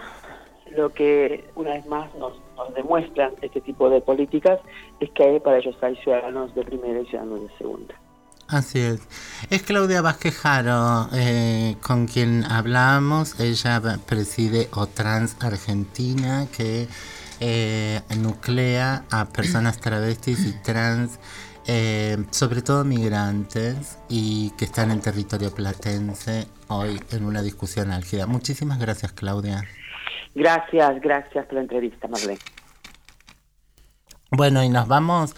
lo 0.76 0.90
que 0.90 1.46
una 1.56 1.72
vez 1.72 1.86
más 1.88 2.14
nos, 2.16 2.34
nos 2.56 2.74
demuestran 2.74 3.32
este 3.42 3.62
tipo 3.62 3.90
de 3.90 4.02
políticas 4.02 4.60
es 5.00 5.10
que 5.12 5.40
para 5.40 5.58
ellos 5.58 5.78
hay 5.82 5.96
ciudadanos 5.98 6.54
de 6.54 6.64
primera 6.64 7.00
y 7.00 7.06
ciudadanos 7.06 7.42
de 7.42 7.58
segunda. 7.58 7.96
Así 8.48 8.80
es. 8.80 9.02
Es 9.50 9.62
Claudia 9.64 10.02
Vázquez 10.02 10.38
Jaro, 10.38 11.10
eh, 11.14 11.76
con 11.82 12.08
quien 12.08 12.46
hablamos. 12.46 13.40
Ella 13.42 13.82
preside 14.06 14.70
OTRANS 14.72 15.36
Argentina, 15.42 16.48
que 16.56 16.88
eh, 17.42 18.02
nuclea 18.18 19.04
a 19.12 19.26
personas 19.26 19.80
travestis 19.82 20.46
y 20.46 20.54
trans, 20.64 21.20
eh, 21.68 22.18
sobre 22.32 22.62
todo 22.62 22.86
migrantes, 22.86 23.98
y 24.08 24.52
que 24.52 24.64
están 24.64 24.92
en 24.92 25.02
territorio 25.02 25.54
platense 25.54 26.48
hoy 26.70 27.02
en 27.12 27.26
una 27.26 27.42
discusión 27.42 27.92
álgida. 27.92 28.28
Muchísimas 28.28 28.80
gracias, 28.80 29.12
Claudia. 29.12 29.66
Gracias, 30.34 31.02
gracias 31.02 31.46
por 31.48 31.56
la 31.56 31.62
entrevista, 31.62 32.08
Marlene. 32.08 32.40
Bueno, 34.30 34.62
y 34.62 34.70
nos 34.70 34.88
vamos 34.88 35.34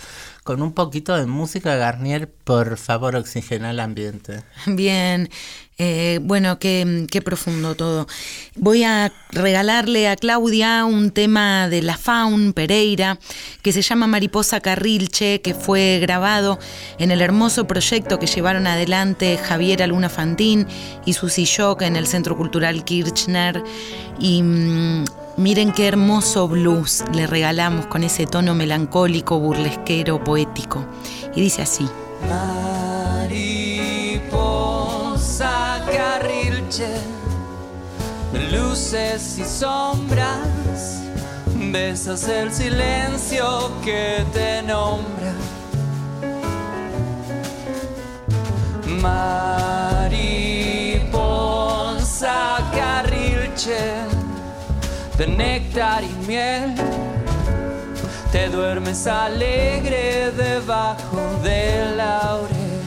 con 0.50 0.64
un 0.64 0.74
poquito 0.74 1.16
de 1.16 1.28
música, 1.28 1.76
Garnier. 1.76 2.28
Por 2.28 2.78
favor, 2.78 3.16
oxigena 3.16 3.70
el 3.70 3.80
ambiente. 3.80 4.42
Bien, 4.66 5.30
eh, 5.78 6.18
bueno, 6.24 6.58
qué, 6.58 7.22
profundo 7.24 7.76
todo. 7.76 8.08
Voy 8.56 8.84
a 8.84 9.14
regalarle 9.30 10.08
a 10.08 10.16
Claudia 10.16 10.86
un 10.86 11.12
tema 11.12 11.70
de 11.70 11.84
la 11.84 11.98
Faun 11.98 12.54
Pereira 12.54 13.20
que 13.62 13.72
se 13.72 13.84
llama 13.84 14.08
Mariposa 14.08 14.60
Carrilche, 14.60 15.42
que 15.42 15.54
fue 15.54 16.00
grabado 16.02 16.58
en 16.98 17.12
el 17.12 17.22
hermoso 17.22 17.68
proyecto 17.68 18.18
que 18.18 18.26
llevaron 18.26 18.66
adelante 18.66 19.38
Javiera 19.38 19.86
Luna 19.86 20.10
Fantín 20.10 20.66
y 21.06 21.14
Susi 21.14 21.44
Shock 21.44 21.84
en 21.84 21.96
el 21.96 22.08
Centro 22.08 22.36
Cultural 22.36 22.84
Kirchner. 22.84 23.64
Y 24.20 24.42
mm, 24.42 25.06
miren 25.40 25.72
qué 25.72 25.88
hermoso 25.88 26.48
blues 26.50 27.04
le 27.14 27.26
regalamos 27.26 27.86
con 27.86 28.04
ese 28.04 28.28
tono 28.28 28.54
melancólico, 28.54 29.40
burlesquero, 29.40 30.22
poético. 30.24 30.86
Y 31.34 31.42
dice 31.42 31.62
así. 31.62 31.90
Mariposa 32.28 33.56
carrilche, 35.92 36.90
luces 38.52 39.40
y 39.40 39.46
sombras, 39.46 41.02
besas 41.72 42.28
el 42.28 42.52
silencio 42.52 43.72
que 43.84 44.26
te 44.34 44.62
nombra. 44.64 45.34
Mariposa 49.02 50.50
carrilche, 52.74 54.19
de 55.20 55.28
néctar 55.28 56.02
y 56.02 56.26
miel 56.26 56.74
te 58.32 58.48
duermes 58.48 59.06
alegre 59.06 60.32
debajo 60.32 61.20
del 61.44 61.98
laurel. 61.98 62.82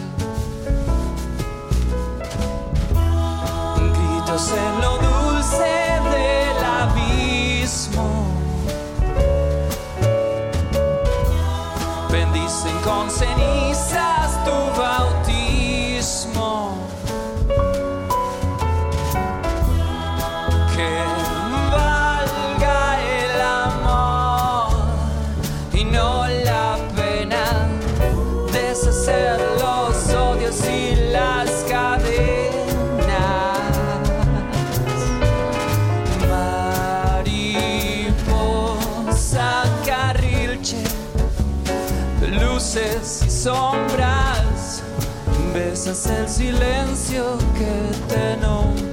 Gritos 3.76 4.50
en 4.50 4.80
lo 4.80 4.92
dulce 4.96 5.74
del 6.16 6.64
abismo. 6.80 8.08
Bendicen 12.10 12.78
con 12.82 13.10
cenizas 13.10 14.42
tu 14.46 14.81
valió 26.02 26.44
la 26.44 26.76
pena 26.96 27.68
deshacer 28.52 29.40
los 29.60 30.14
odios 30.14 30.64
y 30.66 30.96
las 31.10 31.50
cadenas. 31.68 32.32
Mariposa 37.22 39.62
carrilche, 39.86 40.82
luces 42.30 43.22
y 43.26 43.30
sombras, 43.30 44.82
besas 45.54 46.06
el 46.06 46.28
silencio 46.28 47.38
que 47.56 47.90
te 48.08 48.36
nombra. 48.38 48.91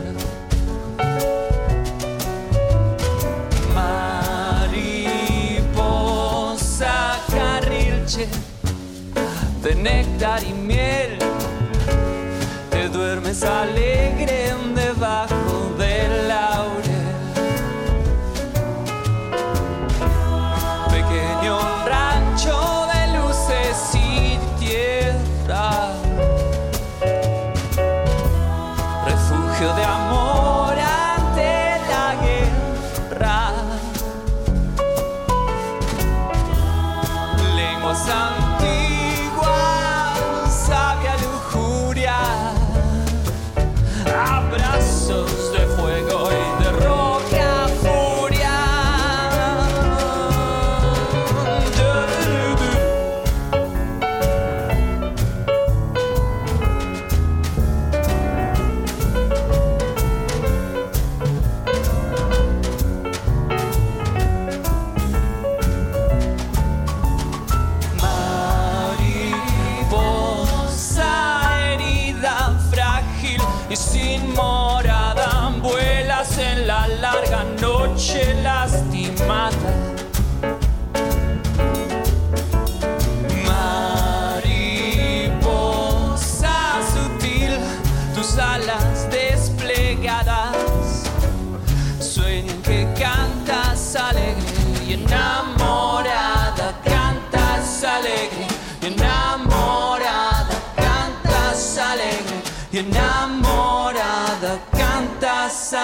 Te 13.39 13.45
duermes 13.45 13.59
alegre 13.61 14.08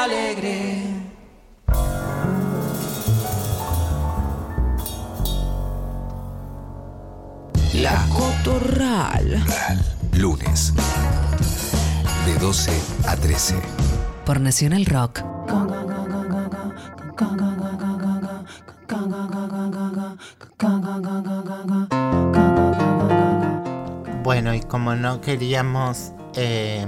alegre. 0.05 0.83
La 7.73 8.05
Cotorral. 8.13 9.43
Lunes. 10.13 10.73
De 12.25 12.35
12 12.35 12.71
a 13.07 13.15
13. 13.15 13.55
Por 14.25 14.39
Nacional 14.39 14.85
Rock. 14.85 15.23
Bueno, 24.23 24.53
y 24.53 24.61
como 24.61 24.95
no 24.95 25.21
queríamos 25.21 26.11
eh, 26.35 26.85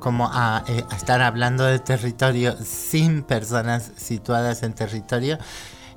como 0.00 0.28
a, 0.32 0.64
eh, 0.68 0.84
a 0.90 0.94
estar 0.96 1.20
hablando 1.22 1.64
de 1.64 1.78
territorio 1.78 2.54
sin 2.62 3.22
personas 3.22 3.92
situadas 3.96 4.62
en 4.62 4.72
territorio, 4.74 5.38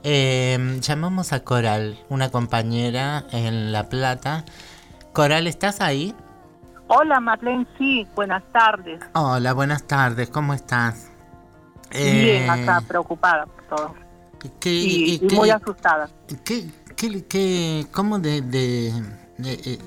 eh, 0.04 0.80
llamamos 0.82 1.34
a 1.34 1.42
Coral, 1.44 2.00
una 2.10 2.30
compañera 2.30 3.26
en 3.32 3.72
La 3.72 3.90
Plata. 3.90 4.46
Coral, 5.14 5.48
¿estás 5.48 5.82
ahí? 5.82 6.16
Hola 6.88 7.20
Marlene, 7.20 7.66
sí, 7.78 8.06
buenas 8.16 8.44
tardes. 8.52 9.00
Hola, 9.14 9.54
buenas 9.54 9.84
tardes, 9.84 10.30
¿cómo 10.30 10.54
estás? 10.54 11.08
Bien, 11.92 12.44
Eh, 12.44 12.50
acá 12.50 12.82
preocupada 12.88 13.46
por 13.46 13.64
todo. 13.78 13.96
¿qué- 14.60 14.74
Y, 14.74 15.04
y 15.06 15.14
y 15.14 15.20
qué- 15.20 15.36
muy 15.36 15.50
asustada. 15.50 16.10
¿Qué, 16.44 16.70
qué, 17.28 17.88
cómo 17.92 18.20
de, 18.20 18.42
de- 18.42 18.94
de- 19.38 19.54
eh, 19.54 19.80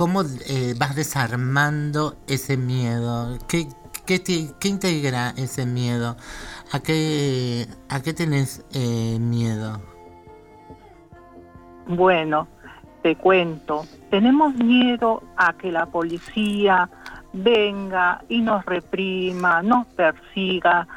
cómo 0.00 0.22
eh, 0.22 0.72
vas 0.78 0.96
desarmando 0.96 2.16
ese 2.26 2.56
miedo? 2.56 3.36
¿Qué, 3.46 3.68
qué, 4.06 4.18
te- 4.18 4.48
qué 4.58 4.68
integra 4.68 5.34
ese 5.36 5.66
miedo? 5.66 6.16
¿A 6.72 6.80
qué, 6.80 7.66
a 7.90 8.00
qué 8.00 8.14
tenés 8.14 8.64
eh, 8.72 9.18
miedo? 9.20 9.78
Bueno, 11.86 12.48
te 13.02 13.14
cuento. 13.16 13.84
Tenemos 14.08 14.54
miedo 14.54 15.22
a 15.36 15.52
que 15.52 15.70
la 15.70 15.84
policía 15.84 16.88
venga 17.34 18.24
y 18.30 18.40
nos 18.40 18.64
reprima, 18.64 19.60
nos 19.62 19.86
persiga, 19.88 20.88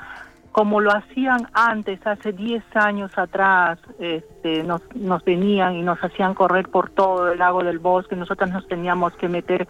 como 0.53 0.79
lo 0.79 0.91
hacían 0.91 1.49
antes, 1.51 1.99
hace 2.07 2.31
10 2.31 2.63
años 2.75 3.11
atrás, 3.17 3.79
este, 3.99 4.63
nos, 4.63 4.81
venían 5.25 5.75
y 5.75 5.81
nos 5.81 6.01
hacían 6.01 6.33
correr 6.33 6.69
por 6.69 6.91
todo 6.91 7.33
el 7.33 7.39
lago 7.39 7.61
del 7.63 7.79
bosque, 7.79 8.15
nosotros 8.15 8.49
nos 8.49 8.65
teníamos 8.67 9.13
que 9.17 9.27
meter 9.27 9.67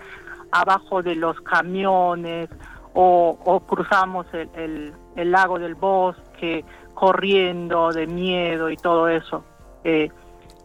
abajo 0.52 1.02
de 1.02 1.16
los 1.16 1.42
camiones 1.42 2.50
o, 2.94 3.64
cruzamos 3.66 4.28
el 4.34 4.94
lago 5.16 5.58
del 5.58 5.74
bosque 5.74 6.64
corriendo 6.94 7.92
de 7.92 8.08
miedo 8.08 8.70
y 8.70 8.78
todo 8.78 9.08
eso. 9.08 9.44
Eh, 9.84 10.10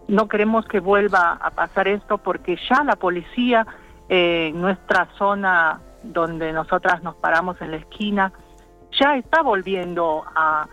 no 0.07 0.29
queremos 0.29 0.66
que 0.66 0.81
vuelva 0.81 1.39
a 1.41 1.51
pasar 1.51 1.89
esto 1.89 2.19
porque 2.19 2.57
ya 2.69 2.85
la 2.85 2.97
policía 2.97 3.66
eh, 4.09 4.49
en 4.51 4.61
nuestra 4.61 5.09
zona 5.16 5.81
donde 6.03 6.53
nosotras 6.53 7.03
nos 7.03 7.16
paramos 7.16 7.61
en 7.61 7.73
la 7.73 7.77
esquina 7.79 8.33
ya 8.99 9.17
está 9.17 9.43
volviendo 9.43 10.25
a, 10.35 10.67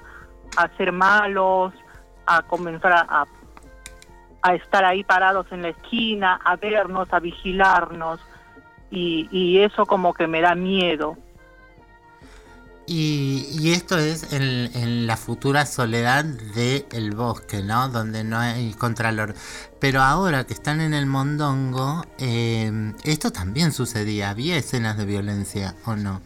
a 0.58 0.68
ser 0.78 0.92
malos, 0.92 1.74
a 2.26 2.42
comenzar 2.44 2.94
a, 2.94 3.26
a- 4.42 4.56
estar 4.56 4.86
ahí 4.86 5.04
parados 5.04 5.48
en 5.52 5.64
la 5.64 5.70
esquina, 5.70 6.40
a 6.46 6.56
vernos, 6.56 7.12
a 7.12 7.20
vigilarnos 7.20 8.20
y, 8.92 9.28
y 9.32 9.60
eso 9.60 9.86
como 9.88 10.14
que 10.14 10.28
me 10.28 10.40
da 10.42 10.54
miedo. 10.54 11.18
Y, 12.88 13.48
y 13.60 13.72
esto 13.74 13.98
es 13.98 14.32
en, 14.34 14.44
en 14.76 15.08
la 15.08 15.18
futura 15.18 15.66
soledad 15.66 16.24
del 16.24 17.16
bosque, 17.16 17.64
¿no? 17.64 17.90
Donde 17.90 18.24
no 18.24 18.38
hay 18.38 18.76
contralor. 18.76 19.34
Pero 19.80 20.04
ahora 20.04 20.46
que 20.46 20.54
están 20.54 20.80
en 20.82 20.94
el 20.94 21.08
mondongo, 21.08 22.04
eh, 22.20 22.94
esto 23.04 23.32
también 23.32 23.72
sucedía. 23.72 24.30
¿Había 24.30 24.58
escenas 24.58 24.98
de 24.98 25.06
violencia 25.06 25.74
o 25.86 25.96
no? 25.96 26.22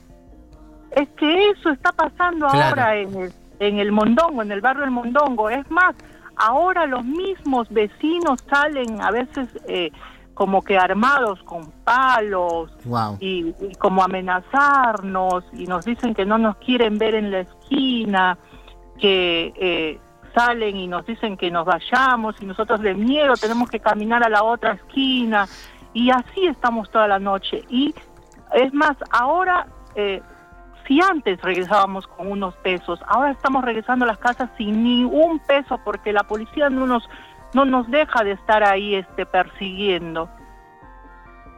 Es 0.91 1.07
que 1.09 1.49
eso 1.51 1.69
está 1.69 1.91
pasando 1.91 2.47
Claro. 2.47 2.69
ahora 2.81 2.95
en 2.97 3.15
el, 3.15 3.33
en 3.59 3.79
el 3.79 3.91
Mondongo, 3.91 4.41
en 4.41 4.51
el 4.51 4.61
barrio 4.61 4.81
del 4.81 4.91
Mondongo. 4.91 5.49
Es 5.49 5.69
más, 5.71 5.95
ahora 6.35 6.85
los 6.85 7.03
mismos 7.05 7.69
vecinos 7.69 8.43
salen 8.49 9.01
a 9.01 9.11
veces 9.11 9.47
eh, 9.67 9.91
como 10.33 10.61
que 10.61 10.77
armados 10.77 11.41
con 11.43 11.69
palos 11.83 12.71
Wow. 12.85 13.17
y, 13.19 13.53
y 13.59 13.75
como 13.77 14.03
amenazarnos 14.03 15.43
y 15.53 15.65
nos 15.65 15.85
dicen 15.85 16.13
que 16.13 16.25
no 16.25 16.37
nos 16.37 16.55
quieren 16.57 16.97
ver 16.97 17.15
en 17.15 17.31
la 17.31 17.41
esquina, 17.41 18.37
que 18.99 19.53
eh, 19.57 19.99
salen 20.33 20.77
y 20.77 20.87
nos 20.87 21.05
dicen 21.05 21.37
que 21.37 21.51
nos 21.51 21.65
vayamos 21.65 22.35
y 22.41 22.45
nosotros 22.45 22.81
de 22.81 22.93
miedo 22.93 23.33
tenemos 23.35 23.69
que 23.69 23.79
caminar 23.79 24.23
a 24.23 24.29
la 24.29 24.43
otra 24.43 24.73
esquina 24.73 25.47
y 25.93 26.09
así 26.11 26.45
estamos 26.47 26.89
toda 26.91 27.07
la 27.07 27.19
noche. 27.19 27.63
Y 27.69 27.93
es 28.53 28.73
más, 28.73 28.95
ahora, 29.11 29.67
eh, 29.95 30.21
si 30.89 30.99
antes 31.01 31.39
regresábamos 31.41 32.07
con 32.07 32.31
unos 32.31 32.55
pesos, 32.55 32.99
ahora 33.07 33.29
estamos 33.29 33.63
regresando 33.63 34.05
a 34.05 34.07
las 34.07 34.17
casas 34.17 34.49
sin 34.57 34.83
ni 34.83 35.03
un 35.03 35.37
peso 35.37 35.79
porque 35.85 36.11
la 36.11 36.23
policía 36.23 36.67
no 36.71 36.87
nos 36.87 37.07
no 37.53 37.63
nos 37.63 37.87
deja 37.89 38.23
de 38.23 38.31
estar 38.31 38.63
ahí 38.63 38.95
este 38.95 39.25
persiguiendo. 39.27 40.27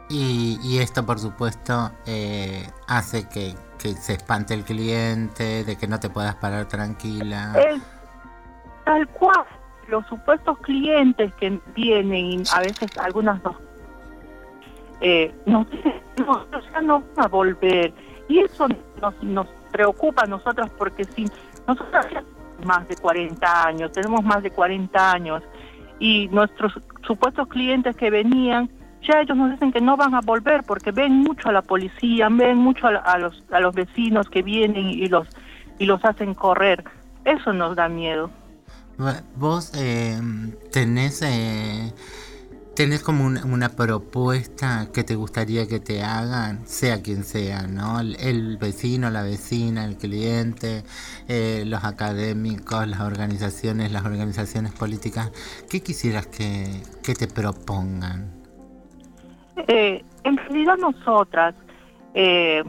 Y, 0.10 0.60
y 0.62 0.80
esto, 0.80 1.06
por 1.06 1.20
supuesto, 1.20 1.92
eh, 2.06 2.70
hace 2.88 3.30
que, 3.30 3.56
que 3.80 3.94
se 3.94 4.14
espante 4.14 4.54
el 4.54 4.66
cliente, 4.66 5.64
de 5.64 5.78
que 5.78 5.88
no 5.88 6.00
te 6.02 6.10
puedas 6.10 6.36
parar 6.36 6.68
tranquila. 6.68 7.54
Es 7.58 7.82
tal 8.84 9.08
cual. 9.08 9.46
los 9.88 10.06
supuestos 10.08 10.58
clientes 10.60 11.34
que 11.36 11.58
vienen 11.74 12.44
a 12.54 12.60
veces 12.60 12.98
algunas 12.98 13.42
no, 13.44 13.56
eh, 15.00 15.34
nos 15.46 15.70
dicen, 15.72 16.02
no, 16.18 16.46
ya 16.74 16.82
no 16.82 17.02
van 17.16 17.26
a 17.26 17.28
volver. 17.30 17.94
Y 18.28 18.40
eso 18.40 18.68
nos, 19.02 19.22
nos 19.24 19.48
preocupa 19.72 20.24
a 20.24 20.28
nosotros 20.28 20.70
porque 20.78 21.04
si 21.06 21.26
nosotros 21.68 22.06
más 22.66 22.88
de 22.88 22.96
40 22.96 23.66
años, 23.68 23.92
tenemos 23.92 24.24
más 24.24 24.44
de 24.44 24.52
40 24.52 25.12
años 25.12 25.44
y 26.00 26.28
nuestros 26.30 26.74
supuestos 27.06 27.48
clientes 27.48 27.96
que 27.96 28.10
venían, 28.10 28.70
ya 29.02 29.22
ellos 29.22 29.36
nos 29.36 29.52
dicen 29.52 29.72
que 29.72 29.82
no 29.82 29.98
van 29.98 30.14
a 30.14 30.22
volver 30.22 30.64
porque 30.64 30.92
ven 30.92 31.14
mucho 31.20 31.50
a 31.50 31.52
la 31.52 31.62
policía, 31.62 32.30
ven 32.30 32.58
mucho 32.58 32.88
a, 32.88 32.98
a 32.98 33.18
los 33.18 33.44
a 33.52 33.60
los 33.60 33.74
vecinos 33.74 34.30
que 34.30 34.44
vienen 34.44 34.90
y 34.90 35.08
los 35.08 35.28
y 35.80 35.86
los 35.86 36.04
hacen 36.06 36.36
correr. 36.36 36.84
Eso 37.26 37.54
nos 37.54 37.76
da 37.76 37.90
miedo. 37.90 38.30
Vos 39.36 39.72
eh, 39.76 40.20
tenés 40.72 41.22
eh, 41.24 41.92
tenés 42.82 43.04
como 43.04 43.28
una, 43.28 43.46
una, 43.46 43.70
propuesta 43.70 44.88
que 44.92 45.04
te 45.04 45.14
gustaría 45.14 45.68
que 45.68 45.80
te 45.80 46.02
hagan, 46.02 46.66
sea 46.66 47.04
quien 47.04 47.24
sea, 47.24 47.68
¿no? 47.68 48.00
El, 48.00 48.58
vecino, 48.58 49.12
la 49.12 49.22
vecina, 49.22 49.86
el 49.86 49.98
cliente, 49.98 50.82
eh, 51.28 51.64
los 51.68 51.84
académicos, 51.84 52.88
las 52.88 53.02
organizaciones, 53.02 53.92
las 53.92 54.04
organizaciones 54.04 54.72
políticas. 54.72 55.32
¿Qué 55.70 55.84
quisieras 55.84 56.26
que, 56.26 56.82
que 57.04 57.14
te 57.14 57.28
propongan? 57.28 58.32
Eh, 59.68 60.04
en 60.24 60.38
realidad 60.38 60.78
nosotras 60.78 61.54
eh, 62.16 62.64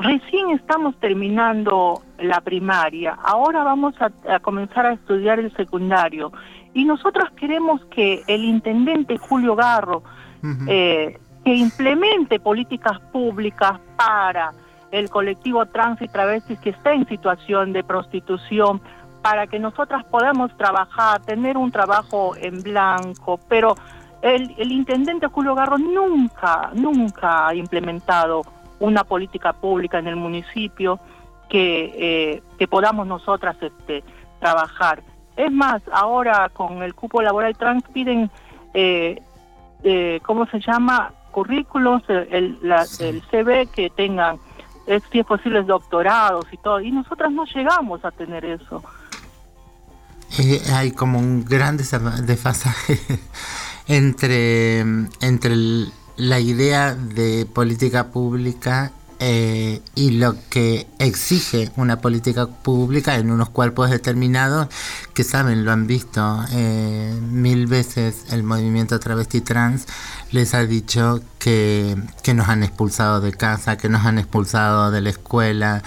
recién 0.00 0.50
estamos 0.50 1.00
terminando 1.00 2.02
la 2.18 2.42
primaria, 2.42 3.16
ahora 3.24 3.64
vamos 3.64 3.94
a 4.00 4.38
comenzar 4.40 4.84
a 4.84 4.92
estudiar 4.92 5.38
el 5.38 5.50
secundario 5.56 6.30
y 6.74 6.84
nosotros 6.84 7.30
queremos 7.36 7.84
que 7.86 8.22
el 8.26 8.44
intendente 8.44 9.16
Julio 9.16 9.56
Garro 9.56 9.98
uh 9.98 10.46
-huh. 10.46 10.66
eh, 10.68 11.18
que 11.44 11.54
implemente 11.54 12.40
políticas 12.40 12.98
públicas 13.12 13.78
para 13.96 14.52
el 14.90 15.10
colectivo 15.10 15.66
trans 15.66 16.00
y 16.02 16.08
travestis 16.08 16.58
que 16.60 16.70
está 16.70 16.92
en 16.92 17.06
situación 17.08 17.72
de 17.72 17.82
prostitución, 17.82 18.80
para 19.22 19.46
que 19.46 19.58
nosotras 19.58 20.04
podamos 20.04 20.56
trabajar, 20.56 21.20
tener 21.22 21.56
un 21.56 21.70
trabajo 21.72 22.36
en 22.36 22.62
blanco, 22.62 23.40
pero 23.48 23.74
el, 24.22 24.54
el 24.58 24.70
intendente 24.70 25.26
Julio 25.28 25.54
Garro 25.54 25.78
nunca, 25.78 26.70
nunca 26.74 27.48
ha 27.48 27.54
implementado 27.54 28.42
una 28.80 29.02
política 29.02 29.52
pública 29.52 29.98
en 29.98 30.08
el 30.08 30.16
municipio 30.16 30.98
que, 31.48 31.92
eh, 31.96 32.42
que 32.58 32.68
podamos 32.68 33.06
nosotras 33.06 33.56
este, 33.60 34.04
trabajar. 34.40 35.02
Es 35.36 35.50
más, 35.50 35.82
ahora 35.92 36.48
con 36.52 36.82
el 36.82 36.94
cupo 36.94 37.20
laboral 37.22 37.56
trans 37.56 37.84
piden, 37.92 38.30
eh, 38.72 39.20
eh, 39.82 40.20
¿cómo 40.24 40.46
se 40.46 40.60
llama? 40.60 41.12
Currículos, 41.30 42.02
el, 42.08 42.58
la, 42.62 42.86
el 43.00 43.22
CV 43.30 43.66
que 43.66 43.90
tengan, 43.90 44.38
es, 44.86 45.02
si 45.10 45.20
es 45.20 45.26
posible, 45.26 45.62
doctorados 45.62 46.46
y 46.52 46.56
todo. 46.58 46.80
Y 46.80 46.92
nosotras 46.92 47.32
no 47.32 47.44
llegamos 47.46 48.04
a 48.04 48.12
tener 48.12 48.44
eso. 48.44 48.82
Eh, 50.38 50.62
hay 50.72 50.92
como 50.92 51.18
un 51.18 51.44
gran 51.44 51.76
desfasaje 51.76 52.98
entre, 53.88 54.80
entre 54.80 55.52
el, 55.52 55.92
la 56.16 56.38
idea 56.38 56.94
de 56.94 57.46
política 57.46 58.08
pública 58.08 58.92
eh, 59.18 59.80
y 59.94 60.12
lo 60.12 60.36
que 60.50 60.86
exige 60.98 61.70
una 61.76 62.00
política 62.00 62.46
pública 62.46 63.16
en 63.16 63.30
unos 63.30 63.50
cuerpos 63.50 63.90
determinados 63.90 64.68
que 65.14 65.24
saben, 65.24 65.64
lo 65.64 65.72
han 65.72 65.86
visto 65.86 66.44
eh, 66.52 67.18
mil 67.20 67.66
veces 67.66 68.24
el 68.30 68.42
movimiento 68.42 68.98
travesti 69.00 69.40
trans 69.40 69.86
les 70.30 70.54
ha 70.54 70.66
dicho 70.66 71.22
que, 71.38 71.96
que, 72.22 72.34
nos 72.34 72.48
han 72.48 72.64
expulsado 72.64 73.20
de 73.20 73.32
casa, 73.32 73.76
que 73.76 73.88
nos 73.88 74.04
han 74.04 74.18
expulsado 74.18 74.90
de 74.90 75.00
la 75.00 75.10
escuela, 75.10 75.82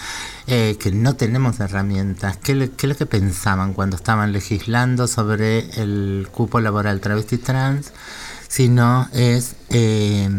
eh, 0.48 0.78
que 0.80 0.92
no 0.92 1.16
tenemos 1.16 1.60
herramientas. 1.60 2.38
¿Qué, 2.38 2.72
¿Qué 2.78 2.86
es 2.86 2.90
lo 2.90 2.96
que 2.96 3.06
pensaban 3.06 3.74
cuando 3.74 3.98
estaban 3.98 4.32
legislando 4.32 5.08
sobre 5.08 5.70
el 5.82 6.30
cupo 6.32 6.62
laboral 6.62 7.02
travesti 7.02 7.38
trans? 7.38 7.92
Si 8.48 8.70
no 8.70 9.10
es 9.12 9.56
eh, 9.70 10.30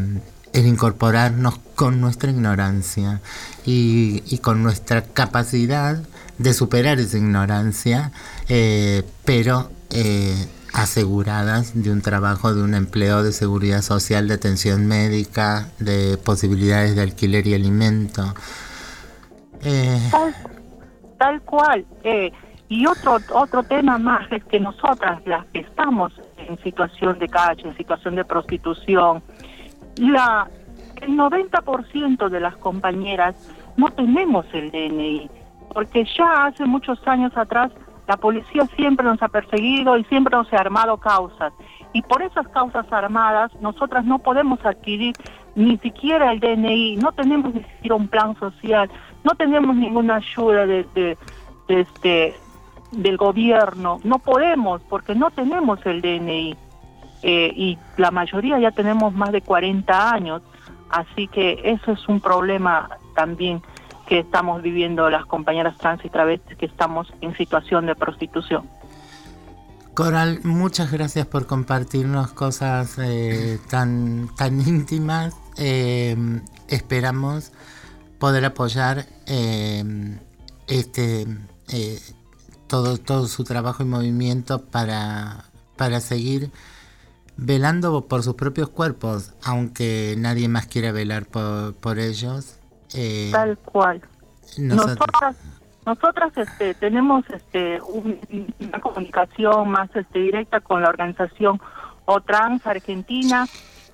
el 0.52 0.66
incorporarnos 0.66 1.58
con 1.74 2.00
nuestra 2.00 2.30
ignorancia 2.30 3.20
y, 3.64 4.22
y, 4.26 4.38
con 4.38 4.62
nuestra 4.62 5.02
capacidad 5.02 6.02
de 6.38 6.54
superar 6.54 6.98
esa 7.00 7.18
ignorancia, 7.18 8.12
eh, 8.48 9.02
pero 9.24 9.70
eh, 9.90 10.46
aseguradas 10.72 11.80
de 11.82 11.90
un 11.90 12.00
trabajo, 12.00 12.54
de 12.54 12.62
un 12.62 12.74
empleo 12.74 13.22
de 13.22 13.32
seguridad 13.32 13.82
social, 13.82 14.28
de 14.28 14.34
atención 14.34 14.86
médica, 14.86 15.68
de 15.78 16.16
posibilidades 16.16 16.94
de 16.94 17.02
alquiler 17.02 17.46
y 17.46 17.54
alimento. 17.54 18.34
Eh, 19.64 20.08
tal, 20.10 20.34
tal, 21.18 21.42
cual. 21.42 21.84
y 22.68 22.86
otro, 22.86 23.18
otro 23.34 23.62
tema 23.64 23.98
más 23.98 24.30
es 24.30 24.44
que 24.44 24.60
nosotras, 24.60 25.20
las 25.26 25.44
que 25.46 25.60
estamos 25.60 26.12
en 26.36 26.56
situación 26.62 27.18
de 27.18 27.28
calle, 27.28 27.62
en 27.64 27.76
situación 27.76 28.14
de 28.14 28.24
prostitución, 28.24 29.22
la, 29.98 30.48
el 31.00 31.16
90% 31.16 32.28
de 32.28 32.40
las 32.40 32.56
compañeras 32.56 33.34
no 33.76 33.88
tenemos 33.90 34.46
el 34.52 34.70
DNI, 34.70 35.30
porque 35.72 36.04
ya 36.16 36.46
hace 36.46 36.64
muchos 36.64 36.98
años 37.06 37.36
atrás 37.36 37.70
la 38.06 38.16
policía 38.16 38.66
siempre 38.74 39.04
nos 39.04 39.22
ha 39.22 39.28
perseguido 39.28 39.98
y 39.98 40.04
siempre 40.04 40.34
nos 40.34 40.50
ha 40.52 40.56
armado 40.56 40.96
causas. 40.96 41.52
Y 41.92 42.02
por 42.02 42.22
esas 42.22 42.48
causas 42.48 42.90
armadas 42.90 43.52
nosotras 43.60 44.04
no 44.04 44.18
podemos 44.18 44.64
adquirir 44.64 45.14
ni 45.54 45.76
siquiera 45.78 46.32
el 46.32 46.40
DNI, 46.40 46.96
no 46.96 47.12
tenemos 47.12 47.54
ni 47.54 47.62
siquiera 47.62 47.96
un 47.96 48.08
plan 48.08 48.34
social, 48.38 48.90
no 49.24 49.32
tenemos 49.32 49.76
ninguna 49.76 50.16
ayuda 50.16 50.66
de, 50.66 50.84
de, 50.94 51.16
este, 51.68 52.34
del 52.92 53.16
gobierno, 53.16 54.00
no 54.04 54.18
podemos 54.18 54.80
porque 54.88 55.14
no 55.14 55.30
tenemos 55.30 55.84
el 55.84 56.00
DNI. 56.00 56.56
Eh, 57.22 57.52
y 57.54 57.78
la 57.96 58.10
mayoría 58.10 58.58
ya 58.58 58.70
tenemos 58.70 59.12
más 59.12 59.32
de 59.32 59.42
40 59.42 60.12
años, 60.12 60.42
así 60.90 61.28
que 61.28 61.60
eso 61.64 61.92
es 61.92 62.08
un 62.08 62.20
problema 62.20 62.88
también 63.14 63.62
que 64.06 64.20
estamos 64.20 64.62
viviendo 64.62 65.10
las 65.10 65.26
compañeras 65.26 65.76
trans 65.76 66.04
y 66.04 66.08
travestis 66.08 66.56
que 66.56 66.66
estamos 66.66 67.12
en 67.20 67.36
situación 67.36 67.86
de 67.86 67.94
prostitución. 67.94 68.68
Coral, 69.94 70.40
muchas 70.44 70.92
gracias 70.92 71.26
por 71.26 71.46
compartirnos 71.46 72.32
cosas 72.32 72.98
eh, 72.98 73.58
tan, 73.68 74.28
tan 74.36 74.60
íntimas. 74.60 75.34
Eh, 75.56 76.16
esperamos 76.68 77.52
poder 78.18 78.44
apoyar 78.44 79.06
este 80.68 81.26
todo, 82.68 82.98
todo 82.98 83.26
su 83.26 83.42
trabajo 83.42 83.82
y 83.82 83.86
movimiento 83.86 84.64
para, 84.66 85.44
para 85.76 86.00
seguir 86.00 86.52
velando 87.38 88.04
por 88.06 88.22
sus 88.24 88.34
propios 88.34 88.68
cuerpos, 88.68 89.32
aunque 89.44 90.16
nadie 90.18 90.48
más 90.48 90.66
quiera 90.66 90.92
velar 90.92 91.24
por, 91.24 91.74
por 91.76 91.98
ellos. 91.98 92.58
Eh, 92.94 93.30
Tal 93.32 93.56
cual. 93.58 94.02
Nosotros. 94.58 94.98
Nosotras, 94.98 95.36
nosotras 95.86 96.32
este, 96.36 96.74
tenemos 96.74 97.24
este, 97.30 97.80
un, 97.80 98.18
una 98.58 98.80
comunicación 98.80 99.70
más 99.70 99.88
este, 99.94 100.18
directa 100.18 100.60
con 100.60 100.82
la 100.82 100.88
organización 100.88 101.60
OTRANS 102.06 102.66
Argentina, 102.66 103.46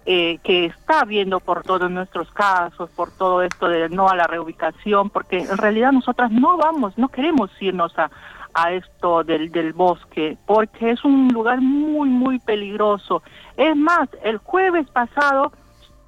eh, 0.07 0.39
que 0.43 0.67
está 0.67 1.05
viendo 1.05 1.39
por 1.41 1.65
todos 1.65 1.91
nuestros 1.91 2.31
casos, 2.33 2.89
por 2.91 3.11
todo 3.11 3.43
esto 3.43 3.69
de 3.69 3.91
no 3.91 4.09
a 4.09 4.17
la 4.17 4.27
reubicación, 4.27 5.11
porque 5.11 5.41
en 5.41 5.59
realidad 5.59 5.93
nosotras 5.93 6.31
no 6.31 6.57
vamos, 6.57 6.97
no 6.97 7.09
queremos 7.09 7.51
irnos 7.61 7.93
a, 7.99 8.11
a 8.55 8.73
esto 8.73 9.25
del, 9.25 9.51
del 9.51 9.73
bosque, 9.73 10.39
porque 10.47 10.91
es 10.91 11.05
un 11.05 11.29
lugar 11.29 11.61
muy, 11.61 12.09
muy 12.09 12.39
peligroso. 12.39 13.23
Es 13.57 13.77
más, 13.77 14.09
el 14.23 14.39
jueves 14.39 14.89
pasado 14.91 15.53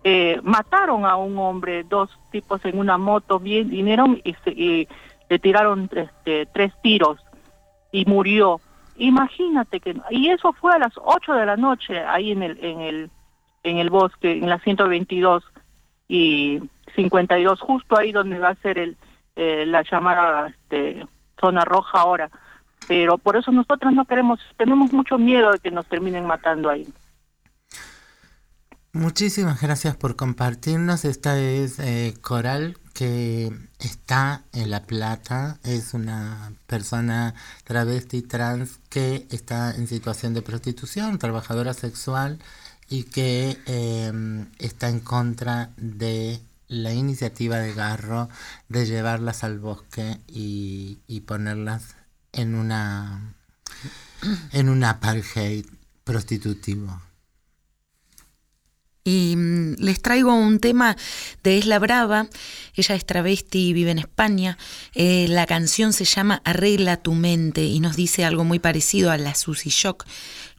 eh, 0.04 0.40
mataron 0.44 1.04
a 1.04 1.16
un 1.16 1.36
hombre, 1.38 1.82
dos 1.82 2.10
tipos 2.30 2.64
en 2.64 2.78
una 2.78 2.96
moto, 2.96 3.40
bien, 3.40 3.68
vinieron 3.68 4.20
y, 4.22 4.34
se, 4.44 4.50
y 4.50 4.88
le 5.28 5.38
tiraron 5.40 5.90
este, 5.92 6.46
tres 6.46 6.72
tiros 6.82 7.18
y 7.90 8.04
murió. 8.04 8.60
Imagínate 8.98 9.80
que, 9.80 9.96
y 10.10 10.28
eso 10.28 10.52
fue 10.52 10.74
a 10.74 10.78
las 10.78 10.92
8 10.96 11.32
de 11.34 11.46
la 11.46 11.56
noche 11.56 11.98
ahí 11.98 12.30
en 12.30 12.44
el, 12.44 12.64
en 12.64 12.80
el, 12.80 13.10
en 13.64 13.78
el 13.78 13.90
bosque, 13.90 14.30
en 14.30 14.48
la 14.48 14.60
122 14.60 15.42
y 16.08 16.60
52, 16.94 17.60
justo 17.60 17.98
ahí 17.98 18.12
donde 18.12 18.38
va 18.38 18.50
a 18.50 18.54
ser 18.54 18.78
el, 18.78 18.96
eh, 19.34 19.64
la 19.66 19.82
llamada 19.82 20.48
este, 20.48 21.04
zona 21.40 21.64
roja 21.64 22.00
ahora. 22.00 22.30
Pero 22.88 23.18
por 23.18 23.36
eso 23.36 23.50
nosotros 23.50 23.92
no 23.92 24.04
queremos, 24.04 24.38
tenemos 24.56 24.92
mucho 24.92 25.18
miedo 25.18 25.52
de 25.52 25.58
que 25.58 25.70
nos 25.70 25.86
terminen 25.86 26.26
matando 26.26 26.70
ahí. 26.70 26.86
Muchísimas 28.92 29.60
gracias 29.60 29.94
por 29.94 30.16
compartirnos. 30.16 31.04
Esta 31.04 31.38
es 31.38 31.78
eh, 31.80 32.14
Coral, 32.22 32.78
que 32.94 33.52
está 33.78 34.44
en 34.54 34.70
La 34.70 34.84
Plata, 34.84 35.58
es 35.64 35.92
una 35.92 36.52
persona 36.66 37.34
travesti 37.64 38.22
trans 38.22 38.78
que 38.88 39.26
está 39.30 39.74
en 39.74 39.86
situación 39.86 40.32
de 40.32 40.40
prostitución, 40.40 41.18
trabajadora 41.18 41.74
sexual 41.74 42.38
y 42.88 43.02
que 43.04 43.58
eh, 43.66 44.46
está 44.58 44.88
en 44.88 45.00
contra 45.00 45.68
de 45.76 46.40
la 46.68 46.92
iniciativa 46.92 47.58
de 47.58 47.72
Garro 47.74 48.28
de 48.68 48.86
llevarlas 48.86 49.44
al 49.44 49.58
bosque 49.58 50.18
y, 50.26 50.98
ponerlas 51.26 51.96
en 52.32 52.54
una 52.54 53.34
en 54.52 54.68
un 54.68 54.84
apartheid 54.84 55.66
prostitutivo. 56.04 57.00
Y 59.04 59.34
mm, 59.36 59.76
les 59.78 60.02
traigo 60.02 60.34
un 60.34 60.58
tema 60.58 60.96
de 61.42 61.56
Isla 61.56 61.78
Brava. 61.78 62.28
Ella 62.74 62.94
es 62.94 63.06
travesti 63.06 63.68
y 63.68 63.72
vive 63.72 63.92
en 63.92 63.98
España. 63.98 64.58
Eh, 64.94 65.26
la 65.28 65.46
canción 65.46 65.92
se 65.92 66.04
llama 66.04 66.42
Arregla 66.44 66.96
tu 66.96 67.14
mente 67.14 67.64
y 67.64 67.80
nos 67.80 67.96
dice 67.96 68.24
algo 68.24 68.44
muy 68.44 68.58
parecido 68.58 69.10
a 69.10 69.18
la 69.18 69.34
Susy 69.34 69.70
Shock 69.70 70.06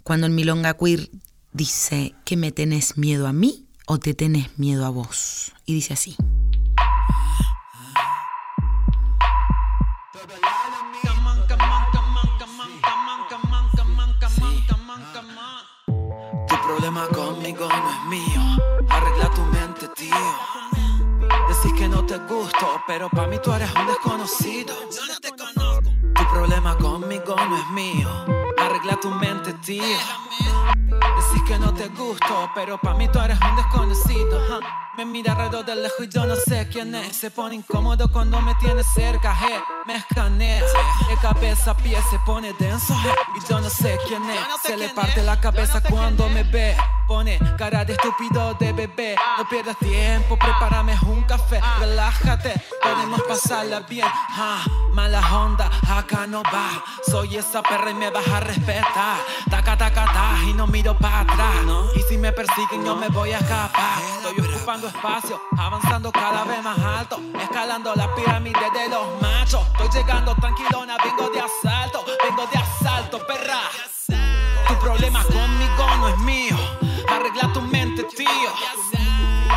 cuando 0.03 0.27
en 0.27 0.35
Milonga 0.35 0.77
Queer 0.77 1.09
dice 1.51 2.15
que 2.23 2.37
me 2.37 2.51
tenés 2.51 2.97
miedo 2.97 3.27
a 3.27 3.33
mí 3.33 3.66
o 3.87 3.97
te 3.97 4.13
tenés 4.13 4.59
miedo 4.59 4.85
a 4.85 4.89
vos. 4.89 5.53
Y 5.65 5.73
dice 5.73 5.93
así. 5.93 6.15
Tu 16.47 16.55
problema 16.61 17.07
conmigo 17.07 17.67
no 17.69 17.89
es 17.89 18.03
mío. 18.09 18.41
Arregla 18.89 19.31
tu 19.31 19.41
mente, 19.45 19.87
tío. 19.95 20.15
Decís 21.47 21.73
que 21.77 21.87
no 21.87 22.05
te 22.05 22.17
gusto, 22.19 22.81
pero 22.85 23.09
para 23.09 23.27
mí 23.27 23.37
tú 23.41 23.53
eres 23.53 23.73
un 23.73 23.87
desconocido. 23.87 24.75
Yo 24.91 25.07
no 25.07 25.19
te 25.21 25.29
conozco. 25.29 25.89
Tu 26.13 26.29
problema 26.29 26.77
conmigo 26.77 27.35
no 27.35 27.57
es 27.57 27.69
mío. 27.71 28.09
Arregla 28.57 28.99
tu 28.99 29.09
mente, 29.11 29.53
tío. 29.65 29.97
Decís 30.87 31.43
que 31.47 31.57
no 31.59 31.73
te 31.73 31.87
gusto, 31.89 32.49
pero 32.55 32.77
para 32.77 32.95
mí 32.95 33.07
tú 33.09 33.19
eres 33.19 33.37
un 33.41 33.55
desconocido. 33.55 34.59
Me 34.97 35.05
mira 35.05 35.33
alrededor 35.33 35.63
de 35.65 35.75
lejos 35.75 36.05
y 36.05 36.07
yo 36.07 36.25
no 36.25 36.35
sé 36.35 36.67
quién 36.71 36.95
es. 36.95 37.15
Se 37.15 37.29
pone 37.29 37.55
incómodo 37.55 38.11
cuando 38.11 38.41
me 38.41 38.55
tiene 38.55 38.83
cerca. 38.83 39.37
Me 39.85 39.95
escanea. 39.97 40.63
De 41.07 41.15
cabeza 41.21 41.71
a 41.71 41.77
pie 41.77 41.97
se 42.09 42.17
pone 42.19 42.53
denso. 42.53 42.95
Y 43.35 43.47
yo 43.47 43.59
no 43.59 43.69
sé 43.69 43.99
quién 44.07 44.27
es. 44.29 44.39
Se 44.63 44.75
le 44.75 44.89
parte 44.89 45.21
la 45.21 45.39
cabeza 45.39 45.81
cuando 45.81 46.27
me 46.29 46.43
ve. 46.43 46.75
Pone 47.07 47.39
cara 47.57 47.85
de 47.85 47.93
estúpido 47.93 48.55
de 48.55 48.73
bebé. 48.73 49.15
No 49.37 49.47
pierdas 49.47 49.77
tiempo, 49.77 50.37
prepárame 50.37 50.97
un 51.03 51.23
café. 51.23 51.61
Relájate, 51.79 52.59
podemos 52.81 53.21
pasarla 53.21 53.81
bien. 53.81 54.07
Mala 54.93 55.21
onda, 55.37 55.69
acá 55.89 56.25
no 56.25 56.41
va. 56.43 56.83
Soy 57.05 57.37
esa 57.37 57.61
perra 57.61 57.91
y 57.91 57.93
me 57.93 58.09
vas 58.09 58.27
a 58.27 58.39
respetar. 58.39 59.19
Taca, 59.49 59.77
taca, 59.77 60.05
ta, 60.05 60.37
y 60.49 60.53
no 60.53 60.65
miro 60.77 60.95
para 60.95 61.21
atrás. 61.21 61.55
Y 61.95 62.01
si 62.03 62.17
me 62.17 62.31
persiguen, 62.31 62.85
yo 62.85 62.95
me 62.95 63.09
voy 63.09 63.31
a 63.31 63.39
escapar. 63.39 63.99
Estoy 64.17 64.45
ocupando 64.45 64.87
espacio, 64.87 65.41
avanzando 65.57 66.11
cada 66.11 66.43
vez 66.43 66.63
más 66.63 66.77
alto. 66.77 67.19
Escalando 67.41 67.95
la 67.95 68.13
pirámide 68.13 68.67
de 68.77 68.89
los 68.89 69.19
machos. 69.19 69.65
Estoy 69.71 69.89
llegando 70.01 70.35
tranquilona, 70.35 70.97
vengo 71.03 71.29
de 71.29 71.39
asalto. 71.39 72.05
Vengo 72.23 72.45
de 72.45 72.57
asalto, 72.59 73.17
perra. 73.25 73.61
Tu 74.67 74.75
problema 74.75 75.23
conmigo 75.23 75.83
no 75.99 76.09
es 76.09 76.17
mío. 76.19 76.57
Arregla 77.09 77.51
tu 77.53 77.61
mente, 77.61 78.03
tío. 78.03 78.51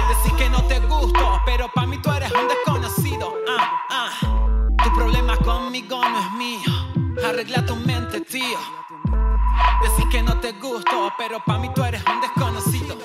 Decís 0.08 0.32
que 0.38 0.48
no 0.48 0.62
te 0.64 0.80
gusto, 0.80 1.42
pero 1.44 1.70
para 1.74 1.86
mí 1.86 1.98
tú 2.00 2.10
eres 2.12 2.32
un 2.32 2.48
desconocido. 2.48 3.34
Ah, 3.46 3.82
ah. 3.90 4.10
Tu 4.82 4.94
problema 4.94 5.36
conmigo 5.36 6.00
no 6.02 6.18
es 6.18 6.32
mío. 6.32 6.70
Arregla 7.28 7.66
tu 7.66 7.76
mente, 7.76 8.22
tío. 8.22 8.58
Decís 9.82 10.06
que 10.10 10.22
no 10.22 10.38
te 10.40 10.52
gusto, 10.52 11.12
pero 11.16 11.42
para 11.44 11.58
mí 11.58 11.70
tú 11.74 11.84
eres 11.84 12.02
un 12.06 12.20
desconocido. 12.20 12.98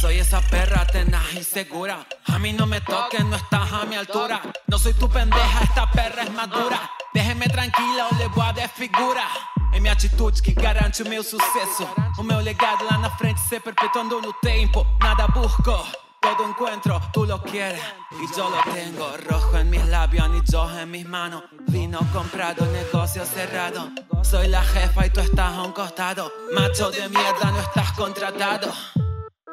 Soy 0.00 0.18
esa 0.18 0.40
perra 0.40 0.86
tenaz 0.86 1.34
y 1.34 1.42
segura. 1.42 2.06
A 2.26 2.38
mí 2.38 2.52
no 2.52 2.66
me 2.66 2.80
toques, 2.80 3.24
no 3.24 3.36
estás 3.36 3.72
a 3.72 3.84
mi 3.84 3.96
altura. 3.96 4.40
No 4.66 4.78
soy 4.78 4.94
tu 4.94 5.08
pendeja, 5.08 5.64
esta 5.64 5.90
perra 5.90 6.22
es 6.22 6.32
madura. 6.32 6.90
Déjeme 7.12 7.48
tranquila 7.48 8.06
ou 8.10 8.16
le 8.16 8.28
voy 8.28 8.46
a 8.46 8.52
desfigura. 8.52 9.24
É 9.72 9.80
minha 9.80 9.92
atitude 9.92 10.40
que 10.40 10.52
garante 10.52 11.02
o 11.02 11.08
meu 11.08 11.22
sucesso. 11.22 11.88
O 12.16 12.22
meu 12.22 12.40
legado 12.40 12.84
lá 12.84 12.98
na 12.98 13.10
frente 13.10 13.40
se 13.40 13.60
perpetuando 13.60 14.20
no 14.20 14.32
tempo. 14.34 14.86
Nada 15.00 15.26
busco. 15.28 16.07
Todo 16.36 16.46
encuentro, 16.46 17.00
tú 17.10 17.24
lo 17.24 17.42
quieres 17.42 17.80
y 18.10 18.36
yo 18.36 18.50
lo 18.50 18.60
tengo 18.74 19.16
rojo 19.28 19.56
en 19.56 19.70
mis 19.70 19.84
labios, 19.86 20.26
anillos 20.26 20.76
en 20.76 20.90
mis 20.90 21.08
manos, 21.08 21.42
vino 21.68 22.00
comprado, 22.12 22.66
negocio 22.66 23.24
cerrado. 23.24 23.90
Soy 24.22 24.48
la 24.48 24.62
jefa 24.62 25.06
y 25.06 25.10
tú 25.10 25.20
estás 25.20 25.54
a 25.54 25.62
un 25.62 25.72
costado, 25.72 26.30
macho 26.52 26.90
de 26.90 27.08
mierda, 27.08 27.50
no 27.50 27.60
estás 27.60 27.92
contratado. 27.92 28.70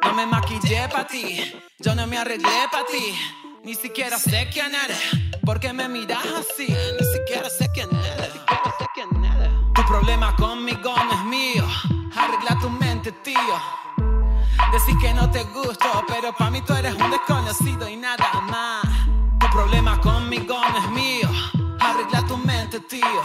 No 0.04 0.14
me 0.16 0.26
maquillé 0.26 0.90
pa' 0.90 1.08
ti, 1.08 1.56
yo 1.80 1.96
no 1.96 2.06
me 2.08 2.18
arreglé 2.18 2.68
pa' 2.70 2.84
ti. 2.92 3.18
Ni 3.64 3.74
siquiera 3.74 4.20
sé 4.20 4.50
quién 4.52 4.76
eres, 4.76 5.00
porque 5.46 5.72
me 5.72 5.88
miras 5.88 6.26
así. 6.26 6.68
Ni 6.68 7.06
siquiera 7.14 7.50
sé 7.50 7.72
quién 7.74 7.88
eres. 7.96 8.34
Sé 8.34 8.86
quién 8.94 9.24
eres. 9.24 9.50
Tu 9.76 9.86
problema 9.86 10.36
conmigo 10.36 10.94
no 10.94 11.14
es 11.14 11.24
mío. 11.24 11.66
Arregla 12.18 12.60
tu 12.60 12.70
mente, 12.70 13.14
tío. 13.24 13.86
Decís 14.76 14.98
que 15.00 15.14
no 15.14 15.32
te 15.32 15.42
gusto, 15.46 16.04
pero 16.06 16.34
pa' 16.34 16.50
mí 16.52 16.62
tú 16.62 16.74
eres 16.74 16.94
un 16.96 17.10
desconocido 17.10 17.88
y 17.88 17.96
nada 17.96 18.42
más. 18.42 18.84
Tu 19.40 19.48
problema 19.50 20.02
conmigo 20.02 20.54
no 20.70 20.78
es 20.78 20.90
mío. 20.90 21.30
Arregla 21.80 22.28
tu 22.28 22.36
mente, 22.36 22.82
tío. 22.82 23.22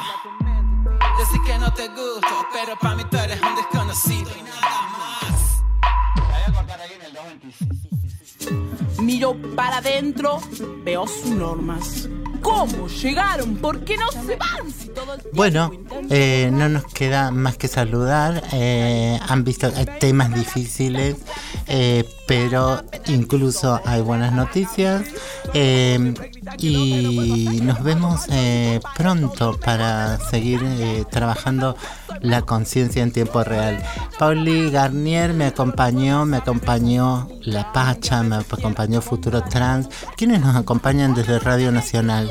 Decís 1.18 1.40
que 1.44 1.59
no 1.59 1.72
te 1.72 1.88
gusto, 1.88 2.46
pero 2.53 2.76
pa' 2.78 2.94
mí 2.94 3.03
tú 3.11 3.16
eres 3.16 3.42
un 3.42 3.57
desconocido 3.57 4.30
y 4.38 4.42
nada 4.42 4.61
más. 4.96 5.64
Miro 9.01 9.34
para 9.57 9.78
adentro, 9.78 10.38
veo 10.84 11.05
sus 11.09 11.30
normas. 11.30 12.09
¿Cómo 12.43 12.88
llegaron? 12.88 13.57
¿Por 13.57 13.84
qué 13.84 13.97
no 13.97 14.11
se 14.11 14.36
van? 14.36 14.70
Si 14.70 14.88
todo 14.88 15.14
el 15.14 15.20
tiempo 15.20 15.36
Bueno, 15.36 15.70
eh, 16.11 16.51
no 16.53 16.68
nos 16.68 16.84
queda 16.86 17.30
más 17.30 17.57
que 17.57 17.68
saludar. 17.68 18.43
eh, 18.53 19.18
han 19.28 19.45
visto 19.45 19.68
eh, 19.68 19.86
temas 20.01 20.34
difíciles, 20.34 21.16
eh, 21.66 22.05
pero 22.26 22.82
incluso 23.07 23.80
hay 23.84 24.01
buenas 24.01 24.32
noticias. 24.32 25.03
y 26.59 27.61
nos 27.62 27.82
vemos 27.82 28.22
eh, 28.30 28.80
pronto 28.97 29.59
para 29.59 30.18
seguir 30.30 30.61
trabajando 31.11 31.76
la 32.21 32.43
conciencia 32.43 33.03
en 33.03 33.13
tiempo 33.13 33.43
real. 33.45 33.83
Pauli 34.19 34.71
Garnier 34.71 35.33
me 35.33 35.47
acompañó, 35.47 36.25
me 36.25 36.39
acompañó 36.39 37.29
La 37.43 37.73
Pacha, 37.73 38.23
me 38.23 38.37
acompañó 38.37 39.01
Futuro 39.01 39.43
Trans. 39.43 39.89
¿Quiénes 40.17 40.41
nos 40.41 40.57
acompañan 40.57 41.15
desde 41.15 41.39
Radio 41.39 41.73
Nacional? 41.73 42.31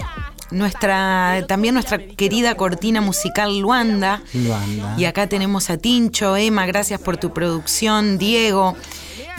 Nuestra, 0.51 1.45
también 1.47 1.75
nuestra 1.75 1.99
querida 1.99 2.55
cortina 2.55 3.01
musical 3.01 3.59
Luanda. 3.59 4.21
Luanda. 4.33 4.95
Y 4.97 5.05
acá 5.05 5.27
tenemos 5.27 5.69
a 5.69 5.77
Tincho, 5.77 6.35
Emma, 6.35 6.65
gracias 6.65 6.99
por 6.99 7.17
tu 7.17 7.33
producción, 7.33 8.17
Diego. 8.17 8.75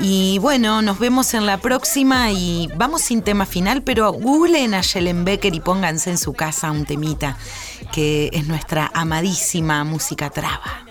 Y 0.02 0.38
bueno, 0.38 0.80
nos 0.80 0.98
vemos 0.98 1.34
en 1.34 1.44
la 1.44 1.58
próxima 1.58 2.30
y 2.32 2.70
vamos 2.76 3.02
sin 3.02 3.20
tema 3.20 3.44
final, 3.44 3.82
pero 3.82 4.12
googleen 4.12 4.72
a 4.72 4.80
Becker 5.24 5.54
y 5.54 5.60
pónganse 5.60 6.10
en 6.10 6.16
su 6.16 6.32
casa 6.32 6.70
un 6.70 6.86
temita, 6.86 7.36
que 7.92 8.30
es 8.32 8.46
nuestra 8.46 8.90
amadísima 8.94 9.84
música 9.84 10.30
traba. 10.30 10.84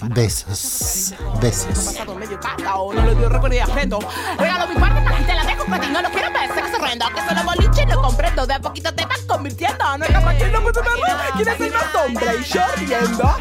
Besos, 0.00 1.14
besos. 1.40 1.66
pasado 1.66 2.14
medio 2.14 2.38
cacao, 2.40 2.92
no 2.92 3.02
le 3.04 3.14
dio. 3.14 3.28
Regalo 3.28 3.48
mi 4.68 4.74
parte 4.74 5.00
para 5.00 5.04
la 5.04 5.10
gente, 5.16 5.34
la 5.34 5.44
dejo 5.44 5.64
gratis, 5.66 5.90
no 5.90 6.02
lo 6.02 6.10
quiero 6.10 6.28
que 6.32 6.38
se 6.48 6.78
rendo, 6.78 7.06
que 7.14 7.20
solo 7.28 7.44
boliche 7.44 7.86
no 7.86 8.02
comprendo, 8.02 8.46
de 8.46 8.54
a 8.54 8.60
poquito 8.60 8.94
te 8.94 9.06
vas 9.06 9.20
convirtiendo, 9.20 9.98
no 9.98 10.04
es 10.04 10.10
capaz 10.10 10.34
que 10.34 10.48
no 10.50 10.62
puedo 10.62 10.82
verlo, 10.82 11.04
quién 11.36 11.48
es 11.48 11.60
el 11.60 11.72
más 11.72 11.94
hombre 11.94 12.26
y 12.40 12.44
yo 12.44 12.62
riendo. 12.76 13.36